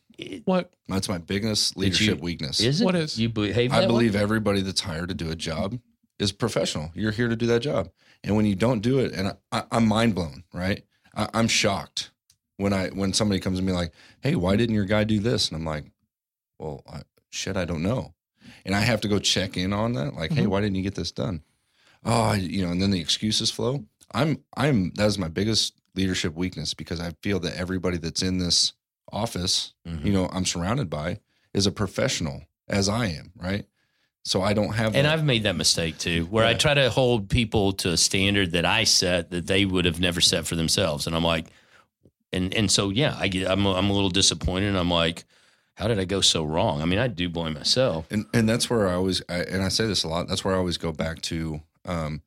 What 0.46 0.72
That's 0.88 1.08
my 1.10 1.20
biggest 1.20 1.78
leadership 1.78 2.18
you- 2.18 2.24
weakness. 2.24 2.60
is 2.60 2.82
it. 2.82 2.86
What 2.86 2.96
is? 2.96 3.20
you 3.20 3.30
behave? 3.30 3.72
I 3.72 3.76
that 3.76 3.82
way? 3.82 3.88
believe 3.88 4.16
everybody 4.16 4.62
that's 4.62 4.82
hired 4.82 5.10
to 5.10 5.16
do 5.16 5.30
a 5.30 5.36
job 5.36 5.78
is 6.20 6.32
professional. 6.32 6.90
You're 6.96 7.12
here 7.12 7.28
to 7.28 7.36
do 7.36 7.46
that 7.48 7.60
job, 7.60 7.90
and 8.24 8.36
when 8.36 8.46
you 8.46 8.56
don't 8.56 8.82
do 8.82 9.00
it, 9.00 9.14
and 9.14 9.36
I, 9.52 9.64
I'm 9.72 9.88
mind 9.88 10.16
blown. 10.16 10.44
Right? 10.54 10.84
I, 11.16 11.28
I'm 11.34 11.48
shocked 11.48 12.12
when 12.58 12.74
I 12.74 12.90
when 12.90 13.14
somebody 13.14 13.40
comes 13.40 13.60
to 13.60 13.64
me 13.66 13.72
like, 13.74 13.92
"Hey, 14.22 14.36
why 14.36 14.56
didn't 14.56 14.76
your 14.76 14.86
guy 14.86 15.04
do 15.04 15.20
this?" 15.20 15.50
And 15.50 15.58
I'm 15.58 15.66
like, 15.66 15.86
"Well, 16.60 16.84
I, 16.92 17.02
shit, 17.30 17.58
I 17.58 17.66
don't 17.66 17.84
know," 17.84 18.14
and 18.66 18.76
I 18.76 18.82
have 18.82 19.02
to 19.02 19.08
go 19.08 19.20
check 19.20 19.58
in 19.58 19.74
on 19.74 19.94
that. 19.94 20.14
Like, 20.16 20.32
"Hey, 20.34 20.44
Mhm. 20.46 20.48
why 20.50 20.62
didn't 20.62 20.76
you 20.76 20.84
get 20.84 20.96
this 20.96 21.12
done?" 21.12 21.42
Oh, 22.04 22.34
you 22.34 22.64
know, 22.66 22.72
and 22.72 22.82
then 22.82 22.92
the 22.92 23.02
excuses 23.02 23.52
flow. 23.52 23.86
I'm 24.14 24.44
I'm 24.56 24.92
that 24.96 25.08
is 25.08 25.18
my 25.18 25.28
biggest 25.28 25.74
leadership 25.96 26.36
weakness 26.36 26.74
because 26.74 27.00
I 27.00 27.14
feel 27.24 27.40
that 27.42 27.58
everybody 27.58 27.98
that's 27.98 28.22
in 28.22 28.38
this 28.38 28.74
office 29.12 29.74
Mhm. 29.88 30.06
you 30.06 30.12
know 30.14 30.30
I'm 30.32 30.46
surrounded 30.46 30.90
by 30.90 31.20
is 31.54 31.66
a 31.66 31.72
professional 31.72 32.44
as 32.68 32.88
I 32.90 33.08
am, 33.08 33.32
right? 33.36 33.66
So 34.28 34.42
I 34.42 34.52
don't 34.52 34.74
have 34.74 34.94
And 34.94 35.06
that. 35.06 35.14
I've 35.14 35.24
made 35.24 35.44
that 35.44 35.56
mistake 35.56 35.98
too, 35.98 36.26
where 36.26 36.46
I 36.46 36.54
try 36.54 36.74
to 36.74 36.90
hold 36.90 37.30
people 37.30 37.72
to 37.74 37.92
a 37.92 37.98
standard 37.98 38.52
that 38.52 38.66
I 38.66 38.84
set 38.84 39.32
that 39.32 39.48
they 39.48 39.64
would 39.64 39.86
have 39.86 40.02
never 40.02 40.20
set 40.20 40.46
for 40.46 40.56
themselves, 40.56 41.08
and 41.08 41.16
I'm 41.16 41.24
like, 41.24 41.46
and 42.34 42.54
and 42.54 42.70
so 42.70 42.90
yeah, 42.90 43.16
I 43.18 43.30
get 43.30 43.50
I'm 43.50 43.66
a, 43.66 43.74
I'm 43.74 43.90
a 43.90 43.94
little 43.94 44.10
disappointed. 44.10 44.76
I'm 44.76 44.92
like, 44.92 45.24
how 45.76 45.88
did 45.88 45.98
I 45.98 46.04
go 46.04 46.20
so 46.20 46.44
wrong? 46.44 46.82
I 46.82 46.86
mean, 46.86 47.00
I 47.00 47.08
do 47.08 47.30
blame 47.30 47.54
myself. 47.54 48.06
and 48.12 48.26
and 48.34 48.50
that's 48.50 48.70
where 48.70 48.90
I 48.90 48.96
always 48.96 49.22
I, 49.30 49.44
and 49.44 49.64
I 49.64 49.70
say 49.70 49.88
this 49.88 50.04
a 50.04 50.10
lot. 50.10 50.28
That's 50.28 50.44
where 50.44 50.54
I 50.54 50.58
always 50.58 50.78
go 50.78 50.92
back 50.92 51.22
to 51.24 51.62
um 51.86 52.22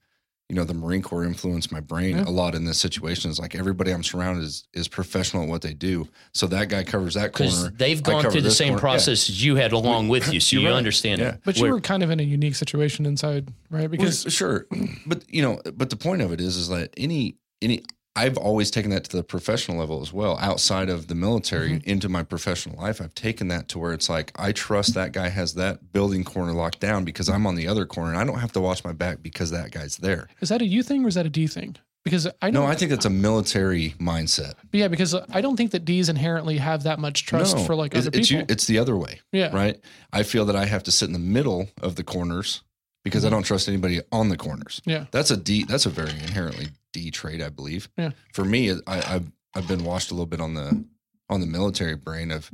you 0.50 0.56
know 0.56 0.64
the 0.64 0.74
Marine 0.74 1.00
Corps 1.00 1.24
influenced 1.24 1.70
my 1.70 1.78
brain 1.78 2.16
Yeah. 2.16 2.24
a 2.26 2.30
lot 2.30 2.56
in 2.56 2.64
this 2.64 2.78
situation. 2.80 3.30
Is 3.30 3.38
like 3.38 3.54
everybody 3.54 3.92
I'm 3.92 4.02
surrounded 4.02 4.42
is 4.44 4.64
is 4.74 4.88
professional 4.88 5.44
at 5.44 5.48
what 5.48 5.62
they 5.62 5.72
do. 5.74 6.08
So 6.32 6.48
that 6.48 6.68
guy 6.68 6.82
covers 6.82 7.14
that 7.14 7.32
corner. 7.32 7.70
they've 7.76 8.00
I 8.00 8.02
gone 8.02 8.30
through 8.30 8.40
the 8.40 8.50
same 8.50 8.70
corner. 8.70 8.78
Yeah. 8.78 8.80
process 8.80 9.28
as 9.30 9.44
you 9.44 9.54
had 9.54 9.70
along 9.72 10.08
with 10.08 10.32
you, 10.32 10.40
so 10.40 10.56
You're 10.56 10.72
right. 10.72 10.76
understand 10.76 11.20
Yeah. 11.20 11.28
it. 11.34 11.40
but 11.44 11.56
you 11.56 11.62
Where- 11.62 11.72
were 11.74 11.80
kind 11.80 12.02
of 12.02 12.10
in 12.10 12.18
a 12.18 12.24
unique 12.24 12.56
situation 12.56 13.06
inside, 13.06 13.48
right? 13.70 13.82
Well, 13.82 13.88
Because 13.90 14.26
sure, 14.28 14.66
but 15.06 15.22
you 15.28 15.40
know, 15.42 15.60
but 15.76 15.88
the 15.90 15.96
point 15.96 16.20
of 16.20 16.32
it 16.32 16.40
is, 16.40 16.56
is 16.56 16.68
that 16.68 16.92
any 16.96 17.36
any 17.62 17.84
I've 18.16 18.36
always 18.36 18.70
taken 18.70 18.90
that 18.90 19.04
to 19.04 19.16
the 19.16 19.22
professional 19.22 19.78
level 19.78 20.02
as 20.02 20.12
well, 20.12 20.36
outside 20.40 20.88
of 20.90 21.06
the 21.06 21.14
military 21.14 21.70
Mm-hmm. 21.70 21.88
into 21.90 22.08
my 22.08 22.22
professional 22.22 22.76
life. 22.82 23.00
I've 23.00 23.14
taken 23.14 23.48
that 23.48 23.68
to 23.68 23.78
where 23.78 23.92
it's 23.92 24.08
like 24.08 24.32
I 24.36 24.52
trust 24.52 24.94
that 24.94 25.12
guy 25.12 25.28
has 25.28 25.54
that 25.54 25.92
building 25.92 26.24
corner 26.24 26.52
locked 26.52 26.80
down 26.80 27.04
because 27.04 27.28
I'm 27.28 27.46
on 27.46 27.54
the 27.54 27.68
other 27.68 27.86
corner 27.86 28.10
and 28.12 28.18
I 28.18 28.24
don't 28.24 28.40
have 28.40 28.52
to 28.52 28.60
watch 28.60 28.82
my 28.84 28.92
back 28.92 29.22
because 29.22 29.50
that 29.52 29.70
guy's 29.70 29.96
there. 29.98 30.28
is 30.40 30.48
that 30.48 30.60
a 30.62 30.66
you 30.66 30.82
thing 30.82 31.04
or 31.04 31.08
is 31.08 31.14
that 31.14 31.26
a 31.26 31.30
D 31.30 31.46
thing? 31.46 31.76
Because 32.02 32.26
I 32.40 32.50
No, 32.50 32.64
I 32.64 32.74
think 32.74 32.90
that's 32.90 33.04
a 33.04 33.10
military 33.10 33.90
mindset. 34.00 34.54
yeah, 34.72 34.88
because 34.88 35.14
I 35.14 35.40
don't 35.42 35.56
think 35.56 35.70
that 35.72 35.84
D's 35.84 36.08
inherently 36.08 36.56
have 36.56 36.82
that 36.84 36.98
much 36.98 37.26
trust 37.26 37.56
no, 37.58 37.64
for 37.64 37.74
like 37.74 37.94
other 37.94 38.08
it's, 38.12 38.28
people. 38.28 38.40
you- 38.40 38.46
it's 38.48 38.66
the 38.66 38.78
other 38.78 38.96
way, 38.96 39.20
yeah, 39.32 39.54
right? 39.54 39.78
I 40.12 40.22
feel 40.24 40.46
that 40.46 40.56
I 40.56 40.64
have 40.64 40.82
to 40.84 40.90
sit 40.90 41.06
in 41.06 41.12
the 41.12 41.18
middle 41.18 41.68
of 41.82 41.96
the 41.96 42.02
corners 42.02 42.62
because 43.04 43.24
I 43.24 43.30
don't 43.30 43.42
trust 43.42 43.68
anybody 43.68 44.00
on 44.12 44.28
the 44.28 44.36
corners. 44.36 44.80
Mm-hmm. 44.80 44.90
yeah. 44.90 45.04
That's 45.10 45.30
a 45.30 45.36
D. 45.36 45.64
That's 45.64 45.86
a 45.86 45.90
very 45.90 46.10
inherently 46.10 46.68
D 46.92 47.10
trait, 47.10 47.42
I 47.42 47.48
believe. 47.48 47.88
Yeah. 47.96 48.10
For 48.32 48.44
me, 48.44 48.70
I, 48.86 49.14
I've 49.14 49.30
I've 49.54 49.68
been 49.68 49.84
washed 49.84 50.10
a 50.10 50.14
little 50.14 50.26
bit 50.26 50.40
on 50.40 50.54
the 50.54 50.84
on 51.28 51.40
the 51.40 51.46
military 51.46 51.96
brain 51.96 52.30
of 52.30 52.50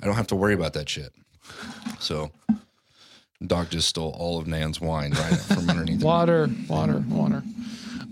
I 0.00 0.06
don't 0.06 0.14
have 0.16 0.28
to 0.28 0.36
worry 0.36 0.54
about 0.54 0.72
that 0.74 0.88
shit. 0.88 1.12
So, 1.98 2.30
Doc 3.46 3.70
just 3.70 3.88
stole 3.88 4.14
all 4.18 4.38
of 4.38 4.46
Nan's 4.46 4.80
wine 4.80 5.12
right 5.12 5.36
from 5.38 5.68
underneath. 5.68 6.02
Water, 6.04 6.48
water, 6.68 7.02
water. 7.08 7.42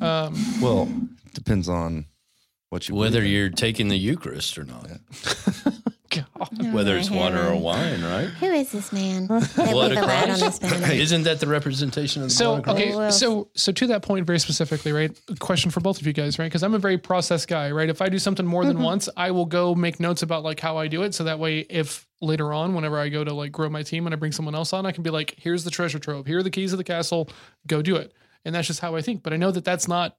Um, 0.01 0.35
Well, 0.61 0.89
depends 1.35 1.69
on 1.69 2.07
what 2.71 2.89
you 2.89 2.95
whether 2.95 3.23
you're 3.23 3.51
taking 3.51 3.89
the 3.89 3.99
Eucharist 3.99 4.57
or 4.57 4.65
not, 4.65 4.89
God. 6.11 6.27
whether 6.73 6.97
it's 6.97 7.11
water 7.11 7.49
or 7.49 7.57
wine, 7.57 8.03
right? 8.03 8.27
Who 8.27 8.47
is 8.47 8.73
this 8.73 8.93
man? 8.93 9.27
That 9.27 9.55
Blood 9.73 9.91
with 9.91 9.99
of 9.99 10.07
the 10.07 10.67
on 10.67 10.71
Christ? 10.71 10.93
Isn't 10.93 11.23
that 11.23 11.41
the 11.41 11.47
representation 11.47 12.23
of 12.23 12.29
the 12.29 12.35
So 12.35 12.57
blood 12.57 12.59
of 12.59 12.65
Christ? 12.65 12.81
okay, 12.81 12.95
oh, 12.95 13.11
so 13.11 13.49
so 13.55 13.73
to 13.73 13.87
that 13.89 14.03
point, 14.03 14.27
very 14.27 14.39
specifically, 14.39 14.93
right? 14.93 15.19
A 15.29 15.37
question 15.37 15.71
for 15.71 15.81
both 15.81 16.01
of 16.01 16.07
you 16.07 16.13
guys, 16.13 16.39
right? 16.39 16.47
Because 16.47 16.63
I'm 16.63 16.75
a 16.75 16.79
very 16.79 16.99
process 16.99 17.47
guy, 17.47 17.71
right? 17.71 17.89
If 17.89 18.03
I 18.03 18.09
do 18.09 18.19
something 18.19 18.47
more 18.47 18.65
than 18.65 18.77
mm-hmm. 18.77 18.85
once, 18.85 19.09
I 19.17 19.31
will 19.31 19.47
go 19.47 19.75
make 19.75 20.01
notes 20.01 20.23
about 20.23 20.43
like 20.43 20.61
how 20.61 20.77
I 20.77 20.89
do 20.89 21.03
it, 21.03 21.15
so 21.15 21.25
that 21.25 21.39
way, 21.39 21.61
if 21.61 22.07
later 22.21 22.53
on, 22.53 22.75
whenever 22.75 22.99
I 22.99 23.09
go 23.09 23.25
to 23.25 23.33
like 23.33 23.53
grow 23.53 23.69
my 23.69 23.83
team 23.83 24.07
and 24.07 24.15
I 24.15 24.17
bring 24.17 24.33
someone 24.33 24.55
else 24.55 24.73
on, 24.73 24.87
I 24.87 24.93
can 24.93 25.03
be 25.03 25.11
like, 25.11 25.35
"Here's 25.39 25.65
the 25.65 25.71
treasure 25.71 25.99
trove. 25.99 26.27
Here 26.27 26.39
are 26.39 26.43
the 26.43 26.51
keys 26.51 26.73
of 26.73 26.79
the 26.79 26.85
castle. 26.85 27.29
Go 27.67 27.83
do 27.83 27.97
it." 27.97 28.13
And 28.45 28.55
that's 28.55 28.67
just 28.67 28.81
how 28.81 28.97
I 28.97 29.03
think. 29.03 29.23
But 29.23 29.33
I 29.33 29.37
know 29.37 29.51
that 29.51 29.65
that's 29.65 29.87
not 29.87 30.17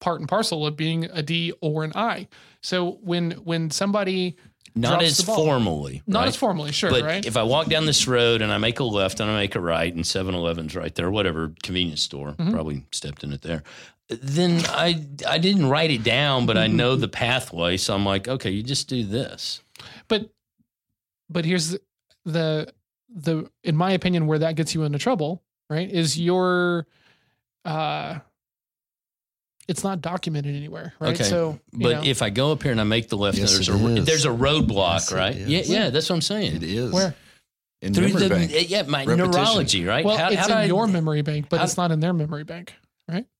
part 0.00 0.20
and 0.20 0.28
parcel 0.28 0.66
of 0.66 0.76
being 0.76 1.04
a 1.04 1.22
D 1.22 1.52
or 1.60 1.84
an 1.84 1.92
I. 1.94 2.26
So 2.62 2.98
when 3.02 3.32
when 3.44 3.70
somebody 3.70 4.36
Not 4.74 5.02
as 5.02 5.20
ball. 5.22 5.36
formally, 5.36 6.02
not 6.06 6.20
right? 6.20 6.28
as 6.28 6.36
formally, 6.36 6.72
sure, 6.72 6.90
but 6.90 7.02
right? 7.04 7.24
if 7.26 7.36
I 7.36 7.42
walk 7.42 7.66
down 7.68 7.86
this 7.86 8.06
road 8.08 8.42
and 8.42 8.52
I 8.52 8.58
make 8.58 8.80
a 8.80 8.84
left 8.84 9.20
and 9.20 9.30
I 9.30 9.36
make 9.36 9.54
a 9.54 9.60
right 9.60 9.92
and 9.94 10.04
7-Eleven's 10.04 10.74
right 10.76 10.94
there, 10.94 11.10
whatever 11.10 11.52
convenience 11.62 12.02
store, 12.02 12.32
Mhm. 12.38 12.52
probably 12.52 12.84
stepped 12.92 13.22
in 13.24 13.32
it 13.32 13.42
there. 13.42 13.62
Then 14.08 14.62
I 14.68 15.04
I 15.28 15.38
didn't 15.38 15.66
write 15.68 15.90
it 15.90 16.02
down, 16.02 16.44
but 16.46 16.56
I 16.58 16.66
know 16.66 16.96
the 16.96 17.08
pathway, 17.08 17.76
so 17.76 17.94
I'm 17.94 18.04
like, 18.04 18.26
okay, 18.28 18.50
you 18.50 18.62
just 18.62 18.88
do 18.88 19.04
this. 19.04 19.60
but 20.08 20.30
but 21.28 21.44
here's 21.44 21.70
the, 21.70 21.80
the 22.24 22.72
the 23.08 23.50
in 23.64 23.76
my 23.76 23.92
opinion 23.92 24.26
where 24.26 24.38
that 24.40 24.54
gets 24.56 24.74
you 24.74 24.82
into 24.84 24.98
trouble 24.98 25.42
right 25.68 25.90
is 25.90 26.18
your 26.18 26.86
uh 27.64 28.18
it's 29.70 29.84
not 29.84 30.00
documented 30.02 30.54
anywhere 30.54 30.92
right 31.00 31.14
Okay, 31.14 31.24
so 31.24 31.58
you 31.72 31.84
But 31.84 31.92
know, 31.92 32.02
if 32.04 32.20
I 32.22 32.30
go 32.30 32.52
up 32.52 32.62
here 32.62 32.72
and 32.72 32.80
I 32.80 32.84
make 32.84 33.08
the 33.08 33.16
left, 33.16 33.38
Yes, 33.38 33.52
there's 33.54 33.68
a 33.68 33.86
is. 33.96 34.04
there's 34.04 34.24
a 34.24 34.30
roadblock, 34.30 34.94
Yes, 34.94 35.12
right? 35.12 35.34
Yeah, 35.36 35.62
yeah, 35.64 35.90
that's 35.90 36.08
what 36.10 36.16
I'm 36.16 36.22
saying. 36.22 36.56
It 36.56 36.62
is 36.64 36.92
where 36.92 37.14
in 37.82 37.94
Through 37.94 38.08
memory 38.08 38.22
the 38.28 38.28
bank. 38.34 38.68
yeah, 38.70 38.82
my 38.82 39.04
Repetition. 39.04 39.30
neurology, 39.30 39.84
right? 39.86 40.04
well 40.04 40.18
How- 40.18 40.28
it's 40.30 40.36
how 40.40 40.46
in 40.46 40.52
I- 40.52 40.64
your 40.64 40.86
memory 40.86 41.22
bank 41.22 41.46
but 41.48 41.58
how- 41.58 41.64
it's 41.64 41.76
not 41.76 41.90
in 41.92 42.00
their 42.00 42.12
memory 42.12 42.44
bank 42.44 42.74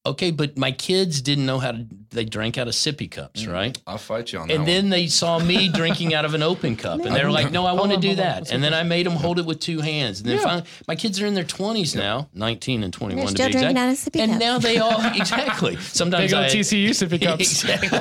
Okay, 0.07 0.31
but 0.31 0.57
my 0.57 0.73
kids 0.73 1.21
didn't 1.21 1.45
know 1.45 1.59
how 1.59 1.73
to. 1.73 1.87
They 2.11 2.25
drank 2.25 2.57
out 2.59 2.67
of 2.69 2.75
sippy 2.75 3.09
cups, 3.11 3.43
Mm. 3.45 3.53
right? 3.53 3.79
I'll 3.87 3.99
fight 3.99 4.33
you 4.33 4.39
on 4.39 4.49
that. 4.49 4.55
And 4.55 4.63
one. 4.63 4.67
then 4.67 4.89
they 4.89 5.07
saw 5.07 5.39
me 5.39 5.69
drinking 5.69 6.15
out 6.15 6.25
of 6.25 6.33
an 6.35 6.43
open 6.43 6.75
cup, 6.77 7.05
and 7.05 7.15
they're 7.15 7.31
like, 7.31 7.53
"No, 7.53 7.67
I 7.67 7.73
want 7.73 7.93
to 7.93 7.99
do 7.99 8.11
on. 8.11 8.17
that." 8.17 8.37
Let's 8.39 8.51
And 8.53 8.65
then 8.65 8.73
I 8.73 8.83
made 8.83 9.05
them 9.07 9.13
hold 9.15 9.39
it 9.39 9.45
with 9.45 9.61
two 9.61 9.81
hands. 9.81 10.21
And 10.21 10.29
then 10.29 10.39
Yeah. 10.39 10.43
finally, 10.45 10.65
my 10.89 10.97
kids 10.97 11.21
are 11.21 11.27
in 11.27 11.35
their 11.35 11.45
twenties 11.45 11.95
now, 11.95 12.29
nineteen 12.35 12.83
and 12.83 12.93
twenty-one 12.93 13.27
They're 13.35 13.49
to 13.49 13.53
be 13.59 13.61
drinking 13.61 13.77
exact. 13.77 13.79
out 13.79 13.93
of 13.93 14.13
sippy 14.13 14.21
and 14.21 14.33
cups. 14.33 14.45
now 14.45 14.59
they 14.59 14.79
all 14.79 15.01
exactly. 15.15 15.77
Sometimes 15.93 16.31
big 16.31 16.35
old 16.35 16.45
I 16.47 16.49
tcu 16.49 16.89
sippy 16.91 17.23
cups 17.27 17.63
exactly. 17.63 17.99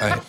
I, 0.00 0.20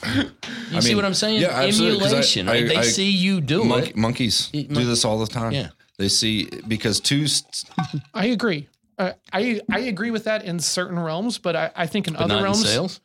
You 0.71 0.77
I 0.77 0.79
see 0.79 0.87
mean, 0.89 0.95
what 0.97 1.05
I'm 1.05 1.13
saying? 1.13 1.41
yeah, 1.41 1.49
absolutely, 1.49 1.99
'cause 1.99 2.13
I- 2.13 2.15
Emulation. 2.15 2.47
I- 2.49 2.51
right? 2.53 2.67
they 2.67 2.77
I- 2.77 2.81
see 2.83 3.09
you 3.09 3.41
do 3.41 3.63
Monk- 3.65 3.89
it. 3.89 3.95
monkeys 3.97 4.47
do 4.53 4.85
this 4.85 5.03
all 5.05 5.19
the 5.19 5.27
time. 5.27 5.51
Yeah. 5.51 5.69
They 5.99 6.07
see 6.09 6.49
because 6.67 6.99
two 6.99 7.27
st- 7.27 7.65
i 8.15 8.25
agree 8.25 8.67
uh, 8.97 9.11
i 9.31 9.61
i 9.71 9.79
agree 9.79 10.11
with 10.11 10.25
that 10.25 10.43
in 10.45 10.59
certain 10.59 10.97
realms 10.99 11.37
but 11.37 11.55
i, 11.55 11.71
I 11.75 11.87
think 11.87 12.07
in 12.07 12.13
But 12.13 12.23
other 12.23 12.33
not 12.35 12.37
in 12.39 12.43
realms 12.43 12.69
sales. 12.69 13.01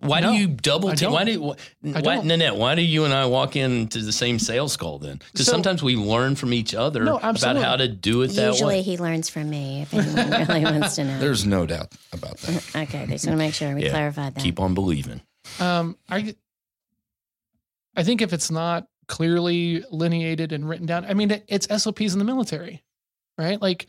Why 0.00 0.20
No, 0.20 0.32
do 0.32 0.38
you 0.38 0.46
double? 0.48 0.88
I 0.88 0.94
T- 0.94 1.04
don't. 1.04 1.12
why 1.12 1.24
do 1.24 1.42
why, 1.42 1.54
why. 1.82 2.16
Nanette? 2.22 2.56
Why 2.56 2.74
do 2.74 2.80
you 2.80 3.04
and 3.04 3.12
I 3.12 3.26
walk 3.26 3.56
into 3.56 3.98
the 3.98 4.12
same 4.12 4.38
sales 4.38 4.74
call 4.78 4.98
then? 4.98 5.20
Because 5.32 5.44
So- 5.44 5.52
sometimes 5.52 5.82
we 5.82 5.96
learn 5.96 6.34
from 6.34 6.54
each 6.54 6.74
other 6.74 7.04
No, 7.04 7.18
about 7.18 7.56
how 7.58 7.76
to 7.76 7.88
do 7.88 8.22
it 8.22 8.28
that 8.28 8.52
Usually 8.52 8.76
way. 8.76 8.82
he 8.82 8.96
learns 8.96 9.28
from 9.28 9.50
me 9.50 9.82
if 9.82 9.92
anyone 9.92 10.46
really 10.48 10.64
wants 10.64 10.94
to 10.96 11.04
know. 11.04 11.18
there's 11.18 11.44
no 11.44 11.66
doubt 11.66 11.92
about 12.14 12.38
that. 12.38 12.64
okay, 12.88 13.04
just 13.06 13.26
want 13.26 13.34
to 13.34 13.44
make 13.44 13.52
sure 13.52 13.74
we 13.74 13.84
Yeah. 13.84 13.90
clarified 13.90 14.34
that. 14.34 14.40
Keep 14.42 14.60
on 14.60 14.72
believing. 14.72 15.20
Um, 15.60 15.98
I 16.08 16.34
I 17.94 18.02
think 18.02 18.22
if 18.22 18.32
it's 18.32 18.50
not 18.50 18.86
clearly 19.08 19.84
lineated 19.90 20.52
and 20.52 20.66
written 20.66 20.86
down, 20.86 21.04
I 21.04 21.12
mean, 21.14 21.30
it, 21.32 21.44
it's 21.48 21.66
SOPs 21.82 22.12
in 22.14 22.18
the 22.18 22.24
military, 22.24 22.82
right? 23.36 23.60
Like 23.60 23.86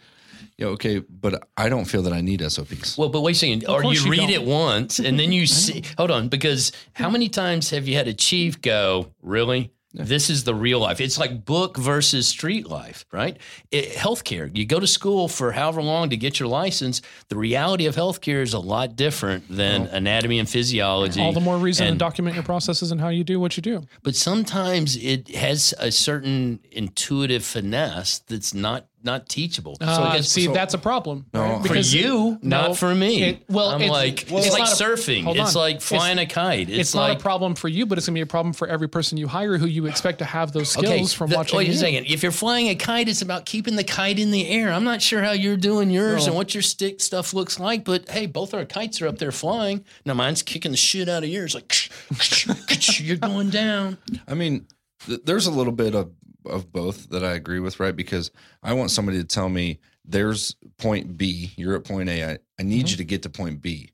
Yeah, 0.63 0.69
okay, 0.69 0.99
but 0.99 1.47
I 1.57 1.67
don't 1.69 1.85
feel 1.85 2.03
that 2.03 2.13
I 2.13 2.21
need 2.21 2.41
SOPs. 2.49 2.97
Well, 2.97 3.09
but 3.09 3.21
wait 3.21 3.35
a 3.35 3.39
second. 3.39 3.65
Or 3.67 3.81
course 3.81 3.99
you 3.99 4.05
you 4.05 4.11
read 4.11 4.29
don't. 4.29 4.29
it 4.31 4.43
once 4.43 4.99
and 4.99 5.19
then 5.19 5.31
you 5.31 5.45
see. 5.63 5.83
Hold 5.97 6.11
on, 6.11 6.29
because 6.29 6.71
how 6.93 7.09
many 7.09 7.27
times 7.29 7.69
have 7.71 7.87
you 7.87 7.95
had 7.95 8.07
a 8.07 8.13
chief 8.13 8.61
go, 8.61 9.11
really? 9.21 9.71
This 9.95 10.31
is 10.31 10.43
the 10.43 10.55
real 10.55 10.79
life. 10.79 10.99
It's 10.99 11.19
like 11.19 11.45
book 11.45 11.77
versus 11.77 12.27
street 12.27 12.67
life, 12.67 13.05
right? 13.11 13.37
It, 13.69 13.89
healthcare. 13.91 14.49
You 14.57 14.65
go 14.65 14.79
to 14.79 14.87
school 14.87 15.27
for 15.27 15.51
however 15.51 15.83
long 15.83 16.09
to 16.09 16.17
get 16.17 16.39
your 16.39 16.49
license. 16.49 17.03
The 17.27 17.35
reality 17.35 17.85
of 17.85 17.95
healthcare 17.95 18.41
is 18.41 18.53
a 18.53 18.59
lot 18.59 18.95
different 18.95 19.43
than 19.55 19.85
anatomy 19.85 20.39
and 20.39 20.49
physiology. 20.49 21.21
All 21.21 21.31
the 21.31 21.39
more 21.41 21.57
reason 21.59 21.91
to 21.91 21.95
document 21.95 22.33
your 22.35 22.43
processes 22.43 22.91
and 22.91 22.99
how 22.99 23.09
you 23.09 23.23
do 23.23 23.39
what 23.39 23.55
you 23.55 23.61
do. 23.61 23.83
but 24.01 24.15
sometimes 24.15 24.95
it 24.97 25.29
has 25.35 25.75
a 25.77 25.91
certain 25.91 26.59
intuitive 26.71 27.45
finesse 27.45 28.17
that's 28.17 28.55
not 28.55 28.87
not 29.03 29.27
teachable. 29.29 29.75
so 29.79 29.85
I 29.85 29.91
Uh, 29.91 30.13
guess 30.17 30.29
see, 30.29 30.45
so- 30.45 30.53
that's 30.53 30.73
a 30.73 30.77
problem. 30.77 31.25
No, 31.33 31.41
right? 31.41 31.57
for 31.57 31.63
for 31.63 31.73
Because- 31.73 31.93
you, 31.93 32.37
No, 32.41 32.67
not 32.67 32.77
for 32.77 32.93
me. 32.95 33.23
it- 33.23 33.43
well, 33.49 33.69
I'm 33.69 33.81
it's- 33.81 33.91
like 33.91 34.25
well, 34.29 34.37
it's, 34.39 34.47
it's 34.47 34.53
like 34.57 34.63
not 34.69 34.79
a- 34.79 34.83
surfing. 34.83 35.35
It's 35.41 35.55
like 35.55 35.81
flying 35.81 36.17
a 36.19 36.25
kite. 36.25 36.69
It's, 36.69 36.79
It's, 36.79 36.95
like 36.95 37.09
not 37.09 37.17
a 37.17 37.19
problem 37.21 37.55
for 37.55 37.67
you, 37.67 37.85
but 37.85 37.97
it's 37.97 38.07
going 38.07 38.15
to 38.15 38.17
be 38.19 38.21
a 38.21 38.25
problem 38.25 38.53
for 38.53 38.67
every 38.67 38.87
person 38.87 39.17
you 39.17 39.27
hire 39.27 39.57
who 39.57 39.65
you 39.65 39.85
expect 39.87 40.19
to 40.19 40.25
have 40.25 40.51
those 40.53 40.69
skills 40.69 40.85
okay. 40.87 41.05
from 41.07 41.29
the- 41.29 41.35
watching 41.37 41.57
wait 41.57 41.67
you. 41.67 41.73
a 41.73 41.77
second. 41.77 42.05
If 42.07 42.23
you're 42.23 42.31
flying 42.31 42.69
a 42.69 42.75
kite, 42.75 43.09
it's 43.09 43.21
about 43.21 43.45
keeping 43.45 43.75
the 43.75 43.83
kite 43.83 44.19
in 44.19 44.31
the 44.31 44.47
air. 44.47 44.71
I'm 44.71 44.83
not 44.83 45.01
sure 45.01 45.21
how 45.21 45.31
you're 45.31 45.57
doing 45.57 45.89
yours 45.91 46.25
and 46.27 46.35
what 46.35 46.53
your 46.53 46.63
stick 46.63 47.01
stuff 47.01 47.33
looks 47.33 47.59
like, 47.59 47.83
but 47.83 48.09
hey, 48.09 48.25
both 48.25 48.53
our 48.53 48.65
kites 48.65 49.01
are 49.01 49.07
up 49.07 49.17
there 49.17 49.31
flying. 49.31 49.83
Now 50.05 50.13
mine's 50.13 50.41
kicking 50.41 50.71
the 50.71 50.77
shit 50.77 51.09
out 51.09 51.23
of 51.23 51.29
yours. 51.29 51.53
Like 51.55 51.89
you're 52.99 53.17
going 53.17 53.49
down. 53.49 53.97
I 54.27 54.33
mean, 54.33 54.65
th- 55.05 55.21
there's 55.25 55.47
a 55.47 55.51
little 55.51 55.73
bit 55.73 55.95
of 55.95 56.11
of 56.45 56.71
both 56.71 57.09
that 57.09 57.23
I 57.23 57.33
agree 57.33 57.59
with, 57.59 57.79
right? 57.79 57.95
Because 57.95 58.31
I 58.61 58.73
want 58.73 58.91
somebody 58.91 59.17
to 59.19 59.23
tell 59.23 59.49
me 59.49 59.79
there's 60.05 60.55
point 60.77 61.17
B, 61.17 61.51
you're 61.55 61.75
at 61.75 61.83
point 61.83 62.09
A. 62.09 62.31
I, 62.31 62.37
I 62.59 62.63
need 62.63 62.85
mm-hmm. 62.85 62.87
you 62.87 62.97
to 62.97 63.03
get 63.03 63.23
to 63.23 63.29
point 63.29 63.61
B. 63.61 63.91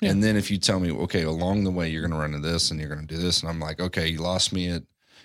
Yeah. 0.00 0.10
And 0.10 0.22
then 0.22 0.36
if 0.36 0.50
you 0.50 0.58
tell 0.58 0.80
me, 0.80 0.90
okay, 0.90 1.22
along 1.22 1.64
the 1.64 1.70
way 1.70 1.90
you're 1.90 2.00
going 2.00 2.12
to 2.12 2.16
run 2.16 2.34
into 2.34 2.48
this 2.48 2.70
and 2.70 2.80
you're 2.80 2.88
going 2.88 3.06
to 3.06 3.14
do 3.14 3.20
this, 3.20 3.40
and 3.40 3.50
I'm 3.50 3.60
like, 3.60 3.80
okay, 3.80 4.08
you 4.08 4.18
lost 4.18 4.52
me 4.52 4.70
at, 4.70 4.82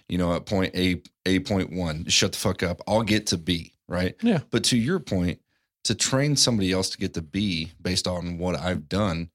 you 0.09 0.17
know, 0.17 0.35
at 0.35 0.45
point 0.45 0.75
A, 0.75 1.01
A 1.25 1.39
point 1.39 1.71
one. 1.71 2.05
Shut 2.07 2.33
the 2.33 2.37
fuck 2.37 2.61
up. 2.61 2.81
I'll 2.87 3.03
get 3.03 3.27
to 3.27 3.37
B, 3.37 3.73
right? 3.87 4.15
Yeah. 4.21 4.39
But 4.51 4.65
to 4.65 4.77
your 4.77 4.99
point, 4.99 5.39
to 5.85 5.95
train 5.95 6.35
somebody 6.35 6.71
else 6.71 6.89
to 6.89 6.97
get 6.97 7.13
to 7.13 7.21
B 7.21 7.71
based 7.81 8.07
on 8.07 8.37
what 8.37 8.55
I've 8.55 8.89
done, 8.89 9.29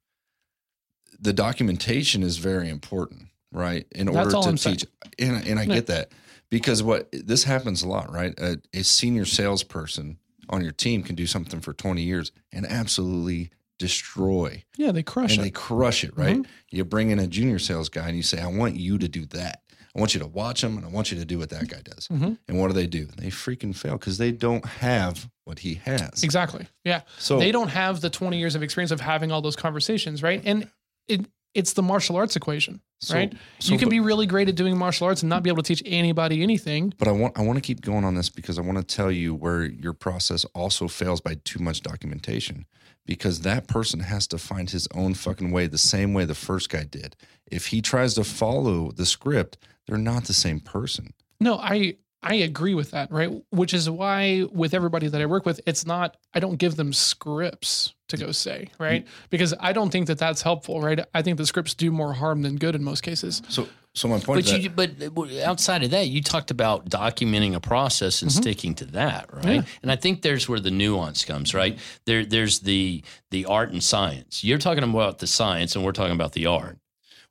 the 1.21 1.33
documentation 1.33 2.23
is 2.23 2.39
very 2.39 2.69
important, 2.69 3.29
right? 3.53 3.87
In 3.93 4.07
That's 4.07 4.17
order 4.17 4.31
to 4.31 4.51
I'm 4.51 4.57
saying. 4.57 4.79
teach, 4.79 4.89
and 5.19 5.47
and 5.47 5.59
I 5.59 5.67
get 5.67 5.87
that 5.87 6.13
because 6.51 6.83
what 6.83 7.09
this 7.13 7.45
happens 7.45 7.83
a 7.83 7.89
lot, 7.89 8.13
right? 8.13 8.39
A, 8.39 8.59
a 8.75 8.83
senior 8.83 9.25
salesperson 9.25 10.19
on 10.49 10.63
your 10.63 10.73
team 10.73 11.03
can 11.03 11.15
do 11.15 11.27
something 11.27 11.61
for 11.61 11.73
20 11.73 12.03
years 12.03 12.33
and 12.53 12.67
absolutely 12.67 13.51
destroy 13.79 14.63
yeah, 14.77 14.93
they 14.93 15.03
crush 15.03 15.33
and 15.33 15.41
it. 15.41 15.45
they 15.45 15.51
crush 15.51 16.05
it, 16.05 16.17
right? 16.17 16.37
Mm-hmm. 16.37 16.51
You 16.77 16.85
bring 16.85 17.11
in 17.11 17.19
a 17.19 17.27
junior 17.27 17.59
sales 17.59 17.89
guy 17.89 18.09
and 18.09 18.17
you 18.17 18.23
say, 18.23 18.41
I 18.41 18.47
want 18.47 18.77
you 18.77 18.99
to 18.99 19.09
do 19.09 19.25
that. 19.27 19.63
I 19.97 19.99
want 19.99 20.15
you 20.15 20.21
to 20.21 20.27
watch 20.27 20.63
him 20.63 20.77
and 20.77 20.85
I 20.85 20.89
want 20.89 21.11
you 21.11 21.19
to 21.19 21.25
do 21.25 21.39
what 21.39 21.51
that 21.51 21.69
guy 21.69 21.81
does. 21.83 22.07
Mhm. 22.09 22.39
And 22.47 22.61
what 22.61 22.69
do 22.69 22.75
they 22.75 22.87
do? 22.87 23.07
They 23.17 23.29
freaking 23.29 23.75
fail 23.75 23.95
because 23.95 24.19
they 24.19 24.31
don't 24.31 24.65
have 24.65 25.29
what 25.45 25.61
he 25.61 25.75
has. 25.85 26.23
Exactly. 26.23 26.69
Yeah. 26.85 27.03
So 27.19 27.39
they 27.39 27.51
don't 27.51 27.69
have 27.69 28.01
the 28.01 28.11
20 28.11 28.39
years 28.39 28.55
of 28.55 28.63
experience 28.63 28.93
of 28.93 29.01
having 29.01 29.33
all 29.33 29.41
those 29.43 29.57
conversations, 29.57 30.23
right? 30.23 30.43
And 30.45 30.69
it 31.09 31.27
it's 31.55 31.73
the 31.73 31.83
martial 31.83 32.15
arts 32.17 32.37
equation, 32.37 32.81
So- 33.01 33.15
right? 33.15 33.33
so 33.59 33.73
you 33.73 33.79
can 33.79 33.89
but- 33.89 33.93
be 33.93 34.01
really 34.01 34.27
great 34.27 34.49
at 34.49 34.57
doing 34.57 34.77
martial 34.77 35.07
arts 35.07 35.23
and 35.23 35.31
not 35.31 35.43
be 35.43 35.51
able 35.51 35.63
to 35.63 35.75
teach 35.75 35.83
anybody 35.87 36.43
anything. 36.43 36.93
But 36.99 37.09
I 37.09 37.13
want 37.13 37.39
I 37.39 37.43
want 37.43 37.57
to 37.57 37.63
keep 37.63 37.81
going 37.81 38.05
on 38.05 38.15
this 38.15 38.29
because 38.29 38.59
I 38.59 38.63
want 38.63 38.79
to 38.79 38.85
tell 38.85 39.11
you 39.11 39.35
where 39.35 39.65
your 39.65 39.93
process 39.95 40.45
also 40.55 40.87
fails 40.89 41.21
by 41.21 41.37
too 41.45 41.61
much 41.61 41.81
documentation. 41.83 42.67
Because 43.07 43.41
that 43.41 43.67
person 43.67 44.01
has 44.01 44.27
to 44.29 44.39
find 44.39 44.71
his 44.71 44.87
own 44.95 45.15
fucking 45.15 45.51
way, 45.51 45.67
the 45.67 45.79
same 45.79 46.13
way 46.13 46.25
the 46.27 46.35
first 46.35 46.69
guy 46.69 46.85
did. 46.85 47.17
If 47.51 47.69
he 47.69 47.81
tries 47.81 48.15
to 48.15 48.25
follow 48.25 48.93
the 48.93 49.07
script, 49.07 49.57
they're 49.87 49.99
not 49.99 50.25
the 50.25 50.35
same 50.35 50.61
person. 50.61 51.15
No, 51.41 51.57
I 51.57 51.97
I 52.23 52.35
agree 52.35 52.75
with 52.75 52.91
that, 52.91 53.11
right? 53.11 53.31
Which 53.51 53.73
is 53.73 53.89
why 53.89 54.45
with 54.53 54.75
everybody 54.75 55.09
that 55.09 55.21
I 55.21 55.27
work 55.27 55.47
with, 55.47 55.61
it's 55.67 55.87
not 55.87 56.17
I 56.35 56.41
don't 56.41 56.57
give 56.57 56.77
them 56.77 56.93
scripts 56.93 57.95
to 58.09 58.17
go 58.17 58.33
say, 58.33 58.69
right? 58.79 59.07
Because 59.31 59.55
I 59.59 59.73
don't 59.73 59.91
think 59.91 60.07
that 60.09 60.19
that's 60.19 60.43
helpful, 60.43 60.81
right? 60.81 61.01
I 61.15 61.23
think 61.23 61.39
the 61.39 61.47
scripts 61.47 61.75
do 61.75 61.91
more 61.91 62.13
harm 62.13 62.43
than 62.43 62.57
good 62.57 62.75
in 62.75 62.85
most 62.85 63.03
cases. 63.03 63.41
So 63.49 63.69
so 63.95 64.07
my 64.07 64.19
point 64.19 64.45
But 64.45 64.45
is 64.45 64.53
you, 64.53 64.69
that, 64.69 65.15
but 65.15 65.33
outside 65.39 65.83
of 65.83 65.91
that, 65.91 66.09
you 66.09 66.23
talked 66.23 66.51
about 66.51 66.89
documenting 66.89 67.55
a 67.55 67.61
process 67.61 68.23
and 68.23 68.31
mm-hmm. 68.31 68.41
sticking 68.41 68.75
to 68.77 68.85
that, 68.87 69.33
right? 69.33 69.57
Yeah. 69.57 69.63
And 69.83 69.91
I 69.91 69.97
think 69.97 70.23
there's 70.23 70.49
where 70.49 70.61
the 70.61 70.71
nuance 70.71 71.25
comes, 71.25 71.55
right? 71.55 71.79
There, 72.05 72.25
there's 72.25 72.61
the 72.61 73.03
the 73.31 73.47
art 73.47 73.73
and 73.73 73.83
science. 73.83 74.45
You're 74.45 74.59
talking 74.59 74.85
about 74.85 75.19
the 75.19 75.27
science, 75.27 75.75
and 75.75 75.85
we're 75.85 75.93
talking 75.93 76.15
about 76.15 76.33
the 76.33 76.47
art. 76.47 76.79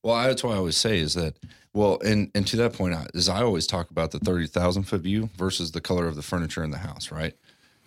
well, 0.04 0.22
that's 0.28 0.44
why 0.44 0.54
I 0.54 0.58
always 0.58 0.78
say 0.78 1.00
is 1.00 1.14
that 1.14 1.36
well, 1.74 2.00
and 2.04 2.32
and 2.36 2.46
to 2.48 2.58
that 2.58 2.74
point, 2.74 2.94
I- 2.96 3.08
is 3.14 3.30
I 3.30 3.42
always 3.44 3.68
talk 3.68 3.92
about 3.92 4.12
the 4.12 4.20
thirty 4.20 4.48
thousand 4.48 4.84
foot 4.84 5.02
view 5.02 5.30
versus 5.38 5.72
the 5.72 5.82
color 5.82 6.08
of 6.08 6.16
the 6.16 6.22
furniture 6.22 6.64
in 6.64 6.72
the 6.72 6.78
house, 6.78 7.12
right? 7.12 7.34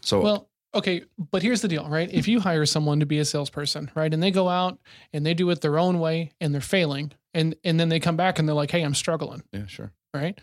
So 0.03 0.21
Well, 0.21 0.49
okay, 0.75 1.03
but 1.31 1.43
here's 1.43 1.61
the 1.63 1.69
deal, 1.69 1.89
right? 1.89 2.09
If 2.13 2.29
you 2.29 2.41
hire 2.41 2.67
someone 2.67 3.01
to 3.01 3.07
be 3.07 3.19
a 3.19 3.25
salesperson, 3.25 3.91
right, 3.95 4.13
and 4.13 4.23
they 4.23 4.31
go 4.31 4.49
out 4.49 4.79
and 5.13 5.25
they 5.27 5.35
do 5.35 5.49
it 5.51 5.61
their 5.61 5.79
own 5.79 5.99
way 5.99 6.33
and 6.41 6.53
they're 6.55 6.61
failing, 6.61 7.13
and 7.35 7.55
and 7.65 7.79
then 7.79 7.89
they 7.89 8.01
come 8.01 8.17
back 8.17 8.39
and 8.39 8.49
they're 8.49 8.55
like, 8.55 8.71
"Hey, 8.71 8.83
I'm 8.83 8.95
struggling," 8.95 9.43
yeah, 9.53 9.67
sure. 9.67 9.93
right? 10.15 10.39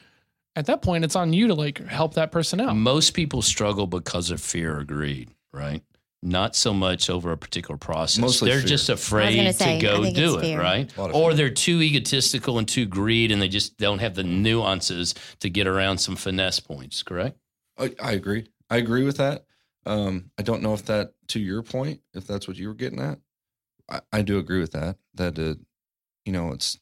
At 0.56 0.66
that 0.66 0.82
point, 0.82 1.06
it's 1.06 1.16
on 1.16 1.32
you 1.32 1.48
to 1.48 1.54
like 1.54 1.78
help 1.88 2.16
that 2.16 2.32
person 2.32 2.60
out. 2.60 2.76
Most 2.76 3.12
people 3.14 3.42
struggle 3.42 3.88
because 3.88 4.30
of 4.32 4.42
fear 4.42 4.78
or 4.80 4.84
greed, 4.84 5.30
right? 5.54 5.84
Not 6.22 6.54
so 6.56 6.74
much 6.74 7.10
over 7.10 7.32
a 7.32 7.38
particular 7.38 7.78
process. 7.78 8.20
Mostly 8.20 8.50
they're 8.50 8.60
fear. 8.60 8.68
just 8.68 8.90
afraid 8.90 9.38
gonna 9.38 9.54
say, 9.54 9.80
to 9.80 9.86
go 9.86 10.12
do 10.12 10.38
it, 10.38 10.42
fear. 10.42 10.60
right? 10.60 10.98
A 10.98 11.02
lot 11.02 11.10
of 11.12 11.16
Or 11.16 11.30
fear. 11.30 11.38
they're 11.38 11.50
too 11.50 11.82
egotistical 11.82 12.58
and 12.60 12.68
too 12.68 12.86
greed, 12.86 13.32
and 13.32 13.42
they 13.42 13.48
just 13.48 13.78
don't 13.78 14.00
have 14.00 14.16
the 14.16 14.24
nuances 14.24 15.16
to 15.40 15.50
get 15.50 15.66
around 15.66 16.00
some 16.00 16.18
finesse 16.18 16.60
points. 16.60 17.04
Correct? 17.04 17.38
I, 17.78 17.94
I 18.02 18.12
agree. 18.12 18.48
I 18.70 18.78
agree 18.78 19.04
with 19.06 19.16
that. 19.18 19.46
Um, 19.86 20.30
I 20.38 20.44
don't 20.44 20.62
know 20.62 20.74
if 20.74 20.86
that, 20.88 21.14
to 21.30 21.40
your 21.40 21.64
point, 21.64 22.02
if 22.14 22.28
that's 22.28 22.48
what 22.50 22.58
you 22.58 22.68
were 22.68 22.74
getting 22.74 23.00
at. 23.00 23.20
I, 23.90 24.02
I 24.12 24.22
do 24.22 24.38
agree 24.40 24.60
with 24.60 24.72
that. 24.74 24.98
That 25.16 25.40
uh, 25.40 25.56
you 26.26 26.34
know, 26.34 26.52
it's 26.52 26.78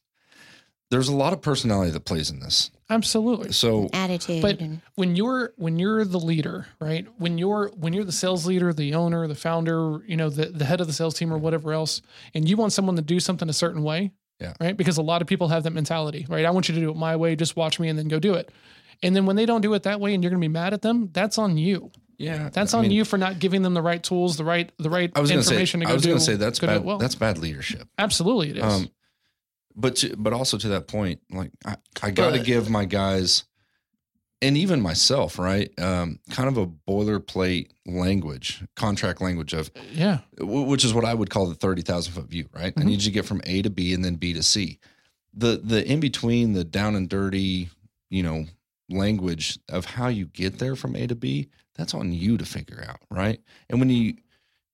there's 0.90 1.08
a 1.08 1.14
lot 1.14 1.32
of 1.32 1.42
personality 1.42 1.90
that 1.90 2.04
plays 2.04 2.30
in 2.30 2.40
this. 2.40 2.70
Absolutely. 2.90 3.52
So 3.52 3.88
Attitude. 3.92 4.40
But 4.42 4.60
when 4.94 5.14
you're 5.14 5.52
when 5.56 5.78
you're 5.78 6.04
the 6.04 6.18
leader, 6.18 6.66
right? 6.80 7.06
When 7.18 7.36
you're 7.36 7.68
when 7.76 7.92
you're 7.92 8.04
the 8.04 8.12
sales 8.12 8.46
leader, 8.46 8.72
the 8.72 8.94
owner, 8.94 9.26
the 9.28 9.34
founder, 9.34 9.98
you 10.06 10.16
know, 10.16 10.30
the, 10.30 10.46
the 10.46 10.64
head 10.64 10.80
of 10.80 10.86
the 10.86 10.92
sales 10.94 11.14
team 11.14 11.32
or 11.32 11.36
whatever 11.38 11.72
else, 11.72 12.00
and 12.34 12.48
you 12.48 12.56
want 12.56 12.72
someone 12.72 12.96
to 12.96 13.02
do 13.02 13.20
something 13.20 13.48
a 13.48 13.52
certain 13.52 13.82
way, 13.82 14.12
Yeah. 14.40 14.54
right? 14.60 14.74
Because 14.76 14.96
a 14.96 15.02
lot 15.02 15.20
of 15.20 15.28
people 15.28 15.48
have 15.48 15.64
that 15.64 15.72
mentality, 15.74 16.24
right? 16.30 16.46
I 16.46 16.50
want 16.50 16.68
you 16.70 16.74
to 16.76 16.80
do 16.80 16.90
it 16.90 16.96
my 16.96 17.16
way, 17.16 17.36
just 17.36 17.56
watch 17.56 17.78
me 17.78 17.88
and 17.88 17.98
then 17.98 18.08
go 18.08 18.18
do 18.18 18.34
it. 18.34 18.50
And 19.02 19.14
then 19.14 19.26
when 19.26 19.36
they 19.36 19.44
don't 19.46 19.60
do 19.60 19.74
it 19.74 19.82
that 19.82 20.00
way 20.00 20.14
and 20.14 20.22
you're 20.24 20.30
gonna 20.30 20.40
be 20.40 20.48
mad 20.48 20.72
at 20.72 20.80
them, 20.82 21.10
that's 21.12 21.36
on 21.38 21.58
you. 21.58 21.90
yeah, 22.16 22.48
That's 22.50 22.72
I 22.74 22.78
on 22.78 22.82
mean, 22.84 22.90
you 22.92 23.04
for 23.04 23.18
not 23.18 23.38
giving 23.38 23.60
them 23.62 23.74
the 23.74 23.82
right 23.82 24.02
tools, 24.02 24.38
the 24.38 24.44
right 24.44 24.72
the 24.78 24.88
right 24.90 25.12
I 25.14 25.20
was 25.20 25.30
going 25.30 25.40
to 25.40 25.44
say. 25.46 25.52
information 25.52 25.80
to 25.80 25.86
go 25.86 25.90
I 25.90 25.94
was 25.94 26.02
do. 26.02 26.08
going 26.08 26.18
to 26.18 26.24
say 26.24 26.34
that's 26.36 26.58
go 26.58 26.66
do 26.66 26.72
bad. 26.72 26.76
it 26.78 26.84
well. 26.84 26.98
That's 26.98 27.14
bad 27.14 27.36
leadership. 27.38 27.86
Absolutely 27.98 28.50
it 28.50 28.56
is. 28.56 28.64
Um, 28.64 28.88
but 29.78 29.96
to, 29.96 30.16
but 30.16 30.32
also 30.32 30.58
to 30.58 30.68
that 30.68 30.88
point, 30.88 31.20
like 31.30 31.52
I, 31.64 31.76
I 32.02 32.10
got 32.10 32.32
to 32.32 32.40
give 32.42 32.68
my 32.68 32.84
guys, 32.84 33.44
and 34.42 34.56
even 34.56 34.80
myself, 34.82 35.38
right? 35.38 35.70
Um, 35.80 36.18
kind 36.30 36.48
of 36.48 36.56
a 36.58 36.66
boilerplate 36.66 37.70
language, 37.86 38.62
contract 38.76 39.20
language 39.20 39.52
of 39.52 39.70
yeah. 39.92 40.18
w- 40.36 40.62
which 40.66 40.84
is 40.84 40.92
what 40.92 41.04
I 41.04 41.14
would 41.14 41.30
call 41.30 41.46
the 41.46 41.54
thirty 41.54 41.82
thousand 41.82 42.12
foot 42.12 42.26
view, 42.28 42.48
right? 42.52 42.72
I 42.76 42.80
Mhm. 42.80 42.84
need 42.84 43.00
you 43.02 43.06
to 43.06 43.10
get 43.12 43.24
from 43.24 43.40
A 43.46 43.62
to 43.62 43.70
B 43.70 43.94
and 43.94 44.04
then 44.04 44.16
B 44.16 44.32
to 44.34 44.42
C. 44.42 44.78
The 45.32 45.60
the 45.62 45.86
in 45.90 46.00
between, 46.00 46.52
the 46.52 46.64
down 46.64 46.94
and 46.96 47.08
dirty, 47.08 47.68
you 48.10 48.22
know, 48.22 48.46
language 48.88 49.58
of 49.68 49.84
how 49.84 50.08
you 50.08 50.26
get 50.26 50.58
there 50.58 50.74
from 50.76 50.96
A 50.96 51.06
to 51.06 51.14
B, 51.14 51.48
that's 51.74 51.94
on 51.94 52.12
you 52.12 52.36
to 52.38 52.44
figure 52.44 52.84
out, 52.88 52.98
right? 53.10 53.40
And 53.70 53.78
when 53.80 53.90
you 53.90 54.16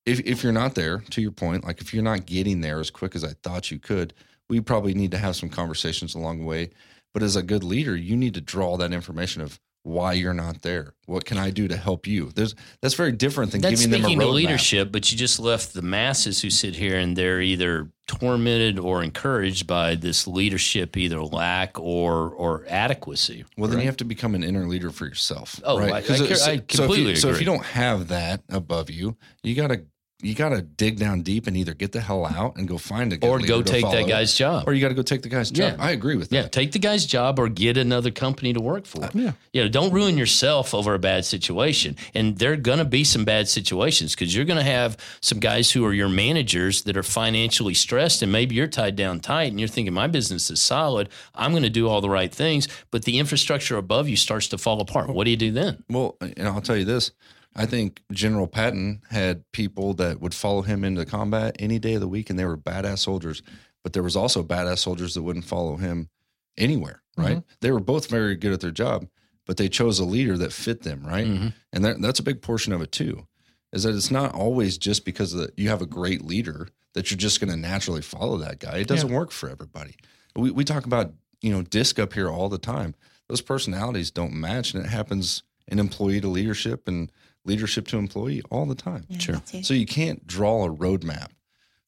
if 0.07 0.21
if 0.21 0.43
you're 0.43 0.53
not 0.53 0.75
there, 0.75 0.99
to 1.11 1.21
your 1.23 1.33
point, 1.33 1.65
like 1.65 1.81
if 1.81 1.93
you're 1.95 2.03
not 2.03 2.27
getting 2.27 2.61
there 2.61 2.81
as 2.81 2.91
quick 2.91 3.15
as 3.17 3.25
I 3.25 3.33
thought 3.43 3.71
you 3.71 3.79
could, 3.79 4.13
we 4.49 4.61
probably 4.61 4.95
need 4.95 5.11
to 5.13 5.19
have 5.19 5.37
some 5.37 5.49
conversations 5.49 6.15
along 6.15 6.41
the 6.41 6.45
way. 6.47 6.71
But 7.13 7.23
as 7.23 7.37
a 7.37 7.43
good 7.43 7.63
leader, 7.65 7.97
you 7.97 8.17
need 8.17 8.35
to 8.35 8.41
draw 8.41 8.77
that 8.77 8.93
information 8.93 9.41
of 9.43 9.61
why 9.85 10.15
you're 10.15 10.35
not 10.35 10.63
there. 10.63 10.95
What 11.07 11.27
can 11.27 11.37
I 11.37 11.51
do 11.51 11.69
to 11.69 11.77
help 11.77 12.07
you? 12.07 12.31
There's 12.35 12.55
that's 12.81 12.95
very 12.95 13.13
different 13.13 13.53
than 13.53 13.61
That's 13.61 13.85
giving 13.85 14.01
them 14.03 14.11
a 14.11 14.15
roadmap. 14.25 14.33
leadership, 14.33 14.91
but 14.91 15.13
you 15.13 15.19
just 15.19 15.39
left 15.39 15.75
the 15.75 15.83
masses 15.83 16.41
who 16.41 16.49
sit 16.49 16.75
here 16.75 16.99
and 16.99 17.15
they're 17.15 17.43
either 17.43 17.91
tormented 18.09 18.79
or 18.79 19.03
encouraged 19.03 19.67
by 19.67 19.95
this 19.95 20.27
leadership, 20.27 20.97
either 20.97 21.23
lack 21.23 21.79
or 21.79 22.31
or 22.31 22.65
adequacy. 22.69 23.45
Well, 23.59 23.69
then 23.71 23.79
you 23.81 23.87
have 23.87 23.99
to 23.99 24.05
become 24.07 24.35
an 24.35 24.43
inner 24.43 24.67
leader 24.67 24.91
for 24.91 25.07
yourself. 25.07 25.61
Oh, 25.65 25.79
right? 25.79 25.93
I- 25.93 25.97
I 25.97 26.01
it- 26.01 26.27
care- 26.29 26.37
so- 26.37 26.51
if 26.53 26.67
completely 26.67 27.11
you, 27.11 27.17
So 27.17 27.29
if 27.29 27.39
you 27.39 27.47
don't 27.47 27.65
have 27.65 28.09
that 28.09 28.43
above 28.49 28.91
you, 28.91 29.17
you 29.43 29.55
got 29.55 29.69
to 29.69 29.83
you 30.25 30.35
got 30.35 30.49
to 30.51 30.63
dig 30.63 30.99
down 30.99 31.23
deep 31.23 31.47
and 31.47 31.57
either 31.57 31.75
get 31.75 31.93
the 31.93 32.01
hell 32.01 32.25
out 32.25 32.57
and 32.57 32.67
go 32.67 32.79
find 32.79 33.13
a 33.13 33.17
good 33.17 33.29
or 33.29 33.39
go 33.41 33.63
take 33.63 33.85
that 33.85 34.09
guy's 34.09 34.35
job. 34.35 34.67
or 34.67 34.73
you 34.73 34.81
got 34.81 34.89
to 34.89 34.95
go 34.95 35.03
take 35.03 35.23
the 35.23 35.29
guy's 35.29 35.51
job. 35.51 35.77
Yeah. 35.79 35.85
I 35.85 35.91
agree 35.91 36.17
with 36.17 36.31
that. 36.31 36.37
yeah, 36.37 36.49
take 36.49 36.73
the 36.73 36.79
guy's 36.79 37.05
job 37.07 37.39
or 37.39 37.49
get 37.49 37.77
another 37.77 38.11
company 38.11 38.53
to 38.53 38.61
work 38.61 38.87
for. 38.87 39.05
Uh, 39.05 39.11
yeah. 39.13 39.33
You 39.53 39.63
know, 39.63 39.69
don't 39.69 39.93
ruin 39.93 40.17
yourself 40.17 40.73
over 40.75 40.95
a 40.95 40.99
bad 40.99 41.25
situation. 41.25 41.97
And 42.15 42.39
there 42.39 42.53
are 42.53 42.57
going 42.57 42.79
to 42.79 42.85
be 42.85 43.05
some 43.05 43.25
bad 43.25 43.49
situations 43.49 44.15
because 44.15 44.35
you're 44.35 44.47
going 44.47 44.59
to 44.59 44.65
have 44.65 44.97
some 45.21 45.41
guys 45.41 45.71
who 45.71 45.85
are 45.85 45.93
your 45.93 46.09
managers 46.09 46.83
that 46.83 46.97
are 46.97 47.03
financially 47.03 47.75
stressed, 47.75 48.23
and 48.23 48.33
maybe 48.33 48.55
you're 48.55 48.67
tied 48.67 48.97
down 48.97 49.21
tight, 49.21 49.51
and 49.51 49.61
you're 49.61 49.69
thinking 49.69 49.93
my 49.93 50.07
business 50.07 50.51
is 50.51 50.61
solid. 50.63 51.09
I'm 51.35 51.51
going 51.51 51.63
to 51.65 51.71
do 51.71 51.89
all 51.89 52.01
the 52.01 52.11
right 52.11 52.35
things, 52.35 52.67
but 52.91 53.05
the 53.05 53.19
infrastructure 53.19 53.77
above 53.77 54.09
you 54.09 54.17
starts 54.17 54.49
to 54.49 54.59
fall 54.59 54.81
apart. 54.81 55.09
What 55.11 55.25
do 55.25 55.31
you 55.31 55.37
do 55.37 55.51
then? 55.53 55.85
Well, 55.91 56.17
and 56.21 56.49
I'll 56.49 56.61
tell 56.63 56.77
you 56.77 56.85
this. 56.87 57.11
I 57.57 57.67
think 57.67 58.03
General 58.13 58.47
Patton 58.47 59.03
had 59.11 59.45
people 59.53 59.95
that 59.95 60.21
would 60.21 60.35
follow 60.35 60.63
him 60.63 60.85
into 60.85 61.05
combat 61.05 61.57
any 61.59 61.79
day 61.79 61.95
of 61.95 62.01
the 62.01 62.09
week, 62.09 62.31
and 62.31 62.39
they 62.39 62.45
were 62.45 62.57
badass 62.57 62.99
soldiers. 62.99 63.43
But 63.83 63.93
there 63.93 64.03
was 64.03 64.17
also 64.17 64.43
badass 64.43 64.79
soldiers 64.79 65.15
that 65.15 65.23
wouldn't 65.23 65.45
follow 65.45 65.77
him 65.77 66.09
anywhere. 66.57 67.03
Right? 67.17 67.43
They 67.61 67.71
were 67.71 67.81
both 67.81 68.09
very 68.11 68.35
good 68.35 68.53
at 68.53 68.61
their 68.61 68.73
job, 68.73 69.07
but 69.47 69.57
they 69.57 69.69
chose 69.69 70.01
a 70.01 70.05
leader 70.05 70.37
that 70.39 70.53
fit 70.53 70.83
them. 70.83 71.07
Right? 71.07 71.27
Mhm. 71.27 71.53
And 71.73 71.85
that, 71.85 72.01
that's 72.03 72.19
a 72.19 72.25
big 72.25 72.43
portion 72.43 72.73
of 72.73 72.83
it 72.83 72.91
too. 72.91 73.27
Is 73.73 73.85
that 73.85 73.95
it's 73.95 74.11
not 74.11 74.35
always 74.35 74.79
just 74.79 75.05
because 75.05 75.33
that 75.33 75.57
you 75.57 75.69
have 75.69 75.83
a 75.83 75.87
great 75.87 76.25
leader 76.25 76.69
that 76.95 77.11
you're 77.11 77.19
just 77.19 77.41
going 77.41 77.51
to 77.51 77.57
naturally 77.57 78.03
follow 78.03 78.37
that 78.39 78.61
guy. 78.61 78.79
It 78.79 78.87
doesn't 78.89 79.13
work 79.13 79.31
for 79.33 79.49
everybody. 79.49 79.97
We 80.37 80.51
we 80.51 80.65
talk 80.65 80.87
about 80.87 81.13
you 81.41 81.53
know 81.53 81.63
disc 81.63 81.99
up 81.99 82.15
here 82.15 82.29
all 82.29 82.49
the 82.49 82.59
time. 82.59 82.95
Those 83.29 83.41
personalities 83.41 84.11
don't 84.11 84.33
match, 84.33 84.75
and 84.75 84.85
it 84.85 84.89
happens 84.89 85.43
in 85.69 85.79
employee 85.79 86.21
to 86.21 86.29
leadership 86.29 86.87
and 86.89 87.11
leadership 87.45 87.87
to 87.89 87.99
employee 87.99 88.43
all 88.51 88.67
the 88.67 88.75
time. 88.75 89.05
Yeah, 89.09 89.19
Sure. 89.19 89.43
So 89.63 89.75
you 89.75 89.87
can't 89.87 90.27
draw 90.27 90.65
a 90.65 90.71
roadmap 90.75 91.29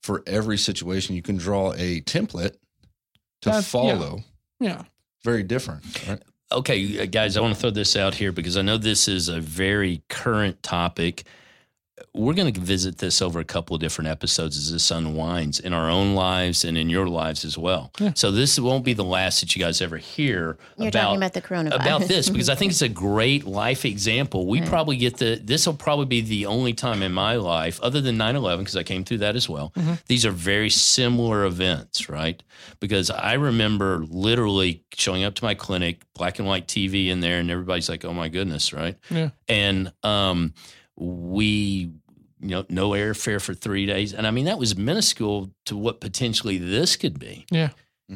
for 0.02 0.22
every 0.26 0.58
situation. 0.58 1.16
You 1.16 1.22
can 1.22 1.36
draw 1.36 1.72
a 1.72 2.00
template 2.02 2.52
to 3.42 3.48
That's- 3.50 3.66
follow. 3.68 4.24
Yeah. 4.60 4.82
Very 5.24 5.42
different. 5.42 5.84
Right? 6.08 6.22
Okay, 6.52 7.00
uh, 7.02 7.06
guys, 7.06 7.36
I 7.36 7.40
want 7.40 7.54
to 7.54 7.60
throw 7.60 7.70
this 7.70 7.96
out 7.96 8.14
here 8.14 8.30
because 8.32 8.56
I 8.56 8.62
know 8.62 8.76
this 8.78 9.08
is 9.08 9.28
a 9.28 9.40
very 9.40 10.02
current 10.08 10.62
topic. 10.62 11.26
We're 12.12 12.34
going 12.34 12.52
to 12.52 12.60
visit 12.60 12.98
this 12.98 13.22
over 13.22 13.40
a 13.40 13.44
couple 13.44 13.74
of 13.74 13.80
different 13.80 14.08
episodes 14.08 14.58
as 14.58 14.70
this 14.70 14.90
unwinds 14.90 15.60
in 15.60 15.72
our 15.72 15.88
own 15.88 16.14
lives 16.14 16.62
and 16.64 16.76
in 16.76 16.90
your 16.90 17.08
lives 17.08 17.42
as 17.44 17.56
well. 17.56 17.90
Yeah. 17.98 18.12
So 18.14 18.30
this 18.30 18.58
won't 18.58 18.84
be 18.84 18.92
the 18.92 19.04
last 19.04 19.40
that 19.40 19.56
you 19.56 19.62
guys 19.62 19.80
ever 19.80 19.96
hear 19.96 20.58
You're 20.76 20.88
about 20.88 21.02
talking 21.02 21.16
about 21.16 21.32
the 21.32 21.40
coronavirus. 21.42 21.74
about 21.80 22.00
this 22.02 22.28
because 22.28 22.50
I 22.50 22.54
think 22.54 22.72
it's 22.72 22.82
a 22.82 22.88
great 23.06 23.44
life 23.46 23.86
example. 23.86 24.46
We 24.46 24.60
Right. 24.60 24.68
probably 24.68 24.96
get 24.98 25.16
the 25.16 25.40
this 25.42 25.66
will 25.66 25.74
probably 25.74 26.04
be 26.06 26.20
the 26.20 26.44
only 26.46 26.74
time 26.74 27.02
in 27.02 27.12
my 27.12 27.36
life 27.36 27.80
other 27.80 28.00
than 28.02 28.16
9/11 28.18 28.58
because 28.58 28.76
I 28.76 28.82
came 28.82 29.02
through 29.04 29.18
that 29.18 29.34
as 29.36 29.48
well. 29.48 29.72
Mhm. 29.76 29.98
These 30.06 30.26
are 30.26 30.30
very 30.32 30.68
similar 30.70 31.44
events, 31.46 32.08
right? 32.10 32.42
Because 32.80 33.10
I 33.10 33.34
remember 33.34 34.04
literally 34.08 34.84
showing 34.94 35.24
up 35.24 35.34
to 35.36 35.44
my 35.44 35.54
clinic, 35.54 36.02
black 36.14 36.38
and 36.38 36.46
white 36.48 36.66
TV 36.68 37.08
in 37.08 37.20
there 37.20 37.38
and 37.40 37.50
everybody's 37.50 37.88
like, 37.88 38.04
"Oh 38.04 38.12
my 38.12 38.28
goodness," 38.28 38.72
right? 38.74 38.96
Yeah. 39.10 39.30
And 39.48 39.92
um 40.02 40.52
we 40.96 41.90
you 42.40 42.48
know 42.48 42.64
no 42.68 42.90
airfare 42.90 43.40
for 43.40 43.54
3 43.54 43.86
days 43.86 44.12
and 44.12 44.26
I 44.26 44.30
mean 44.30 44.44
that 44.46 44.58
was 44.58 44.76
minuscule 44.76 45.50
to 45.66 45.76
what 45.76 46.00
potentially 46.00 46.58
this 46.58 46.96
could 46.96 47.18
be. 47.18 47.46
Yeah. 47.50 47.70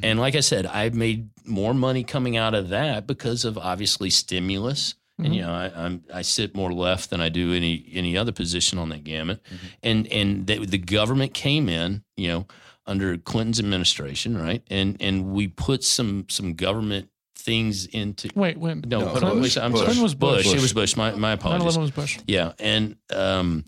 And 0.04 0.20
like 0.20 0.36
I 0.36 0.40
said, 0.40 0.66
I 0.66 0.88
made 0.90 1.30
more 1.44 1.74
money 1.74 2.04
coming 2.04 2.36
out 2.36 2.54
of 2.54 2.68
that 2.68 3.08
because 3.08 3.44
of 3.44 3.58
obviously 3.58 4.08
stimulus. 4.08 4.94
And 5.18 5.28
Mhm. 5.28 5.34
you 5.34 5.40
know, 5.42 5.52
I, 5.52 5.72
I'm 5.84 6.04
I 6.14 6.22
sit 6.22 6.54
more 6.54 6.72
left 6.72 7.10
than 7.10 7.20
I 7.20 7.28
do 7.28 7.52
any 7.52 7.84
any 7.92 8.16
other 8.16 8.30
position 8.32 8.78
on 8.78 8.88
that 8.90 9.02
gamut. 9.04 9.42
Mhm. 9.42 9.58
And 9.82 10.06
and 10.12 10.46
the, 10.46 10.64
the 10.64 10.78
government 10.78 11.34
came 11.34 11.68
in, 11.68 12.04
you 12.16 12.28
know, 12.28 12.46
under 12.86 13.18
Clinton's 13.18 13.58
administration, 13.58 14.38
right? 14.38 14.62
And 14.70 14.96
and 15.00 15.32
we 15.32 15.48
put 15.48 15.82
some 15.82 16.26
some 16.28 16.54
government 16.54 17.08
things 17.40 17.86
into 17.86 18.28
Wait, 18.34 18.56
when? 18.56 18.82
no, 18.86 19.00
No, 19.00 19.08
hold 19.08 19.24
on, 19.24 19.40
Bush. 19.40 19.56
I'm 19.56 19.72
Bush. 19.72 19.80
sorry. 19.80 19.86
Clinton 19.86 20.02
was 20.02 20.14
Bush. 20.14 20.46
It 20.46 20.60
was 20.60 20.72
Bush. 20.72 20.96
My 20.96 21.10
my 21.12 21.30
9 21.30 21.38
apologies. 21.38 21.62
11 21.76 21.80
was 21.82 21.90
Bush. 21.90 22.18
Yeah, 22.26 22.52
and 22.58 22.96
um, 23.12 23.64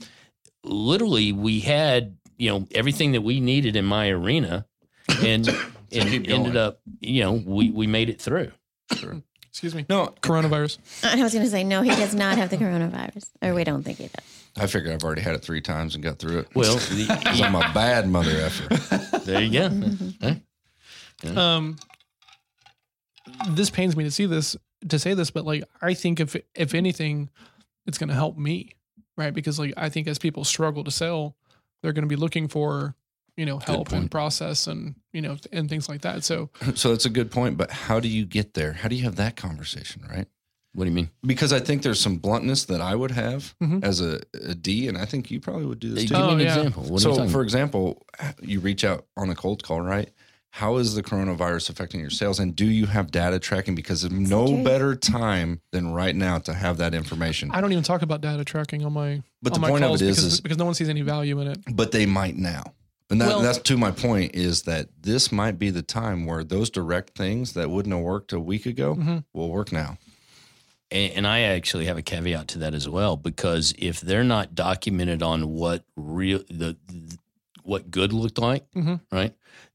literally 0.65 1.33
we 1.33 1.61
had 1.61 2.17
you 2.37 2.51
know 2.51 2.67
everything 2.73 3.13
that 3.13 3.23
we 3.23 3.41
needed 3.41 3.77
in 3.77 3.85
my 3.85 4.09
arena, 4.09 4.67
and 5.23 5.49
and 5.49 6.09
keep 6.09 6.29
ended 6.29 6.57
up 6.57 6.81
you 7.01 7.23
know 7.23 7.33
we 7.33 7.71
we 7.71 7.87
made 7.87 8.09
it 8.09 8.21
through. 8.21 8.53
Excuse 9.49 9.75
me. 9.75 9.85
No, 9.89 10.15
Coronavirus. 10.23 10.79
I 11.05 11.23
was 11.23 11.35
going 11.35 11.45
to 11.45 11.51
say, 11.51 11.63
no, 11.63 11.83
he 11.83 11.91
does 11.91 12.15
not 12.15 12.39
have 12.39 12.49
the 12.49 12.57
coronavirus. 12.57 13.29
Or 13.43 13.53
we 13.53 13.65
don't 13.65 13.83
think 13.83 13.99
he 13.99 14.05
does. 14.09 14.43
I 14.57 14.67
figured 14.67 14.95
I've 14.95 15.05
already 15.05 15.21
had 15.21 15.35
it 15.35 15.43
three 15.43 15.61
times 15.61 15.95
and 15.95 16.03
got 16.03 16.19
through 16.19 16.39
it. 16.39 16.49
Well, 16.55 16.77
the, 16.91 17.07
I'm 17.45 17.55
a 17.55 17.71
bad 17.75 18.09
mother 18.09 18.31
effer. 18.31 19.19
there 19.19 19.43
you 19.43 19.53
go. 19.53 19.69
Mm-hmm. 19.69 21.39
Um, 21.39 21.77
this 23.51 23.71
pains 23.71 23.97
me 23.97 24.05
to 24.05 24.11
see 24.11 24.27
this, 24.27 24.57
to 24.89 24.99
say 24.99 25.15
this, 25.15 25.31
but 25.31 25.45
like, 25.45 25.65
I 25.81 25.95
think 25.95 26.21
if, 26.21 26.37
if 26.55 26.75
anything, 26.75 27.31
it's 27.87 27.99
going 27.99 28.09
to 28.09 28.15
help 28.15 28.37
me, 28.37 28.75
right? 29.17 29.33
Because 29.35 29.59
like, 29.59 29.75
I 29.77 29.89
think 29.89 30.07
as 30.09 30.19
people 30.19 30.45
struggle 30.45 30.85
to 30.85 30.91
sell, 30.91 31.37
they're 31.83 31.93
going 31.93 32.05
to 32.05 32.09
be 32.09 32.17
looking 32.17 32.49
for, 32.49 32.95
you 33.37 33.47
know, 33.47 33.59
help 33.59 33.93
and 33.93 34.11
process 34.11 34.67
and, 34.67 34.95
you 35.13 35.21
know, 35.23 35.37
and 35.53 35.69
things 35.69 35.89
like 35.89 36.03
that. 36.03 36.25
So 36.25 36.51
So 36.75 36.91
that's 36.91 37.07
a 37.07 37.11
good 37.11 37.31
point. 37.31 37.57
But 37.57 37.71
how 37.71 37.99
do 38.01 38.09
you 38.09 38.25
get 38.27 38.55
there? 38.55 38.73
How 38.73 38.89
do 38.89 38.97
you 38.97 39.05
have 39.05 39.17
that 39.17 39.37
conversation, 39.37 40.05
right? 40.09 40.27
What 40.75 40.85
do 40.85 40.91
you 40.91 40.95
mean? 40.97 41.11
Because 41.27 41.53
I 41.53 41.61
think 41.61 41.83
there's 41.83 42.01
some 42.01 42.17
bluntness 42.17 42.65
that 42.65 42.81
I 42.81 42.95
would 42.95 43.11
have 43.11 43.55
Mhm. 43.63 43.85
as 43.85 44.01
a, 44.01 44.21
a 44.43 44.55
D, 44.55 44.89
and 44.89 44.97
I 44.97 45.05
think 45.05 45.31
you 45.31 45.39
probably 45.39 45.67
would 45.67 45.81
do 45.81 45.91
this 45.91 46.05
Give 46.05 46.17
too. 46.17 46.17
me 46.17 46.23
Oh, 46.23 46.33
an 46.33 46.41
yeah. 46.41 46.47
example. 46.47 46.85
What 46.85 47.03
so, 47.03 47.15
for 47.15 47.21
about? 47.21 47.41
example, 47.41 48.03
you 48.41 48.59
reach 48.61 48.83
out 48.83 49.05
on 49.17 49.29
a 49.29 49.35
cold 49.35 49.63
call, 49.63 49.83
right? 49.83 50.09
How 50.55 50.77
is 50.77 50.95
the 50.95 51.03
coronavirus 51.03 51.71
affecting 51.71 51.99
your 51.99 52.11
sales? 52.11 52.39
And 52.39 52.55
do 52.55 52.67
you 52.67 52.85
have 52.85 53.11
data 53.11 53.39
tracking? 53.39 53.75
Because 53.75 54.03
there's 54.03 54.13
no 54.13 54.47
true. 54.47 54.63
better 54.63 54.95
time 54.95 55.63
than 55.73 55.93
right 55.95 56.15
now 56.15 56.39
to 56.41 56.53
have 56.53 56.77
that 56.77 56.93
information. 56.93 57.51
I 57.53 57.63
don't 57.63 57.73
even 57.73 57.83
talk 57.83 58.03
about 58.03 58.21
data 58.21 58.45
tracking 58.45 58.85
on 58.85 58.93
my, 58.93 59.23
But 59.41 59.55
on 59.55 59.61
the 59.61 59.61
my 59.63 59.71
point 59.71 59.85
of 59.85 59.93
it 59.93 60.03
is, 60.03 60.17
because, 60.19 60.25
is 60.35 60.41
because 60.43 60.59
no 60.59 60.67
one 60.67 60.75
sees 60.75 60.91
any 60.91 61.01
value 61.01 61.41
in 61.41 61.49
it. 61.49 61.59
but 61.73 61.91
they 61.93 62.05
might 62.05 62.37
now. 62.37 62.65
And 63.09 63.19
that, 63.23 63.29
Well- 63.29 63.41
that's 63.41 63.59
to 63.61 63.79
my 63.79 63.93
point 63.93 64.35
is 64.35 64.63
that 64.63 64.89
this 65.01 65.33
might 65.33 65.59
be 65.59 65.71
the 65.71 65.81
time 65.83 66.27
where 66.27 66.45
those 66.45 66.69
direct 66.69 67.17
things 67.17 67.55
that 67.55 67.71
wouldn't 67.71 67.95
have 67.95 68.05
worked 68.05 68.35
a 68.35 68.39
week 68.41 68.67
ago 68.67 68.95
Mhm. 68.95 69.25
will 69.33 69.49
work 69.51 69.73
now. 69.73 69.97
And, 70.91 71.13
and 71.15 71.27
I 71.27 71.41
actually 71.41 71.87
have 71.87 71.97
a 71.97 72.03
caveat 72.03 72.49
to 72.49 72.59
that 72.59 72.75
as 72.75 72.87
well 72.91 73.17
because 73.17 73.73
if 73.79 74.03
they're 74.03 74.23
not 74.23 74.55
documented 74.55 75.23
on 75.23 75.49
what 75.49 75.85
real 75.97 76.41
the, 76.51 76.77
the 76.89 77.17
what 77.63 77.91
good 77.91 78.13
looked 78.13 78.39
like, 78.39 78.65
Mhm. 78.73 79.01
right? 79.11 79.35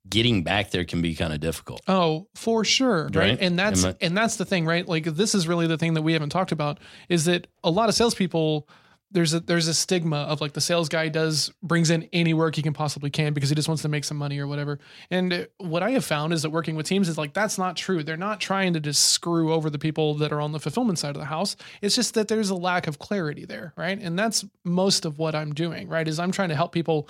Getting 0.10 0.44
back 0.44 0.72
there 0.72 0.86
can 0.86 1.02
be 1.02 1.16
kind 1.16 1.34
of 1.34 1.40
difficult. 1.40 1.82
Oh, 1.88 2.28
for 2.36 2.64
sure, 2.64 3.06
right? 3.06 3.16
Right. 3.16 3.38
And 3.42 3.58
that's 3.60 3.84
I- 3.84 3.96
and 4.02 4.16
that's 4.18 4.38
the 4.38 4.46
thing, 4.46 4.66
right? 4.66 4.88
Like 4.88 5.04
this 5.06 5.36
is 5.36 5.48
really 5.48 5.68
the 5.68 5.78
thing 5.78 5.94
that 5.96 6.02
we 6.02 6.14
haven't 6.14 6.30
talked 6.30 6.52
about 6.52 6.80
is 7.10 7.26
that 7.26 7.48
a 7.64 7.70
lot 7.72 7.90
of 7.90 7.96
salespeople 7.96 8.68
there's 9.10 9.34
a 9.34 9.40
there's 9.40 9.70
a 9.70 9.74
stigma 9.74 10.18
of 10.18 10.42
like 10.42 10.52
the 10.52 10.60
sales 10.60 10.90
guy 10.90 11.08
does 11.08 11.50
brings 11.64 11.90
in 11.90 12.10
any 12.12 12.34
work 12.34 12.56
he 12.58 12.62
can 12.62 12.74
possibly 12.74 13.10
can 13.10 13.34
because 13.34 13.48
he 13.48 13.56
just 13.56 13.70
wants 13.70 13.82
to 13.82 13.88
make 13.88 14.04
some 14.04 14.18
money 14.18 14.38
or 14.38 14.48
whatever. 14.48 14.80
And 15.10 15.48
what 15.60 15.82
I 15.82 15.92
have 15.92 16.04
found 16.04 16.34
is 16.34 16.42
that 16.42 16.50
working 16.50 16.76
with 16.76 16.88
teams 16.88 17.08
is 17.08 17.18
like 17.18 17.34
that's 17.34 17.58
not 17.58 17.78
true. 17.78 18.04
They're 18.04 18.18
not 18.18 18.42
trying 18.42 18.74
to 18.74 18.82
just 18.82 19.02
screw 19.12 19.54
over 19.54 19.70
the 19.70 19.80
people 19.80 20.16
that 20.16 20.34
are 20.34 20.42
on 20.42 20.52
the 20.52 20.60
fulfillment 20.60 21.00
side 21.00 21.16
of 21.16 21.22
the 21.22 21.26
house. 21.28 21.56
It's 21.82 21.96
just 21.96 22.16
that 22.16 22.28
there's 22.28 22.50
a 22.50 22.56
lack 22.56 22.86
of 22.88 23.00
clarity 23.00 23.46
there, 23.46 23.72
right? 23.78 23.98
And 23.98 24.20
that's 24.20 24.44
most 24.66 25.06
of 25.06 25.18
what 25.18 25.36
I'm 25.36 25.54
doing, 25.54 25.88
right? 25.88 26.06
Is 26.08 26.20
I'm 26.20 26.34
trying 26.34 26.50
to 26.50 26.56
help 26.56 26.74
people 26.74 27.08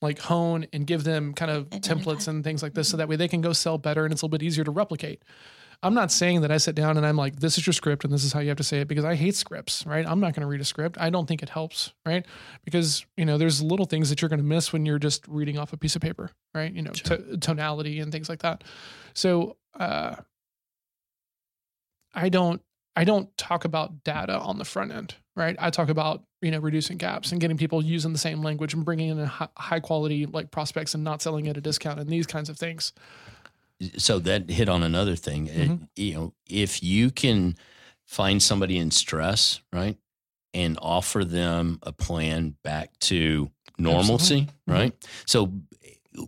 like 0.00 0.18
hone 0.20 0.66
and 0.72 0.86
give 0.86 1.04
them 1.04 1.34
kind 1.34 1.50
of 1.50 1.68
templates 1.70 2.28
and 2.28 2.44
things 2.44 2.62
like 2.62 2.74
this 2.74 2.88
so 2.88 2.96
that 2.96 3.08
way 3.08 3.16
they 3.16 3.28
can 3.28 3.40
go 3.40 3.52
sell 3.52 3.78
better 3.78 4.04
and 4.04 4.12
it's 4.12 4.22
a 4.22 4.24
little 4.24 4.38
bit 4.38 4.44
easier 4.44 4.64
to 4.64 4.70
replicate. 4.70 5.22
I'm 5.82 5.94
not 5.94 6.10
saying 6.10 6.40
that 6.40 6.50
I 6.50 6.56
sit 6.56 6.74
down 6.74 6.96
and 6.96 7.06
I'm 7.06 7.16
like, 7.16 7.38
this 7.38 7.56
is 7.56 7.64
your 7.64 7.72
script 7.72 8.02
and 8.04 8.12
this 8.12 8.24
is 8.24 8.32
how 8.32 8.40
you 8.40 8.48
have 8.48 8.56
to 8.56 8.64
say 8.64 8.80
it 8.80 8.88
because 8.88 9.04
I 9.04 9.14
hate 9.14 9.36
scripts, 9.36 9.86
right? 9.86 10.04
I'm 10.04 10.18
not 10.18 10.34
going 10.34 10.40
to 10.40 10.48
read 10.48 10.60
a 10.60 10.64
script. 10.64 10.98
I 10.98 11.08
don't 11.08 11.26
think 11.26 11.40
it 11.40 11.48
helps, 11.48 11.92
right? 12.04 12.26
Because, 12.64 13.06
you 13.16 13.24
know, 13.24 13.38
there's 13.38 13.62
little 13.62 13.86
things 13.86 14.08
that 14.10 14.20
you're 14.20 14.28
going 14.28 14.40
to 14.40 14.44
miss 14.44 14.72
when 14.72 14.84
you're 14.84 14.98
just 14.98 15.26
reading 15.28 15.56
off 15.56 15.72
a 15.72 15.76
piece 15.76 15.94
of 15.94 16.02
paper, 16.02 16.30
right? 16.52 16.72
You 16.72 16.82
know, 16.82 16.90
to- 16.90 17.36
tonality 17.38 18.00
and 18.00 18.10
things 18.10 18.28
like 18.28 18.40
that. 18.40 18.64
So, 19.14 19.56
uh, 19.78 20.16
I 22.12 22.28
don't, 22.28 22.60
I 22.96 23.04
don't 23.04 23.36
talk 23.36 23.64
about 23.64 24.02
data 24.02 24.36
on 24.36 24.58
the 24.58 24.64
front 24.64 24.90
end, 24.90 25.14
right? 25.36 25.54
I 25.60 25.70
talk 25.70 25.88
about, 25.90 26.24
you 26.40 26.50
know, 26.50 26.58
reducing 26.58 26.96
gaps 26.96 27.32
and 27.32 27.40
getting 27.40 27.56
people 27.56 27.82
using 27.82 28.12
the 28.12 28.18
same 28.18 28.42
language 28.42 28.74
and 28.74 28.84
bringing 28.84 29.08
in 29.10 29.18
a 29.18 29.26
high 29.56 29.80
quality 29.80 30.26
like 30.26 30.50
prospects 30.50 30.94
and 30.94 31.02
not 31.02 31.20
selling 31.20 31.48
at 31.48 31.56
a 31.56 31.60
discount 31.60 31.98
and 31.98 32.08
these 32.08 32.26
kinds 32.26 32.48
of 32.48 32.56
things. 32.56 32.92
so 33.96 34.18
that 34.18 34.50
hit 34.50 34.68
on 34.68 34.82
another 34.82 35.14
thing. 35.14 35.46
It- 35.46 35.68
Mhm. 35.68 35.88
you 35.94 36.14
know, 36.14 36.34
if 36.48 36.82
you 36.82 37.12
can 37.12 37.56
find 38.04 38.42
somebody 38.42 38.76
in 38.76 38.90
stress, 38.90 39.60
right, 39.72 39.96
and 40.52 40.76
offer 40.82 41.24
them 41.24 41.78
a 41.84 41.92
plan 41.92 42.56
back 42.64 42.98
to 43.00 43.52
normalcy, 43.78 44.48
Absolutely. 44.48 44.48
right? 44.66 45.08
So 45.26 45.52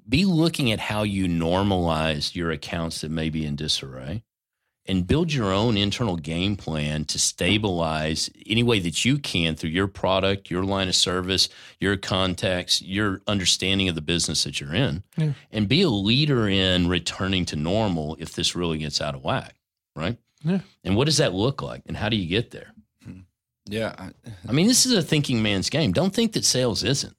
be 0.08 0.24
looking 0.26 0.70
at 0.70 0.78
how 0.78 1.02
you 1.02 1.26
normalize 1.26 2.36
your 2.36 2.52
accounts 2.52 3.00
that 3.00 3.10
may 3.10 3.30
be 3.30 3.44
in 3.44 3.56
disarray 3.56 4.22
and 4.90 5.06
build 5.06 5.32
your 5.32 5.52
own 5.52 5.76
internal 5.76 6.16
game 6.16 6.56
plan 6.56 7.04
to 7.04 7.18
stabilize 7.18 8.28
any 8.46 8.62
way 8.62 8.80
that 8.80 9.04
you 9.04 9.18
can 9.18 9.54
through 9.54 9.70
your 9.70 9.86
product, 9.86 10.50
your 10.50 10.64
line 10.64 10.88
of 10.88 10.96
service, 10.96 11.48
your 11.78 11.96
contacts, 11.96 12.82
your 12.82 13.20
understanding 13.28 13.88
of 13.88 13.94
the 13.94 14.00
business 14.00 14.42
that 14.44 14.60
you're 14.60 14.74
in, 14.74 15.02
Yeah. 15.16 15.32
and 15.52 15.68
be 15.68 15.82
a 15.82 15.88
leader 15.88 16.48
in 16.48 16.88
returning 16.88 17.44
to 17.46 17.56
normal 17.56 18.16
if 18.18 18.32
this 18.34 18.56
really 18.56 18.78
gets 18.78 19.00
out 19.00 19.14
of 19.14 19.22
whack, 19.22 19.54
right? 19.94 20.16
Yeah. 20.42 20.60
And 20.84 20.96
what 20.96 21.04
does 21.04 21.18
that 21.18 21.34
look 21.34 21.62
like, 21.62 21.82
and 21.86 21.96
how 21.96 22.08
do 22.08 22.16
you 22.16 22.26
get 22.26 22.50
there? 22.50 22.72
Hmm. 23.04 23.20
Yeah, 23.68 23.94
I, 23.98 24.06
uh, 24.06 24.30
I 24.48 24.52
mean, 24.52 24.66
this 24.66 24.86
is 24.86 24.92
a 24.92 25.02
thinking 25.02 25.42
man's 25.42 25.70
game. 25.70 25.92
Don't 25.92 26.14
think 26.14 26.32
that 26.32 26.44
sales 26.44 26.82
isn't, 26.82 27.14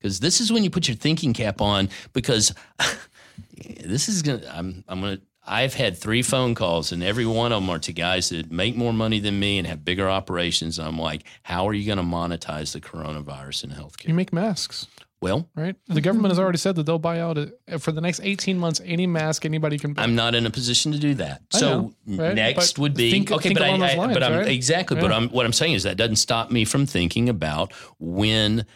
because 0.00 0.20
this 0.20 0.40
is 0.40 0.50
when 0.52 0.64
you 0.64 0.70
put 0.70 0.88
your 0.88 0.96
thinking 0.96 1.32
cap 1.34 1.60
on. 1.60 1.88
Because 2.14 2.54
this 3.84 4.08
is 4.08 4.22
gonna. 4.22 4.46
I'm. 4.52 4.84
I'm 4.88 5.00
gonna. 5.00 5.18
I've 5.52 5.74
had 5.74 5.98
three 5.98 6.22
phone 6.22 6.54
calls, 6.54 6.92
and 6.92 7.02
every 7.02 7.26
one 7.26 7.50
of 7.50 7.60
them 7.60 7.68
are 7.70 7.80
to 7.80 7.92
guys 7.92 8.28
that 8.28 8.52
make 8.52 8.76
more 8.76 8.92
money 8.92 9.18
than 9.18 9.40
me 9.40 9.58
and 9.58 9.66
have 9.66 9.84
bigger 9.84 10.08
operations. 10.08 10.78
I'm 10.78 10.96
like, 10.96 11.24
how 11.42 11.66
are 11.68 11.74
you 11.74 11.84
going 11.84 11.98
to 11.98 12.04
monetize 12.04 12.72
the 12.72 12.80
coronavirus 12.80 13.64
in 13.64 13.70
healthcare? 13.70 14.06
You 14.06 14.14
make 14.14 14.32
masks, 14.32 14.86
well, 15.20 15.48
right? 15.56 15.74
The 15.88 16.00
government 16.00 16.30
has 16.30 16.38
already 16.38 16.58
said 16.58 16.76
that 16.76 16.84
they'll 16.84 17.00
buy 17.00 17.18
out 17.18 17.36
uh, 17.36 17.78
for 17.78 17.90
the 17.90 18.00
next 18.00 18.20
18 18.22 18.58
months 18.60 18.80
any 18.84 19.08
mask 19.08 19.44
anybody 19.44 19.76
can 19.76 19.92
buy. 19.92 20.04
I'm 20.04 20.14
not 20.14 20.36
in 20.36 20.46
a 20.46 20.50
position 20.50 20.92
to 20.92 20.98
do 21.00 21.14
that. 21.14 21.42
I 21.52 21.58
So 21.58 21.92
know, 22.06 22.22
right? 22.22 22.34
next 22.36 22.74
But 22.74 22.78
would 22.82 22.94
be 22.94 23.10
think- 23.10 23.32
okay, 23.32 23.48
think 23.48 23.58
but 23.58 23.64
I, 23.64 23.68
along 23.70 23.80
those 23.80 23.90
I- 23.90 23.96
lines, 23.96 24.14
but 24.14 24.22
I'm 24.22 24.32
right? 24.38 24.46
exactly. 24.48 25.00
But 25.00 25.10
I'm 25.10 25.30
what 25.30 25.44
I'm 25.46 25.52
saying 25.52 25.74
is 25.74 25.82
that 25.82 25.96
doesn't 25.96 26.16
stop 26.16 26.52
me 26.52 26.64
from 26.64 26.86
thinking 26.86 27.28
about 27.28 27.72
when 27.98 28.66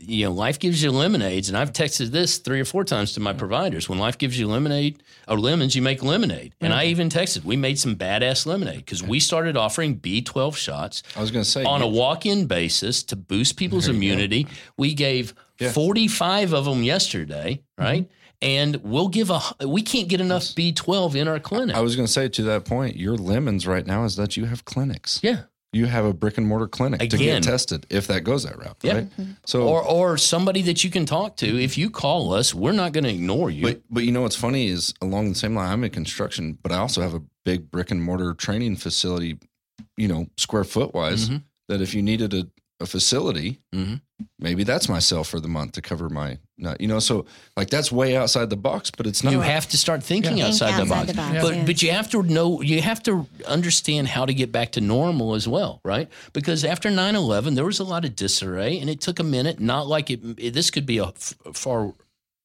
you 0.00 0.26
know 0.26 0.32
life 0.32 0.58
gives 0.58 0.82
you 0.82 0.90
lemonades, 0.90 1.48
and 1.48 1.56
I've 1.56 1.72
texted 1.72 2.10
this 2.10 2.38
three 2.38 2.60
or 2.60 2.64
four 2.64 2.84
times 2.84 3.12
to 3.14 3.20
my 3.20 3.32
providers. 3.32 3.88
When 3.88 3.98
life 3.98 4.18
gives 4.18 4.38
you 4.38 4.46
lemonade 4.46 5.02
or 5.26 5.38
lemons, 5.38 5.74
you 5.74 5.82
make 5.82 6.02
lemonade. 6.02 6.54
And 6.60 6.72
I 6.72 6.86
even 6.86 7.08
texted, 7.08 7.44
we 7.44 7.56
made 7.56 7.78
some 7.78 7.96
badass 7.96 8.46
lemonade 8.46 8.78
because 8.78 9.02
we 9.02 9.20
started 9.20 9.56
offering 9.56 9.98
B12 9.98 10.56
shots 10.56 11.02
I 11.16 11.20
was 11.20 11.30
going 11.30 11.44
to 11.44 11.50
say 11.50 11.64
on 11.64 11.82
a 11.82 11.86
walk-in 11.88 12.46
basis 12.46 13.02
to 13.04 13.16
boost 13.16 13.56
people's 13.56 13.86
you 13.86 13.92
go. 13.92 13.96
immunity. 13.96 14.46
We 14.76 14.94
gave 14.94 15.34
Yeah. 15.58 15.72
45 15.72 16.52
of 16.52 16.64
them 16.66 16.82
yesterday, 16.82 17.62
mm-hmm. 17.78 17.82
right? 17.82 18.10
And 18.42 18.76
we'll 18.76 19.08
give 19.08 19.30
a 19.30 19.40
we 19.66 19.82
can't 19.82 20.08
get 20.08 20.20
enough 20.20 20.44
B12 20.54 21.14
in 21.14 21.28
our 21.28 21.38
clinic. 21.38 21.76
I 21.76 21.80
was 21.80 21.94
going 21.96 22.06
to 22.06 22.12
say 22.12 22.28
to 22.28 22.42
that 22.44 22.64
point, 22.64 22.96
your 22.96 23.16
lemons 23.16 23.66
right 23.66 23.86
now 23.86 24.04
is 24.04 24.16
that 24.16 24.36
you 24.36 24.46
have 24.46 24.64
clinics. 24.64 25.20
yeah. 25.22 25.42
You 25.72 25.86
have 25.86 26.04
a 26.04 26.12
brick 26.12 26.36
and 26.36 26.46
mortar 26.46 26.66
clinic 26.66 26.98
to 27.10 27.16
get 27.16 27.44
tested 27.44 27.86
if 27.90 28.08
that 28.08 28.24
goes 28.24 28.42
that 28.42 28.58
route, 28.58 28.76
Yeah. 28.82 28.94
right? 28.94 29.08
So, 29.46 29.68
Or 29.68 29.82
or 29.84 30.18
somebody 30.18 30.62
that 30.62 30.82
you 30.82 30.90
can 30.90 31.06
talk 31.06 31.36
to. 31.36 31.46
If 31.62 31.78
you 31.78 31.90
call 31.90 32.32
us, 32.34 32.52
we're 32.52 32.72
not 32.72 32.92
going 32.92 33.04
to 33.04 33.10
ignore 33.10 33.50
you. 33.50 33.62
but 33.62 33.82
but 33.88 34.02
you 34.04 34.10
know 34.10 34.22
what's 34.22 34.34
funny 34.36 34.66
is 34.66 34.92
along 35.00 35.28
the 35.28 35.36
same 35.36 35.54
line, 35.54 35.70
I'm 35.72 35.84
in 35.84 35.90
construction, 35.90 36.58
but 36.60 36.72
I 36.72 36.78
also 36.78 37.02
have 37.02 37.14
a 37.14 37.22
big 37.44 37.70
brick 37.70 37.92
and 37.92 38.02
mortar 38.02 38.34
training 38.34 38.76
facility, 38.76 39.38
you 39.96 40.08
know, 40.08 40.26
square 40.36 40.64
foot 40.64 40.92
wise. 40.92 41.28
Mhm. 41.28 41.42
That 41.68 41.80
if 41.80 41.94
you 41.94 42.02
needed 42.02 42.34
a, 42.34 42.48
a 42.80 42.86
facility, 42.86 43.60
Mhm. 43.72 44.00
Maybe 44.38 44.64
that's 44.64 44.88
myself 44.88 45.28
for 45.28 45.40
the 45.40 45.48
month 45.48 45.72
to 45.72 45.82
cover 45.82 46.08
my, 46.08 46.38
nut, 46.58 46.80
you 46.80 46.86
know, 46.88 46.98
so 46.98 47.26
like 47.56 47.70
that's 47.70 47.90
way 47.92 48.16
outside 48.16 48.50
the 48.50 48.56
box, 48.56 48.90
but 48.90 49.06
it's 49.06 49.22
not. 49.24 49.32
you 49.32 49.40
have 49.40 49.68
to 49.68 49.76
start 49.76 50.02
thinking 50.02 50.38
Yeah. 50.38 50.48
outside, 50.48 50.74
Think 50.76 50.88
the, 50.88 50.94
box. 50.94 51.06
the 51.08 51.14
box, 51.16 51.34
Yeah. 51.34 51.42
But 51.42 51.54
yeah. 51.56 51.64
but 51.66 51.82
you 51.82 51.90
have 51.92 52.10
to 52.10 52.22
know 52.22 52.60
you 52.62 52.80
have 52.82 53.02
to 53.04 53.26
understand 53.46 54.08
how 54.08 54.26
to 54.26 54.34
get 54.34 54.50
back 54.52 54.72
to 54.72 54.80
normal 54.80 55.34
as 55.34 55.46
well, 55.48 55.80
right? 55.84 56.08
Because 56.32 56.64
after 56.64 56.90
9/11 56.90 57.54
there 57.54 57.64
was 57.64 57.80
a 57.80 57.84
lot 57.84 58.04
of 58.04 58.16
disarray 58.16 58.78
and 58.78 58.88
it 58.90 59.00
took 59.00 59.18
a 59.18 59.24
minute, 59.24 59.60
not 59.60 59.86
like 59.88 60.10
it, 60.10 60.20
it 60.38 60.52
this 60.54 60.70
could 60.70 60.86
be 60.86 60.98
a 60.98 61.06
f- 61.06 61.34
far 61.54 61.92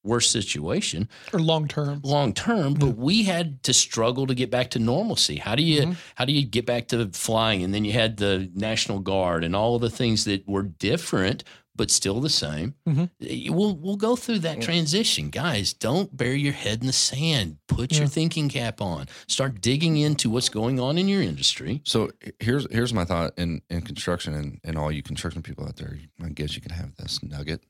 worse 0.04 0.30
situation 0.30 1.10
or 1.34 1.40
long 1.40 1.68
term. 1.68 2.00
long 2.04 2.32
term, 2.32 2.76
but 2.76 2.96
we 2.96 3.24
had 3.24 3.64
to 3.64 3.74
struggle 3.74 4.28
to 4.28 4.36
get 4.36 4.52
back 4.52 4.70
to 4.70 4.78
normalcy. 4.78 5.38
How 5.38 5.56
do 5.56 5.64
you 5.64 5.82
Mm-hmm. 5.82 5.94
how 6.14 6.26
do 6.26 6.32
you 6.32 6.46
get 6.46 6.66
back 6.68 6.88
to 6.90 7.10
flying? 7.12 7.64
And 7.64 7.74
then 7.74 7.84
you 7.86 7.92
had 7.94 8.18
the 8.18 8.48
National 8.54 9.00
Guard 9.00 9.44
and 9.44 9.56
all 9.56 9.74
of 9.76 9.82
the 9.82 9.90
things 9.90 10.26
that 10.26 10.48
were 10.48 10.62
different 10.62 11.44
but 11.76 11.92
still 11.92 12.22
the 12.22 12.30
same. 12.30 12.74
Mhm. 12.88 13.10
We'll 13.50 13.76
we'll 13.76 13.98
go 13.98 14.16
through 14.16 14.40
that 14.40 14.62
transition, 14.62 15.30
guys. 15.30 15.74
Don't 15.74 16.16
bury 16.16 16.40
your 16.40 16.54
head 16.54 16.82
in 16.82 16.88
the 16.88 16.94
sand. 16.94 17.58
Put 17.68 17.92
Yeah. 17.92 18.00
your 18.00 18.08
thinking 18.08 18.50
cap 18.50 18.82
on. 18.82 19.08
Start 19.28 19.62
digging 19.62 19.98
into 19.98 20.30
what's 20.30 20.50
going 20.50 20.80
on 20.80 20.98
in 20.98 21.08
your 21.08 21.22
industry. 21.22 21.82
So 21.84 22.12
here's 22.40 22.66
here's 22.72 22.94
my 22.94 23.06
thought 23.06 23.34
in, 23.38 23.62
in 23.70 23.82
construction 23.82 24.34
and, 24.34 24.60
and 24.64 24.78
all 24.78 24.92
you 24.92 25.04
construction 25.04 25.42
people 25.42 25.66
out 25.66 25.76
there. 25.76 25.98
I 26.24 26.30
guess 26.30 26.56
you 26.56 26.62
can 26.62 26.72
have 26.72 26.96
this 26.96 27.22
nugget. 27.24 27.62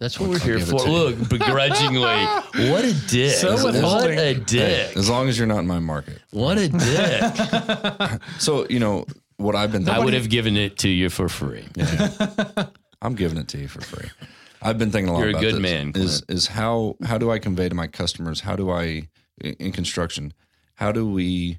That's 0.00 0.18
what 0.18 0.26
I'll 0.26 0.32
we're 0.32 0.38
here 0.40 0.58
give 0.58 0.68
it 0.68 0.70
for. 0.80 0.88
Look, 0.88 1.28
begrudgingly, 1.28 2.00
what 2.70 2.84
a 2.84 2.92
dick! 3.08 3.36
So 3.36 3.54
what 3.54 3.74
withholding. 3.74 4.18
a 4.18 4.22
Hey, 4.22 4.34
dick! 4.34 4.96
as 4.96 5.08
long 5.08 5.28
as 5.28 5.38
you're 5.38 5.46
not 5.46 5.60
in 5.60 5.68
my 5.68 5.78
market. 5.78 6.18
What 6.30 6.58
a 6.58 6.68
dick! 6.68 8.20
So 8.40 8.66
you 8.68 8.80
know 8.80 9.06
what 9.36 9.54
I've 9.54 9.70
been. 9.70 9.88
I 9.88 10.00
would 10.00 10.12
have 10.14 10.28
given 10.28 10.56
it 10.56 10.78
to 10.78 10.88
you 10.88 11.10
for 11.10 11.28
free. 11.28 11.64
I'm 13.04 13.14
giving 13.14 13.38
it 13.38 13.48
to 13.48 13.58
you 13.58 13.68
for 13.68 13.82
free. 13.82 14.08
I've 14.62 14.78
been 14.78 14.90
thinking 14.90 15.10
a 15.10 15.12
lot 15.12 15.18
You're 15.20 15.28
a 15.28 15.30
about 15.32 15.40
good 15.42 15.54
this, 15.56 15.60
man, 15.62 15.92
Is 15.94 16.22
Clint. 16.22 16.24
is 16.30 16.46
how 16.48 16.96
how 17.04 17.18
do 17.18 17.30
I 17.30 17.38
convey 17.38 17.68
to 17.68 17.74
my 17.74 17.86
customers? 17.86 18.40
How 18.40 18.56
do 18.56 18.70
I 18.70 19.08
in 19.40 19.52
in 19.60 19.72
construction? 19.72 20.32
How 20.76 20.90
do 20.90 21.08
we 21.08 21.58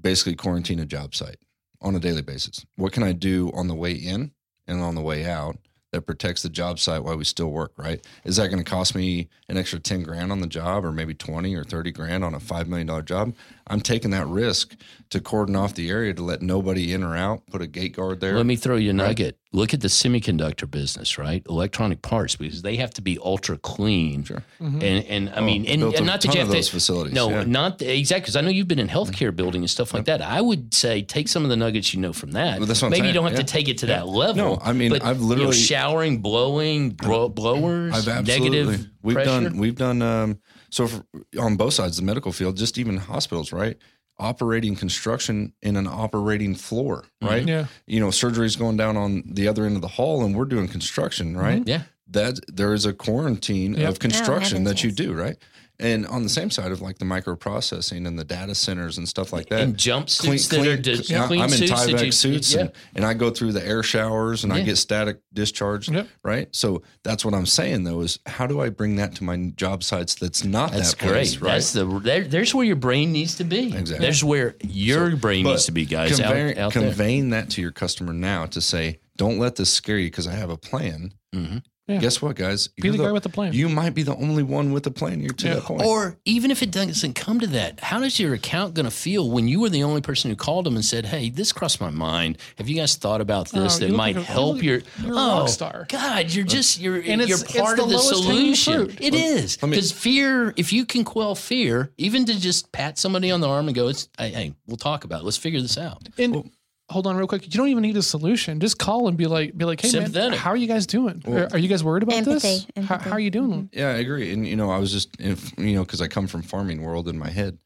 basically 0.00 0.34
quarantine 0.34 0.80
a 0.80 0.84
job 0.86 1.14
site 1.14 1.36
on 1.80 1.94
a 1.94 2.00
daily 2.00 2.22
basis? 2.22 2.66
What 2.76 2.92
can 2.92 3.04
I 3.04 3.12
do 3.12 3.50
on 3.54 3.68
the 3.68 3.74
way 3.74 3.92
in 3.92 4.32
and 4.66 4.80
on 4.80 4.96
the 4.96 5.00
way 5.00 5.24
out 5.26 5.56
that 5.92 6.02
protects 6.02 6.42
the 6.42 6.50
job 6.50 6.78
site 6.78 7.02
while 7.04 7.16
we 7.16 7.24
still 7.24 7.50
work? 7.52 7.72
Right? 7.78 8.04
Is 8.24 8.36
that 8.36 8.48
going 8.48 8.62
to 8.62 8.68
cost 8.68 8.96
me 8.96 9.28
an 9.48 9.56
extra 9.56 9.78
ten 9.78 10.02
grand 10.02 10.32
on 10.32 10.40
the 10.40 10.46
job, 10.48 10.84
or 10.84 10.90
maybe 10.90 11.14
twenty 11.14 11.54
or 11.54 11.62
thirty 11.62 11.92
grand 11.92 12.24
on 12.24 12.34
a 12.34 12.40
five 12.40 12.66
million 12.68 12.88
dollar 12.88 13.02
job? 13.02 13.32
I'm 13.68 13.80
taking 13.80 14.10
that 14.10 14.26
risk 14.26 14.74
to 15.10 15.20
cordon 15.20 15.54
off 15.54 15.74
the 15.74 15.88
area 15.88 16.12
to 16.14 16.22
let 16.24 16.42
nobody 16.42 16.92
in 16.92 17.04
or 17.04 17.16
out. 17.16 17.46
Put 17.46 17.62
a 17.62 17.66
gate 17.68 17.94
guard 17.94 18.18
there. 18.20 18.36
Let 18.36 18.46
me 18.46 18.56
throw 18.56 18.74
you 18.76 18.90
a 18.90 18.94
Right. 18.94 19.08
nugget. 19.08 19.38
Look 19.50 19.72
at 19.72 19.80
the 19.80 19.88
semiconductor 19.88 20.70
business, 20.70 21.16
right? 21.16 21.42
Electronic 21.48 22.02
parts, 22.02 22.36
because 22.36 22.60
they 22.60 22.76
have 22.76 22.90
to 22.94 23.00
be 23.00 23.18
ultra 23.24 23.56
clean. 23.56 24.22
Sure. 24.22 24.42
Mhm. 24.60 24.82
And 24.82 25.04
and 25.06 25.30
I 25.30 25.36
Oh, 25.36 25.42
mean, 25.42 25.64
and, 25.64 25.80
built 25.80 25.94
and 25.94 26.04
a 26.04 26.06
not 26.06 26.20
that 26.20 26.26
ton 26.28 26.36
you 26.36 26.42
of 26.42 26.48
have 26.48 26.54
those 26.54 26.66
to. 26.66 26.72
facilities. 26.72 27.14
No, 27.14 27.30
yeah. 27.30 27.44
not 27.44 27.78
the, 27.78 27.96
exactly. 27.98 28.20
Because 28.24 28.36
I 28.36 28.42
know 28.42 28.50
you've 28.50 28.68
been 28.68 28.78
in 28.78 28.88
healthcare 28.88 29.34
building 29.34 29.62
and 29.62 29.70
stuff 29.70 29.94
like 29.94 30.04
that. 30.04 30.20
I 30.20 30.42
would 30.42 30.74
say 30.74 31.00
take 31.00 31.28
some 31.28 31.44
of 31.44 31.48
the 31.48 31.56
nuggets 31.56 31.94
you 31.94 32.00
know 32.00 32.12
from 32.12 32.32
that. 32.32 32.58
Well, 32.58 32.66
that's 32.66 32.82
what 32.82 32.88
I'm 32.88 32.90
Maybe 32.90 33.06
you 33.08 33.14
don't 33.14 33.24
have 33.24 33.32
yeah. 33.32 33.38
to 33.38 33.44
take 33.44 33.68
it 33.70 33.78
to 33.78 33.86
that 33.86 34.06
level. 34.06 34.36
No, 34.56 34.60
I 34.62 34.74
mean, 34.74 34.90
but, 34.90 35.02
I've 35.02 35.16
you 35.16 35.22
know, 35.22 35.28
literally- 35.28 35.56
showering, 35.56 36.18
blowing, 36.18 36.90
blow, 36.90 37.30
blowers, 37.30 37.94
I've 37.94 38.06
absolutely. 38.06 38.50
negative 38.50 38.88
we've 39.02 39.14
pressure. 39.14 39.30
done 39.30 39.56
we've 39.56 39.76
done 39.76 40.02
um 40.02 40.38
so 40.68 40.86
for, 40.88 41.02
on 41.40 41.56
both 41.56 41.72
sides 41.72 41.96
the 41.96 42.02
medical 42.02 42.32
field 42.32 42.56
just 42.58 42.76
even 42.76 42.96
hospitals 42.98 43.52
right 43.52 43.78
operating 44.18 44.74
construction 44.76 45.52
in 45.62 45.76
an 45.76 45.86
operating 45.86 46.54
floor 46.54 47.04
mm-hmm. 47.22 47.26
right 47.26 47.46
Yeah. 47.46 47.66
you 47.86 48.00
know 48.00 48.10
surgery's 48.10 48.56
going 48.56 48.76
down 48.76 48.96
on 48.96 49.22
the 49.26 49.48
other 49.48 49.64
end 49.64 49.76
of 49.76 49.82
the 49.82 49.88
hall 49.88 50.24
and 50.24 50.34
we're 50.36 50.44
doing 50.44 50.68
construction 50.68 51.36
right 51.36 51.60
mm-hmm. 51.60 51.68
Yeah. 51.68 51.82
that 52.08 52.40
there 52.48 52.74
is 52.74 52.84
a 52.84 52.92
quarantine 52.92 53.74
Yep. 53.74 53.88
of 53.88 53.98
construction 53.98 54.58
oh, 54.58 54.60
heavens, 54.60 54.68
that 54.68 54.84
you 54.84 54.92
do 54.92 55.12
right 55.12 55.36
and 55.80 56.06
on 56.06 56.22
the 56.24 56.28
same 56.28 56.50
side 56.50 56.72
of 56.72 56.80
like 56.80 56.98
the 56.98 57.04
microprocessing 57.04 58.06
and 58.06 58.18
the 58.18 58.24
data 58.24 58.54
centers 58.54 58.98
and 58.98 59.08
stuff 59.08 59.32
like 59.32 59.48
that 59.48 59.60
and 59.60 59.76
jumpsuits 59.76 60.48
that 60.50 60.66
are 60.66 60.76
just 60.76 61.08
yeah, 61.08 61.26
clean 61.26 61.40
I'm 61.40 61.52
in 61.52 61.58
suits 61.58 61.72
Tyvek 61.72 62.04
you, 62.06 62.12
suits 62.12 62.54
yeah. 62.54 62.60
and, 62.62 62.72
and 62.96 63.04
I 63.04 63.14
go 63.14 63.30
through 63.30 63.52
the 63.52 63.64
air 63.64 63.82
showers 63.82 64.44
and 64.44 64.52
I 64.52 64.62
get 64.62 64.76
static 64.76 65.20
discharge. 65.32 65.88
Yep. 65.88 66.08
Right. 66.24 66.48
So 66.54 66.82
that's 67.04 67.24
what 67.24 67.34
I'm 67.34 67.46
saying 67.46 67.84
though 67.84 68.00
is 68.00 68.18
how 68.26 68.46
do 68.46 68.60
I 68.60 68.70
bring 68.70 68.96
that 68.96 69.14
to 69.16 69.24
my 69.24 69.52
job 69.56 69.82
sites 69.84 70.14
that's 70.16 70.44
not 70.44 70.72
That's 70.72 70.94
that 70.94 70.98
place, 70.98 71.36
great. 71.36 71.46
right? 71.48 71.54
That's 71.54 71.72
the 71.72 71.84
there, 72.00 72.24
there's 72.24 72.54
where 72.54 72.66
your 72.66 72.76
brain 72.76 73.12
needs 73.12 73.36
to 73.36 73.44
be. 73.44 73.66
Exactly. 73.68 73.98
There's 73.98 74.24
where 74.24 74.56
your 74.62 75.16
brain 75.16 75.44
needs 75.44 75.66
to 75.66 75.72
be, 75.72 75.86
guys. 75.86 76.18
Convey- 76.18 76.52
out, 76.52 76.58
out 76.58 76.74
there. 76.74 76.82
conveying 76.84 77.30
that 77.30 77.50
to 77.50 77.60
your 77.60 77.72
customer 77.72 78.12
now 78.12 78.46
to 78.46 78.60
say, 78.60 78.98
don't 79.16 79.38
let 79.38 79.56
this 79.56 79.70
scare 79.70 79.98
you 79.98 80.08
because 80.10 80.26
I 80.26 80.32
have 80.32 80.50
a 80.50 80.56
plan. 80.56 81.12
Mhm. 81.34 81.62
Yeah. 81.88 81.98
Guess 82.00 82.20
what, 82.20 82.36
guys? 82.36 82.68
Be 82.68 82.82
You're 82.88 82.96
the 82.98 83.04
guy 83.04 83.12
with 83.12 83.22
the 83.22 83.30
plan. 83.30 83.54
You 83.54 83.68
might 83.70 83.94
be 83.94 84.02
the 84.02 84.14
only 84.16 84.42
one 84.42 84.72
with 84.72 84.82
the 84.82 84.90
plan. 84.90 85.20
You're 85.20 85.32
to 85.32 85.46
Yeah. 85.48 85.54
that 85.54 85.62
point. 85.64 85.82
Or 85.82 86.18
even 86.26 86.50
if 86.50 86.62
it 86.62 86.70
doesn't 86.70 87.14
come 87.14 87.40
to 87.40 87.46
that, 87.48 87.80
how 87.80 87.98
does 88.00 88.20
your 88.20 88.34
account 88.34 88.74
going 88.74 88.84
to 88.84 88.90
feel 88.90 89.30
when 89.30 89.48
you 89.48 89.60
were 89.60 89.70
the 89.70 89.82
only 89.82 90.02
person 90.02 90.28
who 90.30 90.36
called 90.36 90.66
them 90.66 90.76
and 90.76 90.84
said, 90.84 91.06
"Hey, 91.06 91.30
this 91.30 91.50
crossed 91.50 91.80
my 91.80 91.88
mind. 91.90 92.36
Have 92.58 92.68
you 92.68 92.76
guys 92.76 92.94
thought 92.96 93.22
about 93.22 93.50
oh, 93.54 93.62
this? 93.62 93.76
Oh, 93.76 93.86
that 93.86 93.90
might 93.92 94.16
like 94.16 94.28
a- 94.28 94.30
help 94.30 94.56
you 94.58 94.62
your 94.64 94.76
look- 94.78 94.86
you're 95.02 95.12
a 95.14 95.16
oh 95.16 95.38
rock 95.40 95.48
star. 95.48 95.86
God, 95.88 96.30
you're 96.30 96.44
just 96.44 96.78
you're 96.78 96.96
And 96.96 97.22
it's- 97.22 97.28
you're 97.28 97.38
it's 97.38 97.56
part 97.56 97.78
the 97.78 97.84
of 97.84 97.88
the 97.90 97.98
solution. 97.98 98.74
fruit. 98.88 98.98
It 99.00 99.14
is 99.14 99.56
let 99.62 99.68
me- 99.70 99.76
because 99.76 99.90
fear. 99.90 100.52
If 100.56 100.72
you 100.74 100.84
can 100.84 101.04
quell 101.04 101.34
fear, 101.34 101.90
even 101.96 102.26
to 102.26 102.38
just 102.38 102.70
pat 102.70 102.98
somebody 102.98 103.30
on 103.30 103.40
the 103.40 103.48
arm 103.48 103.66
and 103.66 103.74
go, 103.74 103.88
"It's 103.88 104.08
hey, 104.18 104.28
hey 104.30 104.54
we'll 104.66 104.76
talk 104.76 105.04
about. 105.04 105.22
it. 105.22 105.24
Let's 105.24 105.36
figure 105.38 105.60
this 105.62 105.78
out." 105.78 106.06
And 106.18 106.50
hold 106.90 107.06
on 107.06 107.16
real 107.16 107.26
quick. 107.26 107.44
You 107.44 107.50
don't 107.58 107.68
even 107.68 107.82
need 107.82 107.96
a 107.96 108.02
solution. 108.02 108.60
Just 108.60 108.78
call 108.78 109.08
and 109.08 109.16
be 109.16 109.26
like, 109.26 109.56
be 109.56 109.64
like, 109.64 109.80
hey 109.80 109.88
man, 109.92 110.06
Sympathetic. 110.06 110.38
how 110.38 110.50
are 110.50 110.56
you 110.56 110.66
guys 110.66 110.86
doing? 110.86 111.22
are, 111.26 111.48
are 111.52 111.58
you 111.58 111.68
guys 111.68 111.84
worried 111.84 112.02
about 112.02 112.24
this? 112.24 112.44
Empathy, 112.44 112.72
How, 112.82 112.94
empathy. 112.94 113.10
how 113.10 113.16
are 113.16 113.20
you 113.20 113.30
doing? 113.30 113.68
Yeah, 113.72 113.88
I 113.88 113.98
agree. 113.98 114.32
And 114.32 114.46
you 114.46 114.56
know, 114.56 114.70
I 114.70 114.78
was 114.78 114.90
just 114.92 115.20
if, 115.20 115.52
you 115.58 115.74
know 115.74 115.84
because 115.84 116.00
I 116.00 116.08
come 116.08 116.26
from 116.26 116.42
farming 116.42 116.82
world 116.82 117.08
in 117.08 117.18
my 117.18 117.30
head, 117.30 117.58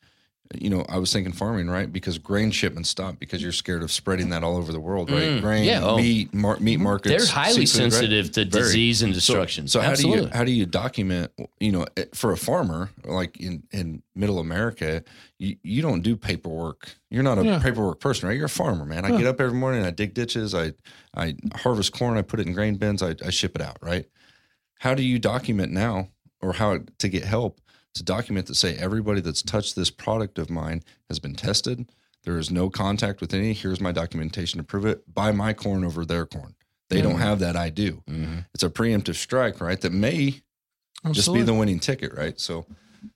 you 0.60 0.68
know, 0.68 0.84
I 0.88 0.98
was 0.98 1.12
thinking 1.12 1.32
farming, 1.32 1.68
right? 1.70 1.90
Because 1.90 2.18
grain 2.18 2.50
shipments 2.50 2.88
stop 2.90 3.18
because 3.18 3.42
you're 3.42 3.52
scared 3.52 3.82
of 3.82 3.92
spreading 3.92 4.30
that 4.30 4.42
all 4.42 4.56
over 4.56 4.72
the 4.72 4.80
world, 4.80 5.10
right? 5.10 5.28
Mm, 5.30 5.40
grain, 5.40 5.64
yeah, 5.64 5.80
oh. 5.82 5.96
meat, 5.96 6.34
mar- 6.34 6.58
meat 6.60 6.78
markets. 6.80 7.26
They're 7.26 7.32
highly 7.34 7.66
seafood, 7.66 7.84
right? 7.84 7.92
sensitive 7.92 8.32
to 8.32 8.44
Very. 8.44 8.64
disease 8.64 9.02
and 9.02 9.14
destruction. 9.14 9.68
So, 9.68 9.80
how 9.80 9.94
do 9.94 10.08
you 10.08 10.28
how 10.32 10.44
do 10.44 10.50
you 10.52 10.66
document? 10.66 11.30
You 11.60 11.72
know, 11.72 11.86
eh, 11.96 12.06
for 12.14 12.32
a 12.32 12.36
farmer 12.36 12.90
like 13.04 13.40
in 13.40 13.62
in 13.70 14.02
Middle 14.14 14.38
America, 14.40 15.04
you, 15.38 15.56
you 15.62 15.82
don't 15.82 16.02
do 16.02 16.16
paperwork. 16.16 16.90
You're 17.10 17.22
not 17.22 17.38
a 17.38 17.44
Yeah. 17.44 17.58
paperwork 17.58 18.00
person, 18.00 18.28
right? 18.28 18.36
You're 18.36 18.46
a 18.46 18.48
farmer, 18.48 18.84
man. 18.84 19.04
I 19.04 19.10
Yeah. 19.10 19.18
get 19.18 19.26
up 19.26 19.40
every 19.40 19.56
morning, 19.58 19.84
I 19.84 19.90
dig 19.90 20.14
ditches, 20.14 20.54
I 20.54 20.72
I 21.14 21.36
harvest 21.54 21.92
corn, 21.92 22.16
I 22.18 22.22
put 22.22 22.40
it 22.40 22.46
in 22.46 22.52
grain 22.52 22.76
bins, 22.76 23.02
I, 23.02 23.14
I 23.24 23.30
ship 23.30 23.54
it 23.54 23.62
out, 23.62 23.78
right? 23.80 24.06
How 24.80 24.94
do 24.94 25.02
you 25.02 25.18
document 25.18 25.72
now, 25.72 26.08
or 26.40 26.52
how 26.54 26.80
to 26.98 27.08
get 27.08 27.24
help 27.24 27.60
to 27.94 28.02
document 28.02 28.46
that 28.46 28.54
say 28.54 28.76
everybody 28.76 29.20
that's 29.20 29.42
touched 29.42 29.76
this 29.76 29.90
product 29.90 30.38
of 30.38 30.50
mine 30.50 30.82
has 31.08 31.18
been 31.18 31.34
tested? 31.34 31.90
There 32.24 32.38
is 32.38 32.50
no 32.50 32.70
contact 32.70 33.20
with 33.20 33.34
any. 33.34 33.52
Here's 33.52 33.80
my 33.80 33.92
documentation 33.92 34.58
to 34.58 34.64
prove 34.64 34.86
it. 34.86 35.02
Buy 35.12 35.32
my 35.32 35.52
corn 35.52 35.84
over 35.84 36.04
their 36.04 36.24
corn. 36.26 36.54
They 36.88 36.96
Yeah. 36.98 37.02
don't 37.04 37.18
have 37.18 37.38
that. 37.40 37.56
I 37.56 37.70
do 37.70 38.02
Mhm. 38.08 38.46
it's 38.54 38.62
a 38.62 38.70
preemptive 38.70 39.16
strike, 39.16 39.60
right? 39.60 39.80
That 39.80 39.92
may 39.92 40.42
just 41.10 41.32
be 41.32 41.42
the 41.42 41.54
winning 41.54 41.80
ticket, 41.80 42.14
right? 42.14 42.38
So 42.38 42.66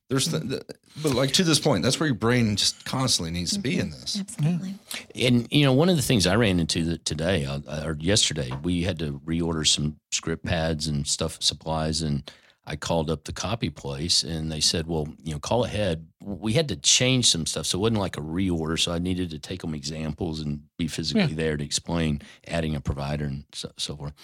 there's, 0.09 0.27
the, 0.29 0.39
the, 0.41 0.65
but 1.03 1.13
like 1.15 1.33
to 1.35 1.45
this 1.45 1.61
point, 1.61 1.85
that's 1.85 2.01
where 2.01 2.09
your 2.09 2.17
brain 2.17 2.57
just 2.57 2.85
constantly 2.85 3.31
needs 3.31 3.53
to 3.53 3.61
be 3.61 3.79
in 3.79 3.91
this. 3.91 4.19
Absolutely. 4.19 4.75
And 5.15 5.47
you 5.53 5.65
know, 5.65 5.73
one 5.73 5.89
of 5.89 5.95
the 5.97 6.03
things 6.03 6.27
I 6.27 6.35
ran 6.35 6.59
into 6.59 6.99
today 6.99 7.45
uh, 7.45 7.61
or 7.85 7.97
yesterday, 8.01 8.51
we 8.65 8.83
had 8.83 8.99
to 9.01 9.21
reorder 9.25 9.67
some 9.67 10.01
script 10.11 10.45
pads 10.45 10.89
and 10.89 11.07
stuff, 11.07 11.37
supplies, 11.41 12.03
and 12.03 12.29
I 12.69 12.75
called 12.77 13.11
up 13.11 13.25
the 13.25 13.33
copy 13.33 13.71
place, 13.71 14.25
and 14.25 14.51
they 14.51 14.61
said, 14.61 14.87
"Well, 14.89 15.07
you 15.23 15.33
know, 15.33 15.39
call 15.39 15.65
ahead." 15.65 16.09
We 16.21 16.55
had 16.55 16.69
to 16.69 16.77
change 16.77 17.27
some 17.31 17.47
stuff, 17.47 17.67
so 17.67 17.79
it 17.79 17.83
wasn't 17.83 18.01
like 18.01 18.17
a 18.17 18.21
reorder. 18.23 18.79
So 18.79 18.93
I 18.93 18.99
needed 18.99 19.31
to 19.31 19.39
take 19.39 19.61
them 19.63 19.75
examples 19.75 20.41
and 20.41 20.65
be 20.77 20.89
physically 20.89 21.23
Yeah. 21.31 21.37
there 21.37 21.57
to 21.57 21.65
explain 21.65 22.23
adding 22.47 22.75
a 22.75 22.81
provider 22.81 23.25
and 23.27 23.45
so, 23.53 23.71
so 23.77 23.97
forth. 23.97 24.15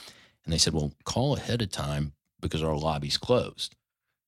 And 0.45 0.53
they 0.53 0.59
said, 0.59 0.75
"Well, 0.75 0.93
call 1.05 1.37
ahead 1.37 1.63
of 1.63 1.71
time 1.71 2.15
because 2.41 2.63
our 2.63 2.77
lobby's 2.77 3.17
closed." 3.17 3.77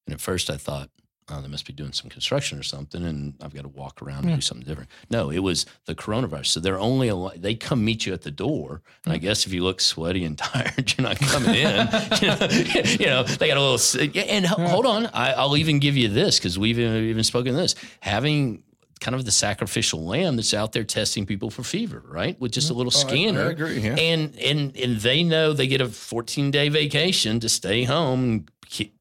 And 0.06 0.14
at 0.14 0.20
first, 0.20 0.48
I 0.48 0.58
thought, 0.58 0.90
"Oh, 1.28 1.40
they 1.40 1.48
must 1.48 1.66
be 1.66 1.72
doing 1.72 1.92
some 1.92 2.10
construction 2.10 2.58
or 2.58 2.62
something, 2.62 3.04
and 3.04 3.34
I've 3.42 3.54
got 3.54 3.62
to 3.62 3.68
walk 3.68 4.02
around 4.02 4.24
Yeah. 4.24 4.30
and 4.30 4.38
do 4.38 4.40
something 4.42 4.66
different." 4.66 4.90
No, 5.10 5.30
it 5.30 5.38
was 5.40 5.66
the 5.86 5.94
coronavirus. 5.94 6.46
So 6.46 6.60
they're 6.60 6.78
only 6.78 7.08
al- 7.10 7.32
they 7.36 7.54
come 7.54 7.84
meet 7.84 8.06
you 8.06 8.12
at 8.12 8.22
the 8.22 8.30
door, 8.30 8.82
and 9.04 9.12
I 9.12 9.18
guess 9.18 9.46
if 9.46 9.52
you 9.52 9.62
look 9.64 9.80
sweaty 9.80 10.24
and 10.24 10.36
tired, 10.52 10.92
you're 10.96 11.06
not 11.06 11.18
coming 11.18 11.54
in. 11.54 11.88
you, 12.22 12.28
know, 12.28 12.48
you 13.00 13.06
know, 13.06 13.22
they 13.22 13.48
got 13.48 13.56
a 13.56 13.62
little. 13.62 14.20
And 14.28 14.44
Yeah. 14.44 14.68
hold 14.68 14.86
on, 14.86 15.06
I, 15.06 15.32
I'll 15.32 15.56
even 15.56 15.78
give 15.78 15.96
you 15.96 16.08
this 16.08 16.38
because 16.38 16.58
we've 16.58 16.78
even, 16.78 17.04
even 17.04 17.24
spoken 17.24 17.54
this 17.54 17.74
having. 18.00 18.62
Kind 19.00 19.16
of 19.16 19.24
the 19.26 19.32
sacrificial 19.32 20.02
lamb 20.06 20.36
that's 20.36 20.54
out 20.54 20.72
there 20.72 20.84
testing 20.84 21.26
people 21.26 21.50
for 21.50 21.62
fever, 21.62 22.02
right? 22.08 22.40
With 22.40 22.52
just 22.52 22.70
a 22.70 22.72
mm-hmm. 22.72 22.78
little 22.78 22.92
Oh, 22.94 22.98
scanner 23.08 23.48
I, 23.48 23.50
agree. 23.50 23.80
Yeah. 23.80 23.96
and 23.96 24.34
and 24.38 24.74
and 24.76 24.96
they 24.98 25.22
know 25.22 25.52
they 25.52 25.66
get 25.66 25.82
a 25.82 25.88
14 25.88 26.50
day 26.50 26.70
vacation 26.70 27.38
to 27.40 27.48
stay 27.50 27.82
home 27.84 28.24
and 28.24 28.50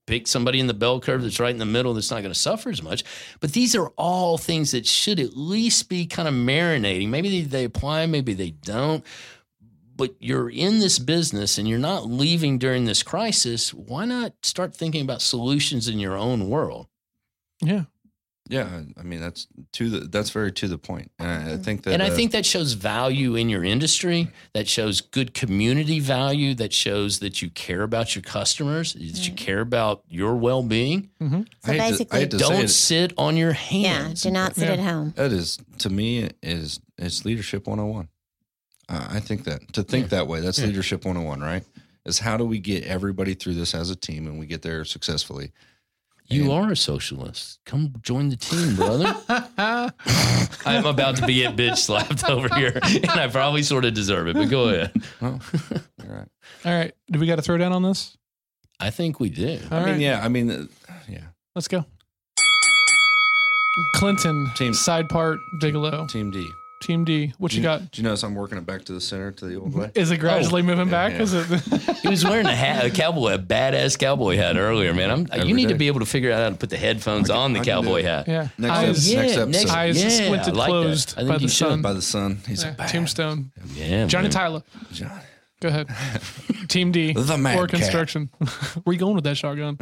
pick 0.05 0.27
somebody 0.27 0.59
in 0.59 0.67
the 0.67 0.73
bell 0.73 0.99
curve 0.99 1.21
that's 1.21 1.39
right 1.39 1.51
in 1.51 1.59
the 1.59 1.65
middle 1.65 1.93
that's 1.93 2.11
not 2.11 2.21
going 2.21 2.33
to 2.33 2.39
suffer 2.39 2.69
as 2.69 2.83
much. 2.83 3.03
But 3.39 3.53
these 3.53 3.75
are 3.75 3.87
all 3.97 4.37
things 4.37 4.71
that 4.71 4.85
should 4.85 5.19
at 5.19 5.37
least 5.37 5.89
be 5.89 6.05
kind 6.05 6.27
of 6.27 6.33
marinating. 6.33 7.09
Maybe 7.09 7.41
they, 7.41 7.47
they 7.47 7.63
apply 7.63 8.05
maybe 8.05 8.33
they 8.33 8.51
don't. 8.51 9.05
But 9.95 10.15
you're 10.19 10.49
in 10.49 10.79
this 10.79 10.97
business 10.97 11.57
and 11.57 11.67
you're 11.67 11.79
not 11.79 12.07
leaving 12.07 12.57
during 12.57 12.85
this 12.85 13.03
crisis 13.03 13.73
why 13.73 14.05
not 14.05 14.33
start 14.41 14.75
thinking 14.75 15.03
about 15.03 15.21
solutions 15.21 15.87
in 15.87 15.99
your 15.99 16.17
own 16.17 16.49
world? 16.49 16.87
Yeah. 17.61 17.83
Yeah. 18.49 18.81
I 18.97 19.03
mean, 19.03 19.19
that's 19.21 19.47
to 19.73 19.89
the, 19.89 19.99
that's 20.07 20.29
very 20.31 20.51
to 20.53 20.67
the 20.67 20.77
point. 20.77 21.11
And 21.19 21.27
I, 21.29 21.53
I 21.53 21.57
think 21.57 21.83
that, 21.83 21.93
and 21.93 22.03
I 22.03 22.09
uh, 22.09 22.15
think 22.15 22.31
that 22.33 22.45
shows 22.45 22.73
value 22.73 23.35
in 23.35 23.49
your 23.49 23.63
industry. 23.63 24.29
That 24.53 24.67
shows 24.67 25.01
good 25.01 25.33
community 25.33 25.99
value. 25.99 26.53
That 26.53 26.73
shows 26.73 27.19
that 27.19 27.41
you 27.41 27.49
care 27.49 27.83
about 27.83 28.15
your 28.15 28.21
customers. 28.23 28.93
That 28.93 29.27
you 29.27 29.33
care 29.33 29.61
about 29.61 30.03
your 30.09 30.35
well-being. 30.35 31.09
hmm 31.19 31.41
So 31.65 31.71
I 31.71 31.73
hate 31.73 31.77
to- 31.77 31.83
I 31.83 31.89
basically, 31.91 32.27
to 32.27 32.37
Don't 32.37 32.67
sit 32.69 33.13
on 33.17 33.37
your 33.37 33.53
hands. 33.53 33.83
yeah, 33.85 33.93
hands. 34.03 34.21
do 34.23 34.31
not 34.31 34.55
sit 34.55 34.65
Yeah. 34.67 34.73
at 34.73 34.79
home. 34.79 35.13
that 35.15 35.31
is 35.31 35.57
to 35.79 35.89
me 35.89 36.29
is 36.41 36.79
it's 36.97 37.25
leadership 37.25 37.65
101 37.67 38.07
uh, 38.89 39.07
i 39.09 39.19
think 39.19 39.43
that 39.45 39.73
to 39.73 39.83
think 39.83 40.09
that 40.09 40.27
way 40.27 40.39
that's 40.39 40.59
Yeah. 40.59 40.67
leadership 40.67 41.03
101 41.05 41.41
right 41.41 41.63
is 42.05 42.19
how 42.19 42.37
do 42.37 42.45
we 42.45 42.59
get 42.59 42.83
everybody 42.83 43.33
through 43.33 43.55
this 43.55 43.73
as 43.73 43.89
a 43.89 43.95
team 43.95 44.27
and 44.27 44.37
we 44.39 44.45
get 44.45 44.61
there 44.61 44.85
successfully 44.85 45.51
You 46.27 46.51
are 46.51 46.71
a 46.71 46.75
socialist. 46.75 47.59
Come 47.65 47.93
join 48.01 48.29
the 48.29 48.35
team, 48.37 48.75
brother. 48.75 49.15
I'm 50.65 50.85
about 50.85 51.17
to 51.17 51.25
be 51.27 51.35
get 51.35 51.55
bitch 51.55 51.77
slapped 51.77 52.23
over 52.29 52.53
here, 52.55 52.79
and 52.81 53.09
I 53.11 53.27
probably 53.27 53.61
sort 53.63 53.85
of 53.85 53.93
deserve 53.93 54.27
it. 54.27 54.35
But 54.35 54.49
go 54.49 54.69
ahead. 54.69 54.91
well 55.21 55.39
you're 56.03 56.15
right 56.15 56.27
All 56.65 56.73
right. 56.73 56.93
Do 57.11 57.19
we 57.19 57.27
got 57.27 57.35
to 57.35 57.41
throw 57.41 57.57
down 57.57 57.71
on 57.73 57.83
this? 57.83 58.17
I 58.79 58.89
think 58.89 59.19
we 59.19 59.29
do. 59.29 59.59
All 59.71 59.77
i 59.79 59.83
right. 59.83 59.91
mean 59.93 60.01
yeah 60.01 60.21
i 60.23 60.27
mean 60.27 60.49
uh, 60.49 60.65
yeah 61.07 61.19
Let's 61.55 61.67
go. 61.67 61.85
Clinton, 63.95 64.49
Team- 64.55 64.73
side 64.73 65.07
part, 65.09 65.39
Bigelow, 65.59 66.07
team 66.07 66.31
d 66.31 66.49
Team 66.83 67.05
D. 67.05 67.33
What 67.37 67.53
you 67.53 67.57
you, 67.57 67.63
got? 67.63 67.91
do 67.91 68.01
you 68.01 68.03
notice 68.03 68.23
i'm 68.23 68.35
working 68.35 68.57
it 68.57 68.65
back 68.65 68.83
to 68.85 68.93
the 68.93 69.01
center 69.01 69.31
to 69.31 69.45
the 69.45 69.55
old 69.59 69.73
way 69.73 69.91
Is 69.95 70.11
it 70.11 70.17
gradually 70.17 70.61
oh. 70.61 70.65
moving 70.65 70.87
yeah, 70.87 70.91
back? 70.91 71.13
yeah. 71.13 71.21
Is 71.21 71.33
it? 71.33 71.93
He 72.03 72.09
was 72.09 72.25
wearing 72.25 72.45
a 72.45 72.55
hat, 72.55 72.85
a 72.85 72.89
cowboy, 72.89 73.33
a 73.35 73.39
badass 73.39 73.97
cowboy 73.97 74.35
hat 74.35 74.57
earlier, 74.57 74.93
man. 74.93 75.09
I'm, 75.31 75.47
you 75.47 75.53
need 75.53 75.69
to 75.69 75.75
be 75.75 75.87
able 75.87 76.01
to 76.01 76.05
figure 76.05 76.31
out 76.33 76.43
how 76.43 76.49
to 76.49 76.55
put 76.55 76.69
the 76.69 76.77
headphones 76.77 77.27
can- 77.29 77.37
on 77.37 77.53
the 77.53 77.61
I 77.61 77.63
can 77.63 77.81
do 77.81 77.87
cowboy 77.87 78.03
hat. 78.03 78.27
yeah. 78.27 78.49
Next 78.57 78.73
eyes, 78.73 79.13
episode. 79.13 79.49
Next 79.49 79.61
episode. 79.63 79.77
eyes 79.77 80.03
yeah, 80.03 80.25
squinted 80.25 80.57
like 80.57 80.67
closed 80.67 81.13
I 81.13 81.21
think 81.21 81.27
by 81.29 81.33
you 81.35 81.39
the 81.39 81.49
sun. 81.49 81.81
by 81.81 81.93
the 81.93 82.01
sun 82.01 82.39
he's 82.45 82.63
Yeah, 82.63 82.71
a 82.71 82.75
bad 82.75 82.89
Tombstone. 82.89 83.51
Yeah, 83.73 84.05
Johnny 84.07 84.23
man. 84.23 84.31
Tyler. 84.31 84.63
John. 84.91 85.21
Go 85.61 85.69
ahead. 85.69 85.87
Team 86.67 86.91
D. 86.91 87.13
The 87.13 87.37
Mad 87.37 87.57
or 87.57 87.67
construction. 87.67 88.29
Where 88.83 88.93
you 88.93 88.99
going 88.99 89.15
with 89.15 89.23
that 89.23 89.37
shotgun? 89.37 89.77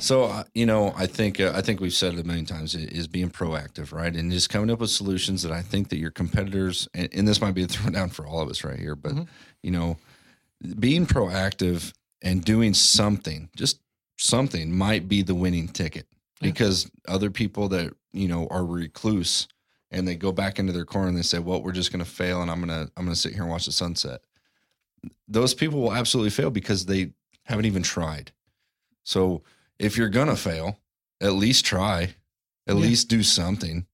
So 0.00 0.24
uh, 0.24 0.44
you 0.54 0.66
know, 0.66 0.92
I 0.96 1.06
think 1.06 1.40
uh, 1.40 1.52
I 1.54 1.60
think 1.62 1.80
we've 1.80 1.92
said 1.92 2.14
it 2.14 2.20
a 2.20 2.24
million 2.24 2.46
times 2.46 2.74
is 2.74 3.06
being 3.06 3.30
proactive, 3.30 3.92
right, 3.92 4.14
and 4.14 4.30
just 4.30 4.50
coming 4.50 4.70
up 4.70 4.80
with 4.80 4.90
solutions 4.90 5.42
that 5.42 5.52
I 5.52 5.62
think 5.62 5.88
that 5.90 5.98
your 5.98 6.10
competitors, 6.10 6.88
and, 6.94 7.08
and 7.12 7.28
this 7.28 7.40
might 7.40 7.54
be 7.54 7.62
a 7.62 7.66
throwdown 7.68 8.10
for 8.12 8.26
all 8.26 8.40
of 8.40 8.48
us 8.48 8.64
right 8.64 8.78
here, 8.78 8.96
but 8.96 9.12
Mhm. 9.12 9.28
you 9.62 9.70
know, 9.70 9.96
being 10.78 11.06
proactive 11.06 11.92
and 12.22 12.44
doing 12.44 12.74
something, 12.74 13.48
just 13.56 13.80
something, 14.18 14.72
might 14.76 15.08
be 15.08 15.22
the 15.22 15.34
winning 15.34 15.68
ticket 15.68 16.06
Yeah. 16.40 16.48
because 16.50 16.90
other 17.06 17.30
people 17.30 17.68
that 17.68 17.92
you 18.12 18.26
know 18.28 18.46
are 18.48 18.64
recluse 18.64 19.46
and 19.90 20.08
they 20.08 20.16
go 20.16 20.32
back 20.32 20.58
into 20.58 20.72
their 20.72 20.84
corner 20.84 21.08
and 21.08 21.16
they 21.16 21.22
say, 21.22 21.38
"Well, 21.38 21.62
we're 21.62 21.72
just 21.72 21.92
going 21.92 22.04
to 22.04 22.10
fail, 22.10 22.42
and 22.42 22.50
I'm 22.50 22.58
gonna 22.60 22.90
I'm 22.96 23.04
gonna 23.04 23.14
sit 23.16 23.32
here 23.32 23.42
and 23.42 23.50
watch 23.50 23.66
the 23.66 23.72
sunset." 23.72 24.22
Those 25.28 25.54
people 25.54 25.80
will 25.80 25.94
absolutely 25.94 26.30
fail 26.30 26.50
because 26.50 26.86
they 26.86 27.12
haven't 27.44 27.66
even 27.66 27.82
tried. 27.82 28.32
So 29.04 29.42
if 29.78 29.96
you're 29.96 30.08
gonna 30.08 30.36
fail, 30.36 30.78
at 31.20 31.32
least 31.34 31.64
try, 31.64 32.02
at 32.02 32.10
Yeah. 32.68 32.74
least 32.74 33.08
do 33.08 33.22
something. 33.22 33.86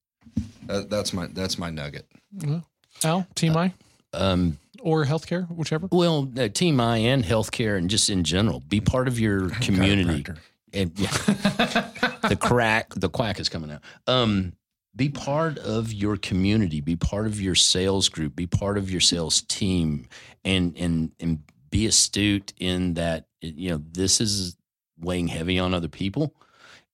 That, 0.67 0.89
that's 0.89 1.13
my 1.13 1.27
that's 1.27 1.57
my 1.57 1.69
nugget. 1.69 2.07
Well, 2.33 2.65
Al, 3.03 3.27
Team 3.35 3.57
I 3.57 3.73
Um, 4.13 4.57
or 4.81 5.05
healthcare, 5.05 5.47
whichever. 5.49 5.87
well, 5.91 6.31
uh, 6.37 6.47
Team 6.49 6.79
I 6.79 6.97
and 6.97 7.23
healthcare 7.23 7.77
and 7.77 7.89
just 7.89 8.09
in 8.09 8.23
general, 8.23 8.59
be 8.61 8.79
part 8.81 9.07
of 9.07 9.19
your 9.19 9.49
community. 9.49 10.25
And 10.73 10.91
yeah, 10.97 11.09
the 12.29 12.37
crack, 12.39 12.93
the 12.95 13.09
quack 13.09 13.39
is 13.39 13.49
coming 13.49 13.71
out. 13.71 13.81
Um, 14.07 14.53
be 14.95 15.09
part 15.09 15.57
of 15.59 15.91
your 15.91 16.15
community. 16.17 16.79
Be 16.81 16.95
part 16.95 17.25
of 17.27 17.39
your 17.41 17.55
sales 17.55 18.07
group. 18.09 18.35
Be 18.35 18.47
part 18.47 18.77
of 18.77 18.89
your 18.91 19.01
sales 19.01 19.41
team, 19.43 20.07
and 20.45 20.75
and 20.77 21.11
and 21.19 21.39
be 21.69 21.85
astute 21.87 22.53
in 22.57 22.93
that. 22.95 23.25
You 23.41 23.71
know, 23.71 23.81
this 23.91 24.21
is 24.21 24.55
weighing 25.01 25.27
heavy 25.27 25.59
on 25.59 25.73
other 25.73 25.87
people. 25.87 26.33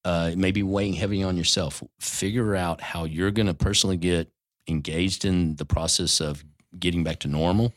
Uh, 0.05 0.31
maybe 0.35 0.63
weighing 0.63 0.93
heavy 0.93 1.21
on 1.21 1.35
yourself. 1.35 1.83
Figure 1.99 2.55
out 2.55 2.79
how 2.81 3.03
you're 3.03 3.31
going 3.31 3.47
to 3.47 3.53
personally 3.53 3.97
get 3.97 4.31
engaged 4.67 5.25
in 5.25 5.55
the 5.57 5.65
process 5.65 6.21
of 6.21 6.43
getting 6.79 7.03
back 7.03 7.19
to 7.19 7.27
normal. 7.27 7.73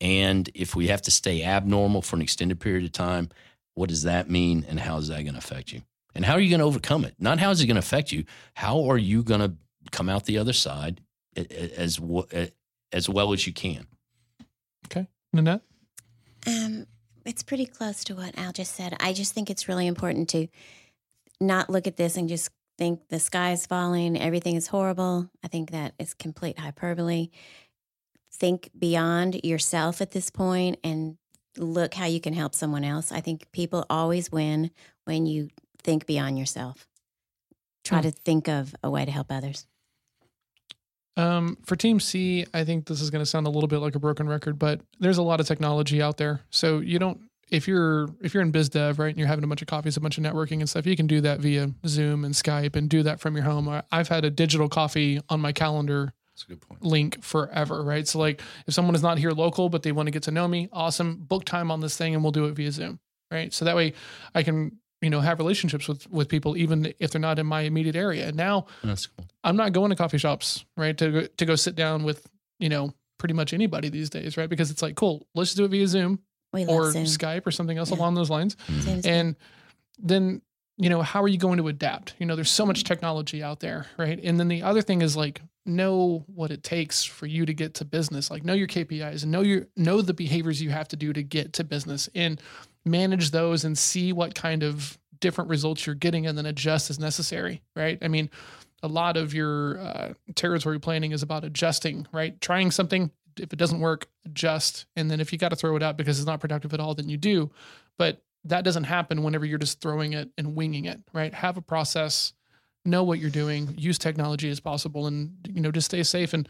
And 0.00 0.50
if 0.54 0.74
we 0.74 0.88
have 0.88 1.02
to 1.02 1.10
stay 1.10 1.42
abnormal 1.44 2.02
for 2.02 2.16
an 2.16 2.22
extended 2.22 2.58
period 2.58 2.84
of 2.84 2.92
time, 2.92 3.28
what 3.74 3.88
does 3.88 4.02
that 4.02 4.28
mean 4.28 4.64
and 4.68 4.80
how 4.80 4.96
is 4.96 5.08
that 5.08 5.22
going 5.22 5.34
to 5.34 5.38
affect 5.38 5.72
you? 5.72 5.82
And 6.14 6.24
how 6.24 6.32
are 6.34 6.40
you 6.40 6.50
going 6.50 6.60
to 6.60 6.66
overcome 6.66 7.04
it? 7.04 7.14
Not 7.18 7.38
how 7.38 7.50
is 7.50 7.60
it 7.60 7.66
going 7.66 7.76
to 7.76 7.80
affect 7.80 8.10
you? 8.10 8.24
How 8.54 8.90
are 8.90 8.98
you 8.98 9.22
going 9.22 9.40
to 9.40 9.52
come 9.92 10.08
out 10.08 10.24
the 10.24 10.38
other 10.38 10.52
side 10.52 11.00
a- 11.36 11.40
a- 11.42 11.78
as 11.80 12.00
as 12.92 13.08
well 13.08 13.32
as 13.32 13.46
you 13.46 13.52
can? 13.52 13.86
Okay. 14.86 15.06
Nanette? 15.32 15.62
Um, 16.46 16.86
it's 17.24 17.42
pretty 17.42 17.66
close 17.66 18.04
to 18.04 18.14
what 18.14 18.36
Al 18.38 18.52
just 18.52 18.74
said. 18.74 18.96
I 19.00 19.12
just 19.12 19.32
think 19.34 19.50
it's 19.50 19.68
really 19.68 19.86
important 19.86 20.28
to 20.30 20.48
not 21.40 21.70
look 21.70 21.86
at 21.86 21.96
this 21.96 22.16
and 22.16 22.28
just 22.28 22.50
think 22.78 23.08
the 23.08 23.20
sky 23.20 23.52
is 23.52 23.66
falling, 23.66 24.18
everything 24.18 24.56
is 24.56 24.68
horrible. 24.68 25.28
I 25.44 25.48
think 25.48 25.70
that 25.70 25.94
is 25.98 26.14
complete 26.14 26.58
hyperbole. 26.58 27.28
Think 28.32 28.70
beyond 28.78 29.40
yourself 29.44 30.00
at 30.00 30.12
this 30.12 30.30
point 30.30 30.78
and 30.82 31.16
look 31.58 31.94
how 31.94 32.06
you 32.06 32.20
can 32.20 32.32
help 32.32 32.54
someone 32.54 32.84
else. 32.84 33.12
I 33.12 33.20
think 33.20 33.50
people 33.52 33.84
always 33.90 34.30
win 34.32 34.70
when 35.04 35.26
you 35.26 35.48
think 35.82 36.06
beyond 36.06 36.38
yourself. 36.38 36.86
try 37.82 37.98
Hmm. 37.98 38.08
to 38.08 38.10
think 38.12 38.46
of 38.48 38.74
a 38.84 38.90
way 38.90 39.04
to 39.06 39.10
help 39.10 39.32
others. 39.32 39.66
Um, 41.16 41.58
for 41.64 41.76
Team 41.76 42.00
C, 42.00 42.46
I 42.54 42.64
think 42.64 42.86
this 42.86 43.00
is 43.00 43.10
going 43.10 43.22
to 43.22 43.26
sound 43.26 43.46
a 43.46 43.50
little 43.50 43.68
bit 43.68 43.78
like 43.78 43.94
a 43.94 43.98
broken 43.98 44.28
record, 44.28 44.58
but 44.58 44.80
there's 45.00 45.18
a 45.18 45.22
lot 45.22 45.40
of 45.40 45.46
technology 45.46 46.00
out 46.00 46.16
there. 46.16 46.40
So 46.50 46.78
you 46.78 46.98
don't, 46.98 47.20
if 47.50 47.66
you're 47.66 48.08
if 48.22 48.32
you're 48.32 48.42
in 48.44 48.52
biz 48.52 48.68
dev, 48.68 48.98
right, 48.98 49.08
and 49.08 49.18
you're 49.18 49.26
having 49.26 49.44
a 49.44 49.46
bunch 49.48 49.60
of 49.60 49.68
coffees, 49.68 49.96
a 49.96 50.00
bunch 50.00 50.18
of 50.18 50.24
networking 50.24 50.60
and 50.60 50.68
stuff, 50.70 50.86
you 50.86 50.96
can 50.96 51.06
do 51.08 51.20
that 51.22 51.40
via 51.40 51.70
Zoom 51.86 52.24
and 52.24 52.32
Skype 52.32 52.76
and 52.76 52.88
do 52.88 53.02
that 53.02 53.20
from 53.20 53.34
your 53.34 53.44
home. 53.44 53.68
I, 53.68 53.82
I've 53.90 54.08
had 54.08 54.24
a 54.24 54.30
digital 54.30 54.68
coffee 54.68 55.20
on 55.28 55.40
my 55.40 55.50
calendar 55.52 56.12
That's 56.32 56.44
a 56.44 56.46
good 56.46 56.60
point. 56.60 56.84
link 56.84 57.22
forever, 57.24 57.82
right? 57.82 58.06
So 58.06 58.20
like 58.20 58.40
if 58.68 58.74
someone 58.74 58.94
is 58.94 59.02
not 59.02 59.18
here 59.18 59.32
local 59.32 59.68
but 59.68 59.82
they 59.82 59.90
want 59.90 60.06
to 60.06 60.12
get 60.12 60.22
to 60.24 60.30
know 60.30 60.46
me, 60.46 60.68
awesome, 60.72 61.16
book 61.16 61.44
time 61.44 61.72
on 61.72 61.80
this 61.80 61.96
thing 61.96 62.14
and 62.14 62.22
we'll 62.22 62.30
do 62.32 62.44
it 62.44 62.52
via 62.52 62.70
Zoom, 62.70 63.00
right? 63.32 63.52
So 63.52 63.64
that 63.64 63.74
way 63.74 63.94
I 64.32 64.44
can, 64.44 64.78
you 65.00 65.10
know, 65.10 65.20
have 65.20 65.38
relationships 65.38 65.88
with 65.88 66.10
with 66.10 66.28
people 66.28 66.56
even 66.56 66.92
if 66.98 67.10
they're 67.10 67.20
not 67.20 67.38
in 67.38 67.46
my 67.46 67.62
immediate 67.62 67.96
area. 67.96 68.28
and 68.28 68.36
Now 68.36 68.66
That's 68.84 69.06
cool. 69.06 69.26
I'm 69.42 69.56
not 69.56 69.72
going 69.72 69.90
to 69.90 69.96
coffee 69.96 70.18
shops, 70.18 70.64
right? 70.76 70.96
To 70.98 71.10
go, 71.10 71.26
to 71.26 71.46
go 71.46 71.56
sit 71.56 71.74
down 71.74 72.04
with, 72.04 72.26
you 72.58 72.68
know, 72.68 72.92
pretty 73.18 73.34
much 73.34 73.52
anybody 73.52 73.88
these 73.88 74.10
days, 74.10 74.36
right? 74.36 74.48
Because 74.48 74.70
it's 74.70 74.82
like, 74.82 74.96
cool, 74.96 75.26
let's 75.34 75.50
just 75.50 75.56
do 75.58 75.64
it 75.64 75.68
via 75.70 75.86
Zoom 75.86 76.20
We 76.52 76.66
or 76.66 76.90
Zoom. 76.92 77.04
Skype 77.04 77.46
or 77.46 77.50
something 77.50 77.78
else 77.78 77.90
Yeah. 77.90 77.96
along 77.98 78.14
those 78.14 78.30
lines. 78.30 78.56
Mm-hmm. 78.56 78.80
Zoom's 78.80 79.06
And 79.06 79.36
then, 79.98 80.42
you 80.76 80.88
know, 80.90 81.02
how 81.02 81.22
are 81.22 81.28
you 81.28 81.38
going 81.38 81.58
to 81.58 81.68
adapt? 81.68 82.14
You 82.18 82.26
know, 82.26 82.34
there's 82.36 82.50
so 82.50 82.64
much 82.66 82.84
technology 82.84 83.42
out 83.42 83.60
there, 83.60 83.86
right? 83.98 84.18
And 84.22 84.38
then 84.40 84.48
the 84.48 84.62
other 84.62 84.82
thing 84.82 85.02
is 85.02 85.16
like 85.16 85.40
know 85.66 86.24
what 86.26 86.50
it 86.50 86.62
takes 86.62 87.04
for 87.04 87.26
you 87.26 87.44
to 87.46 87.52
get 87.52 87.74
to 87.74 87.84
business. 87.84 88.30
Like 88.30 88.44
know 88.44 88.54
your 88.54 88.66
KPIs 88.66 89.22
and 89.22 89.30
know 89.30 89.42
your 89.42 89.66
know 89.76 90.00
the 90.02 90.14
behaviors 90.14 90.60
you 90.62 90.70
have 90.70 90.88
to 90.88 90.96
do 90.96 91.12
to 91.12 91.22
get 91.22 91.52
to 91.54 91.64
business 91.64 92.08
and 92.14 92.40
manage 92.84 93.30
those 93.30 93.64
and 93.64 93.76
see 93.76 94.12
what 94.12 94.34
kind 94.34 94.62
of 94.62 94.98
different 95.20 95.50
results 95.50 95.86
you're 95.86 95.94
getting 95.94 96.26
and 96.26 96.36
then 96.36 96.46
adjust 96.46 96.90
as 96.90 96.98
necessary, 96.98 97.62
right? 97.76 97.98
I 98.02 98.08
mean, 98.08 98.30
a 98.82 98.88
lot 98.88 99.16
of 99.16 99.34
your 99.34 99.78
uh, 99.78 100.12
territory 100.34 100.80
planning 100.80 101.12
is 101.12 101.22
about 101.22 101.44
adjusting, 101.44 102.06
right? 102.12 102.40
Trying 102.40 102.70
something, 102.70 103.10
if 103.38 103.52
it 103.52 103.58
doesn't 103.58 103.80
work, 103.80 104.08
adjust. 104.24 104.86
And 104.96 105.10
then 105.10 105.20
if 105.20 105.32
you 105.32 105.38
got 105.38 105.50
to 105.50 105.56
throw 105.56 105.76
it 105.76 105.82
out 105.82 105.96
because 105.96 106.18
it's 106.18 106.26
not 106.26 106.40
productive 106.40 106.72
at 106.72 106.80
all, 106.80 106.94
then 106.94 107.08
you 107.08 107.18
do. 107.18 107.50
But 107.98 108.22
that 108.44 108.64
doesn't 108.64 108.84
happen 108.84 109.22
whenever 109.22 109.44
you're 109.44 109.58
just 109.58 109.80
throwing 109.80 110.14
it 110.14 110.30
and 110.38 110.56
winging 110.56 110.86
it, 110.86 111.00
right? 111.12 111.32
Have 111.34 111.56
a 111.56 111.62
process, 111.62 112.32
know 112.84 113.04
what 113.04 113.18
you're 113.18 113.30
doing, 113.30 113.74
use 113.76 113.98
technology 113.98 114.48
as 114.48 114.60
possible, 114.60 115.06
and 115.06 115.32
you 115.52 115.60
know 115.60 115.70
just 115.70 115.86
stay 115.86 116.02
safe. 116.02 116.32
And 116.32 116.48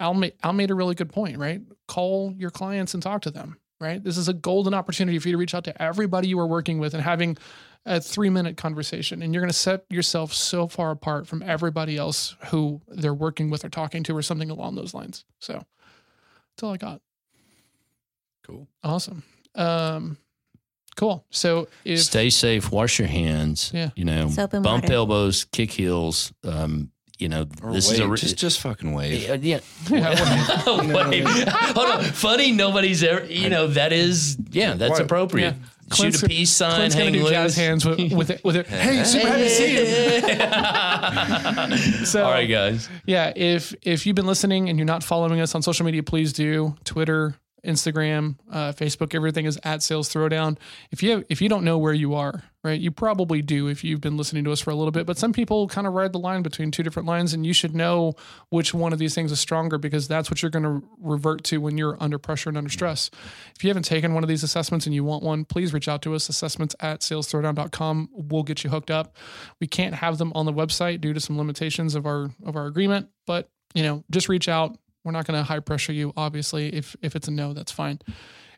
Al 0.00 0.14
made, 0.14 0.32
Al 0.42 0.52
made 0.52 0.70
a 0.70 0.74
really 0.74 0.96
good 0.96 1.10
point, 1.10 1.38
right? 1.38 1.60
Call 1.86 2.34
your 2.36 2.50
clients 2.50 2.94
and 2.94 3.02
talk 3.02 3.22
to 3.22 3.30
them, 3.30 3.56
right? 3.80 4.02
This 4.02 4.16
is 4.16 4.28
a 4.28 4.34
golden 4.34 4.74
opportunity 4.74 5.18
for 5.18 5.28
you 5.28 5.32
to 5.32 5.38
reach 5.38 5.54
out 5.54 5.64
to 5.64 5.82
everybody 5.82 6.28
you 6.28 6.38
are 6.40 6.46
working 6.46 6.78
with 6.78 6.94
and 6.94 7.02
having 7.02 7.36
a 7.86 8.00
three 8.00 8.30
minute 8.30 8.56
conversation. 8.56 9.22
And 9.22 9.32
you're 9.32 9.40
going 9.40 9.50
to 9.50 9.56
set 9.56 9.84
yourself 9.88 10.32
so 10.32 10.66
far 10.66 10.90
apart 10.90 11.26
from 11.26 11.42
everybody 11.42 11.96
else 11.96 12.36
who 12.46 12.80
they're 12.88 13.14
working 13.14 13.50
with 13.50 13.64
or 13.64 13.68
talking 13.68 14.02
to 14.04 14.16
or 14.16 14.22
something 14.22 14.50
along 14.50 14.74
those 14.74 14.94
lines. 14.94 15.24
So 15.38 15.54
that's 15.54 16.62
all 16.62 16.72
I 16.72 16.76
got. 16.76 17.00
Cool. 18.44 18.68
Awesome. 18.82 19.22
Um, 19.54 20.18
cool. 20.96 21.24
So 21.30 21.68
if 21.84 22.00
Stay 22.00 22.30
safe. 22.30 22.70
Wash 22.72 22.98
your 22.98 23.08
hands. 23.08 23.70
Yeah. 23.74 23.90
You 23.94 24.04
know, 24.04 24.28
bump 24.36 24.64
water. 24.64 24.92
elbows, 24.92 25.44
kick 25.44 25.70
heels. 25.70 26.32
Um, 26.44 26.90
you 27.18 27.28
know, 27.28 27.46
Or 27.62 27.72
this 27.72 27.88
wave. 27.88 27.94
is 27.94 28.00
a 28.00 28.08
re- 28.08 28.16
just 28.18 28.36
just 28.38 28.60
fucking 28.60 28.92
wave. 28.92 29.22
Yeah, 29.22 29.34
yeah. 29.34 29.60
Yeah, 29.90 30.10
Wait, 31.08 31.24
hold 31.48 31.90
on. 31.90 32.04
Funny, 32.04 32.52
nobody's 32.52 33.02
ever. 33.02 33.24
You 33.26 33.48
know, 33.48 33.66
that 33.68 33.92
is. 33.92 34.36
Yeah, 34.50 34.74
that's 34.74 34.90
What? 34.92 35.00
appropriate. 35.02 35.54
Yeah. 35.56 35.94
Shoot 35.94 36.22
a 36.22 36.26
peace 36.28 36.50
sign. 36.50 36.74
Clint's 36.74 36.94
gonna 36.94 37.10
hang 37.10 37.20
loose. 37.22 37.30
jazz 37.30 37.56
hands 37.56 37.84
with, 37.86 38.12
with 38.12 38.30
it. 38.30 38.44
With 38.44 38.56
it. 38.56 38.66
Hey, 38.68 39.02
super 39.04 39.26
happy 39.26 39.44
to 39.44 39.48
see 39.50 39.72
you. 42.00 42.04
So, 42.06 42.24
All 42.24 42.30
right, 42.30 42.44
guys. 42.46 42.88
yeah, 43.06 43.32
if 43.34 43.74
if 43.82 44.06
you've 44.06 44.16
been 44.16 44.26
listening 44.26 44.68
and 44.68 44.78
you're 44.78 44.86
not 44.86 45.02
following 45.02 45.40
us 45.40 45.54
on 45.54 45.62
social 45.62 45.86
media, 45.86 46.02
please 46.02 46.32
do. 46.34 46.74
Twitter, 46.84 47.34
Instagram, 47.64 48.36
uh, 48.52 48.72
Facebook, 48.72 49.14
everything 49.14 49.46
is 49.46 49.58
at 49.64 49.82
Sales 49.82 50.12
Throwdown. 50.12 50.58
If 50.90 51.02
you 51.02 51.10
have, 51.12 51.24
if 51.30 51.40
you 51.40 51.48
don't 51.48 51.64
know 51.64 51.78
where 51.78 51.94
you 51.94 52.14
are, 52.14 52.42
right, 52.68 52.80
you 52.80 52.90
probably 52.90 53.42
do 53.42 53.68
if 53.68 53.82
you've 53.82 54.00
been 54.00 54.16
listening 54.16 54.44
to 54.44 54.52
us 54.52 54.60
for 54.60 54.70
a 54.70 54.74
little 54.74 54.90
bit. 54.90 55.06
But 55.06 55.18
some 55.18 55.32
people 55.32 55.68
kind 55.68 55.86
of 55.86 55.92
ride 55.94 56.12
the 56.12 56.18
line 56.18 56.42
between 56.42 56.70
two 56.70 56.82
different 56.82 57.08
lines, 57.08 57.34
and 57.34 57.44
you 57.44 57.52
should 57.52 57.74
know 57.74 58.14
which 58.50 58.72
one 58.72 58.92
of 58.92 58.98
these 58.98 59.14
things 59.14 59.32
is 59.32 59.40
stronger 59.40 59.78
because 59.78 60.08
that's 60.08 60.30
what 60.30 60.42
you're 60.42 60.50
going 60.50 60.62
to 60.62 60.86
revert 61.00 61.44
to 61.44 61.58
when 61.58 61.76
you're 61.76 61.96
under 62.00 62.18
pressure 62.18 62.48
and 62.48 62.58
under 62.58 62.70
stress. 62.70 63.10
If 63.56 63.64
you 63.64 63.70
haven't 63.70 63.84
taken 63.84 64.14
one 64.14 64.22
of 64.22 64.28
these 64.28 64.42
assessments 64.42 64.86
and 64.86 64.94
you 64.94 65.04
want 65.04 65.22
one, 65.22 65.44
please 65.44 65.72
reach 65.72 65.88
out 65.88 66.02
to 66.02 66.14
us. 66.14 66.28
Assessments 66.28 66.76
at 66.80 67.00
salesthrowdown.com. 67.00 68.10
We'll 68.12 68.42
get 68.42 68.64
you 68.64 68.70
hooked 68.70 68.90
up. 68.90 69.16
We 69.60 69.66
can't 69.66 69.94
have 69.94 70.18
them 70.18 70.32
on 70.34 70.46
the 70.46 70.52
website 70.52 71.00
due 71.00 71.12
to 71.12 71.20
some 71.20 71.36
limitations 71.36 71.94
of 71.94 72.06
our 72.06 72.30
of 72.44 72.56
our 72.56 72.66
agreement, 72.66 73.08
but 73.26 73.48
you 73.74 73.82
know, 73.82 74.04
just 74.10 74.28
reach 74.28 74.48
out. 74.48 74.78
We're 75.04 75.12
not 75.12 75.26
going 75.26 75.38
to 75.38 75.44
high 75.44 75.60
pressure 75.60 75.92
you. 75.92 76.12
Obviously, 76.16 76.74
if 76.74 76.96
if 77.02 77.16
it's 77.16 77.28
a 77.28 77.30
no, 77.30 77.52
that's 77.52 77.72
fine. 77.72 78.00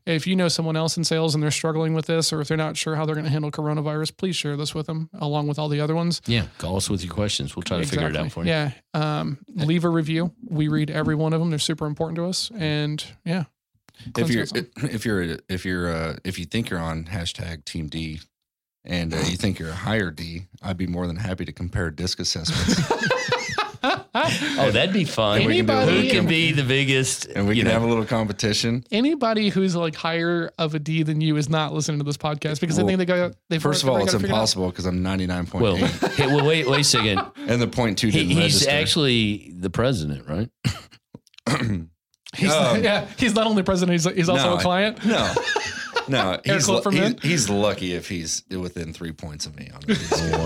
If 0.07 0.27
you 0.27 0.37
know 0.37 0.49
someone 0.49 0.77
else 0.77 0.97
in 0.97 1.05
sales 1.05 1.35
and 1.35 1.43
they're 1.43 1.51
struggling 1.51 1.95
with 1.95 2.07
this, 2.07 2.33
or 2.33 2.41
if 2.41 2.49
they're 2.49 2.57
not 2.57 2.77
sure 2.77 2.97
how 2.97 3.07
they're 3.07 3.15
going 3.15 3.27
to 3.27 3.31
handle 3.31 3.51
coronavirus, 3.51 4.17
please 4.17 4.37
share 4.37 4.57
this 4.57 4.75
with 4.75 4.87
them 4.87 5.11
along 5.19 5.47
with 5.47 5.59
all 5.59 5.69
the 5.69 5.81
other 5.81 5.95
ones. 5.95 6.21
Yeah, 6.27 6.47
call 6.59 6.77
us 6.77 6.89
with 6.89 7.05
your 7.05 7.13
questions. 7.13 7.55
We'll 7.55 7.63
try 7.63 7.81
to 7.81 7.87
figure 7.87 8.09
it 8.09 8.17
out 8.17 8.33
for 8.33 8.45
you. 8.45 8.51
Yeah. 8.51 8.73
Um, 8.95 9.39
leave 9.55 9.85
a 9.85 9.89
review. 9.89 10.33
We 10.49 10.69
read 10.69 10.91
every 10.91 11.15
one 11.15 11.33
of 11.33 11.41
them. 11.41 11.51
They're 11.51 11.59
super 11.59 11.87
important 11.87 12.17
to 12.17 12.27
us. 12.27 12.51
And 12.57 13.05
yeah. 13.25 13.45
if 14.17 14.31
you're 14.31 14.45
got 14.45 14.57
some. 14.57 14.71
if 14.91 15.05
you're 15.05 15.39
if 15.49 15.65
you're 15.65 15.95
uh, 15.95 16.17
if 16.25 16.39
you 16.39 16.45
think 16.45 16.71
you're 16.71 16.81
on 16.81 17.05
hashtag 17.05 17.65
Team 17.65 17.89
D, 17.89 18.21
and 18.85 19.13
uh, 19.13 19.19
you 19.19 19.37
think 19.37 19.59
you're 19.59 19.71
a 19.71 19.75
higher 19.75 20.11
D, 20.11 20.47
I'd 20.63 20.77
be 20.77 20.87
more 20.87 21.07
than 21.07 21.17
happy 21.17 21.45
to 21.45 21.53
compare 21.53 21.91
disc 21.91 22.19
assessments, 22.19 22.81
Oh, 23.83 24.71
that'd 24.73 24.93
be 24.93 25.05
fun. 25.05 25.39
And 25.39 25.47
we 25.47 25.57
can 25.59 25.71
Anybody- 25.71 26.09
Who 26.09 26.15
can 26.15 26.27
be 26.27 26.53
the 26.53 26.63
biggest? 26.63 27.27
and 27.27 27.49
we 27.49 27.57
can 27.57 27.65
know, 27.65 27.71
have 27.73 27.83
a 27.83 27.87
little 27.87 28.05
competition. 28.05 28.85
Anybody 28.91 29.49
who's 29.49 29.75
like 29.77 29.95
higher 29.95 30.51
of 30.59 30.75
a 30.75 30.79
D 30.79 31.03
than 31.03 31.21
you 31.21 31.37
is 31.37 31.49
not 31.49 31.73
listening 31.73 31.99
to 31.99 32.05
this 32.05 32.17
podcast 32.17 32.61
because 32.61 32.79
I 32.79 32.85
think 32.85 32.99
they 32.99 33.05
got 33.07 33.33
they 33.49 33.59
First 33.59 33.83
of 33.83 33.89
all, 33.89 33.97
it's 34.03 34.15
impossible 34.15 34.69
because 34.71 34.87
I'm 34.87 35.03
99.8, 35.03 35.61
well, 35.61 35.77
hey, 35.77 36.27
well, 36.27 36.45
wait, 36.47 36.69
wait 36.69 36.81
a 36.81 36.85
second. 36.85 37.21
and 37.37 37.61
the 37.61 37.67
point 37.69 37.99
two 37.99 38.11
didn't 38.11 38.29
he's 38.29 38.37
register. 38.39 38.71
actually 38.71 39.53
the 39.57 39.71
president, 39.71 40.29
right? 40.29 40.51
He's, 42.37 42.53
Um, 42.53 42.81
yeah, 42.85 43.07
he's 43.19 43.35
not 43.35 43.49
only 43.49 43.65
president, 43.65 43.93
he's, 44.01 44.05
he's 44.15 44.29
also 44.29 44.51
No, 44.51 44.57
a 44.59 44.61
client. 44.61 45.05
no, 45.05 45.35
no. 46.11 46.41
He's, 46.45 46.67
Clip 46.67 46.77
lu- 46.77 46.83
from 46.83 46.95
he's, 46.95 47.23
he's 47.23 47.51
lucky 47.51 47.95
if 47.95 48.09
he's 48.09 48.45
within 48.51 48.93
three 48.93 49.13
points 49.13 49.47
of 49.47 49.57
me. 49.59 49.71
On 49.75 49.81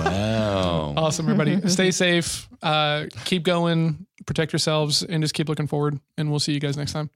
Wow. 0.04 0.94
Awesome, 0.96 1.28
everybody. 1.28 1.68
Stay 1.68 1.90
safe. 1.90 2.48
Uh, 2.62 3.06
keep 3.24 3.42
going. 3.42 4.06
Protect 4.26 4.52
yourselves, 4.52 5.02
and 5.02 5.22
just 5.22 5.34
keep 5.34 5.48
looking 5.48 5.66
forward. 5.66 5.98
And 6.16 6.30
we'll 6.30 6.40
see 6.40 6.52
you 6.52 6.60
guys 6.60 6.76
next 6.76 6.92
time. 6.92 7.10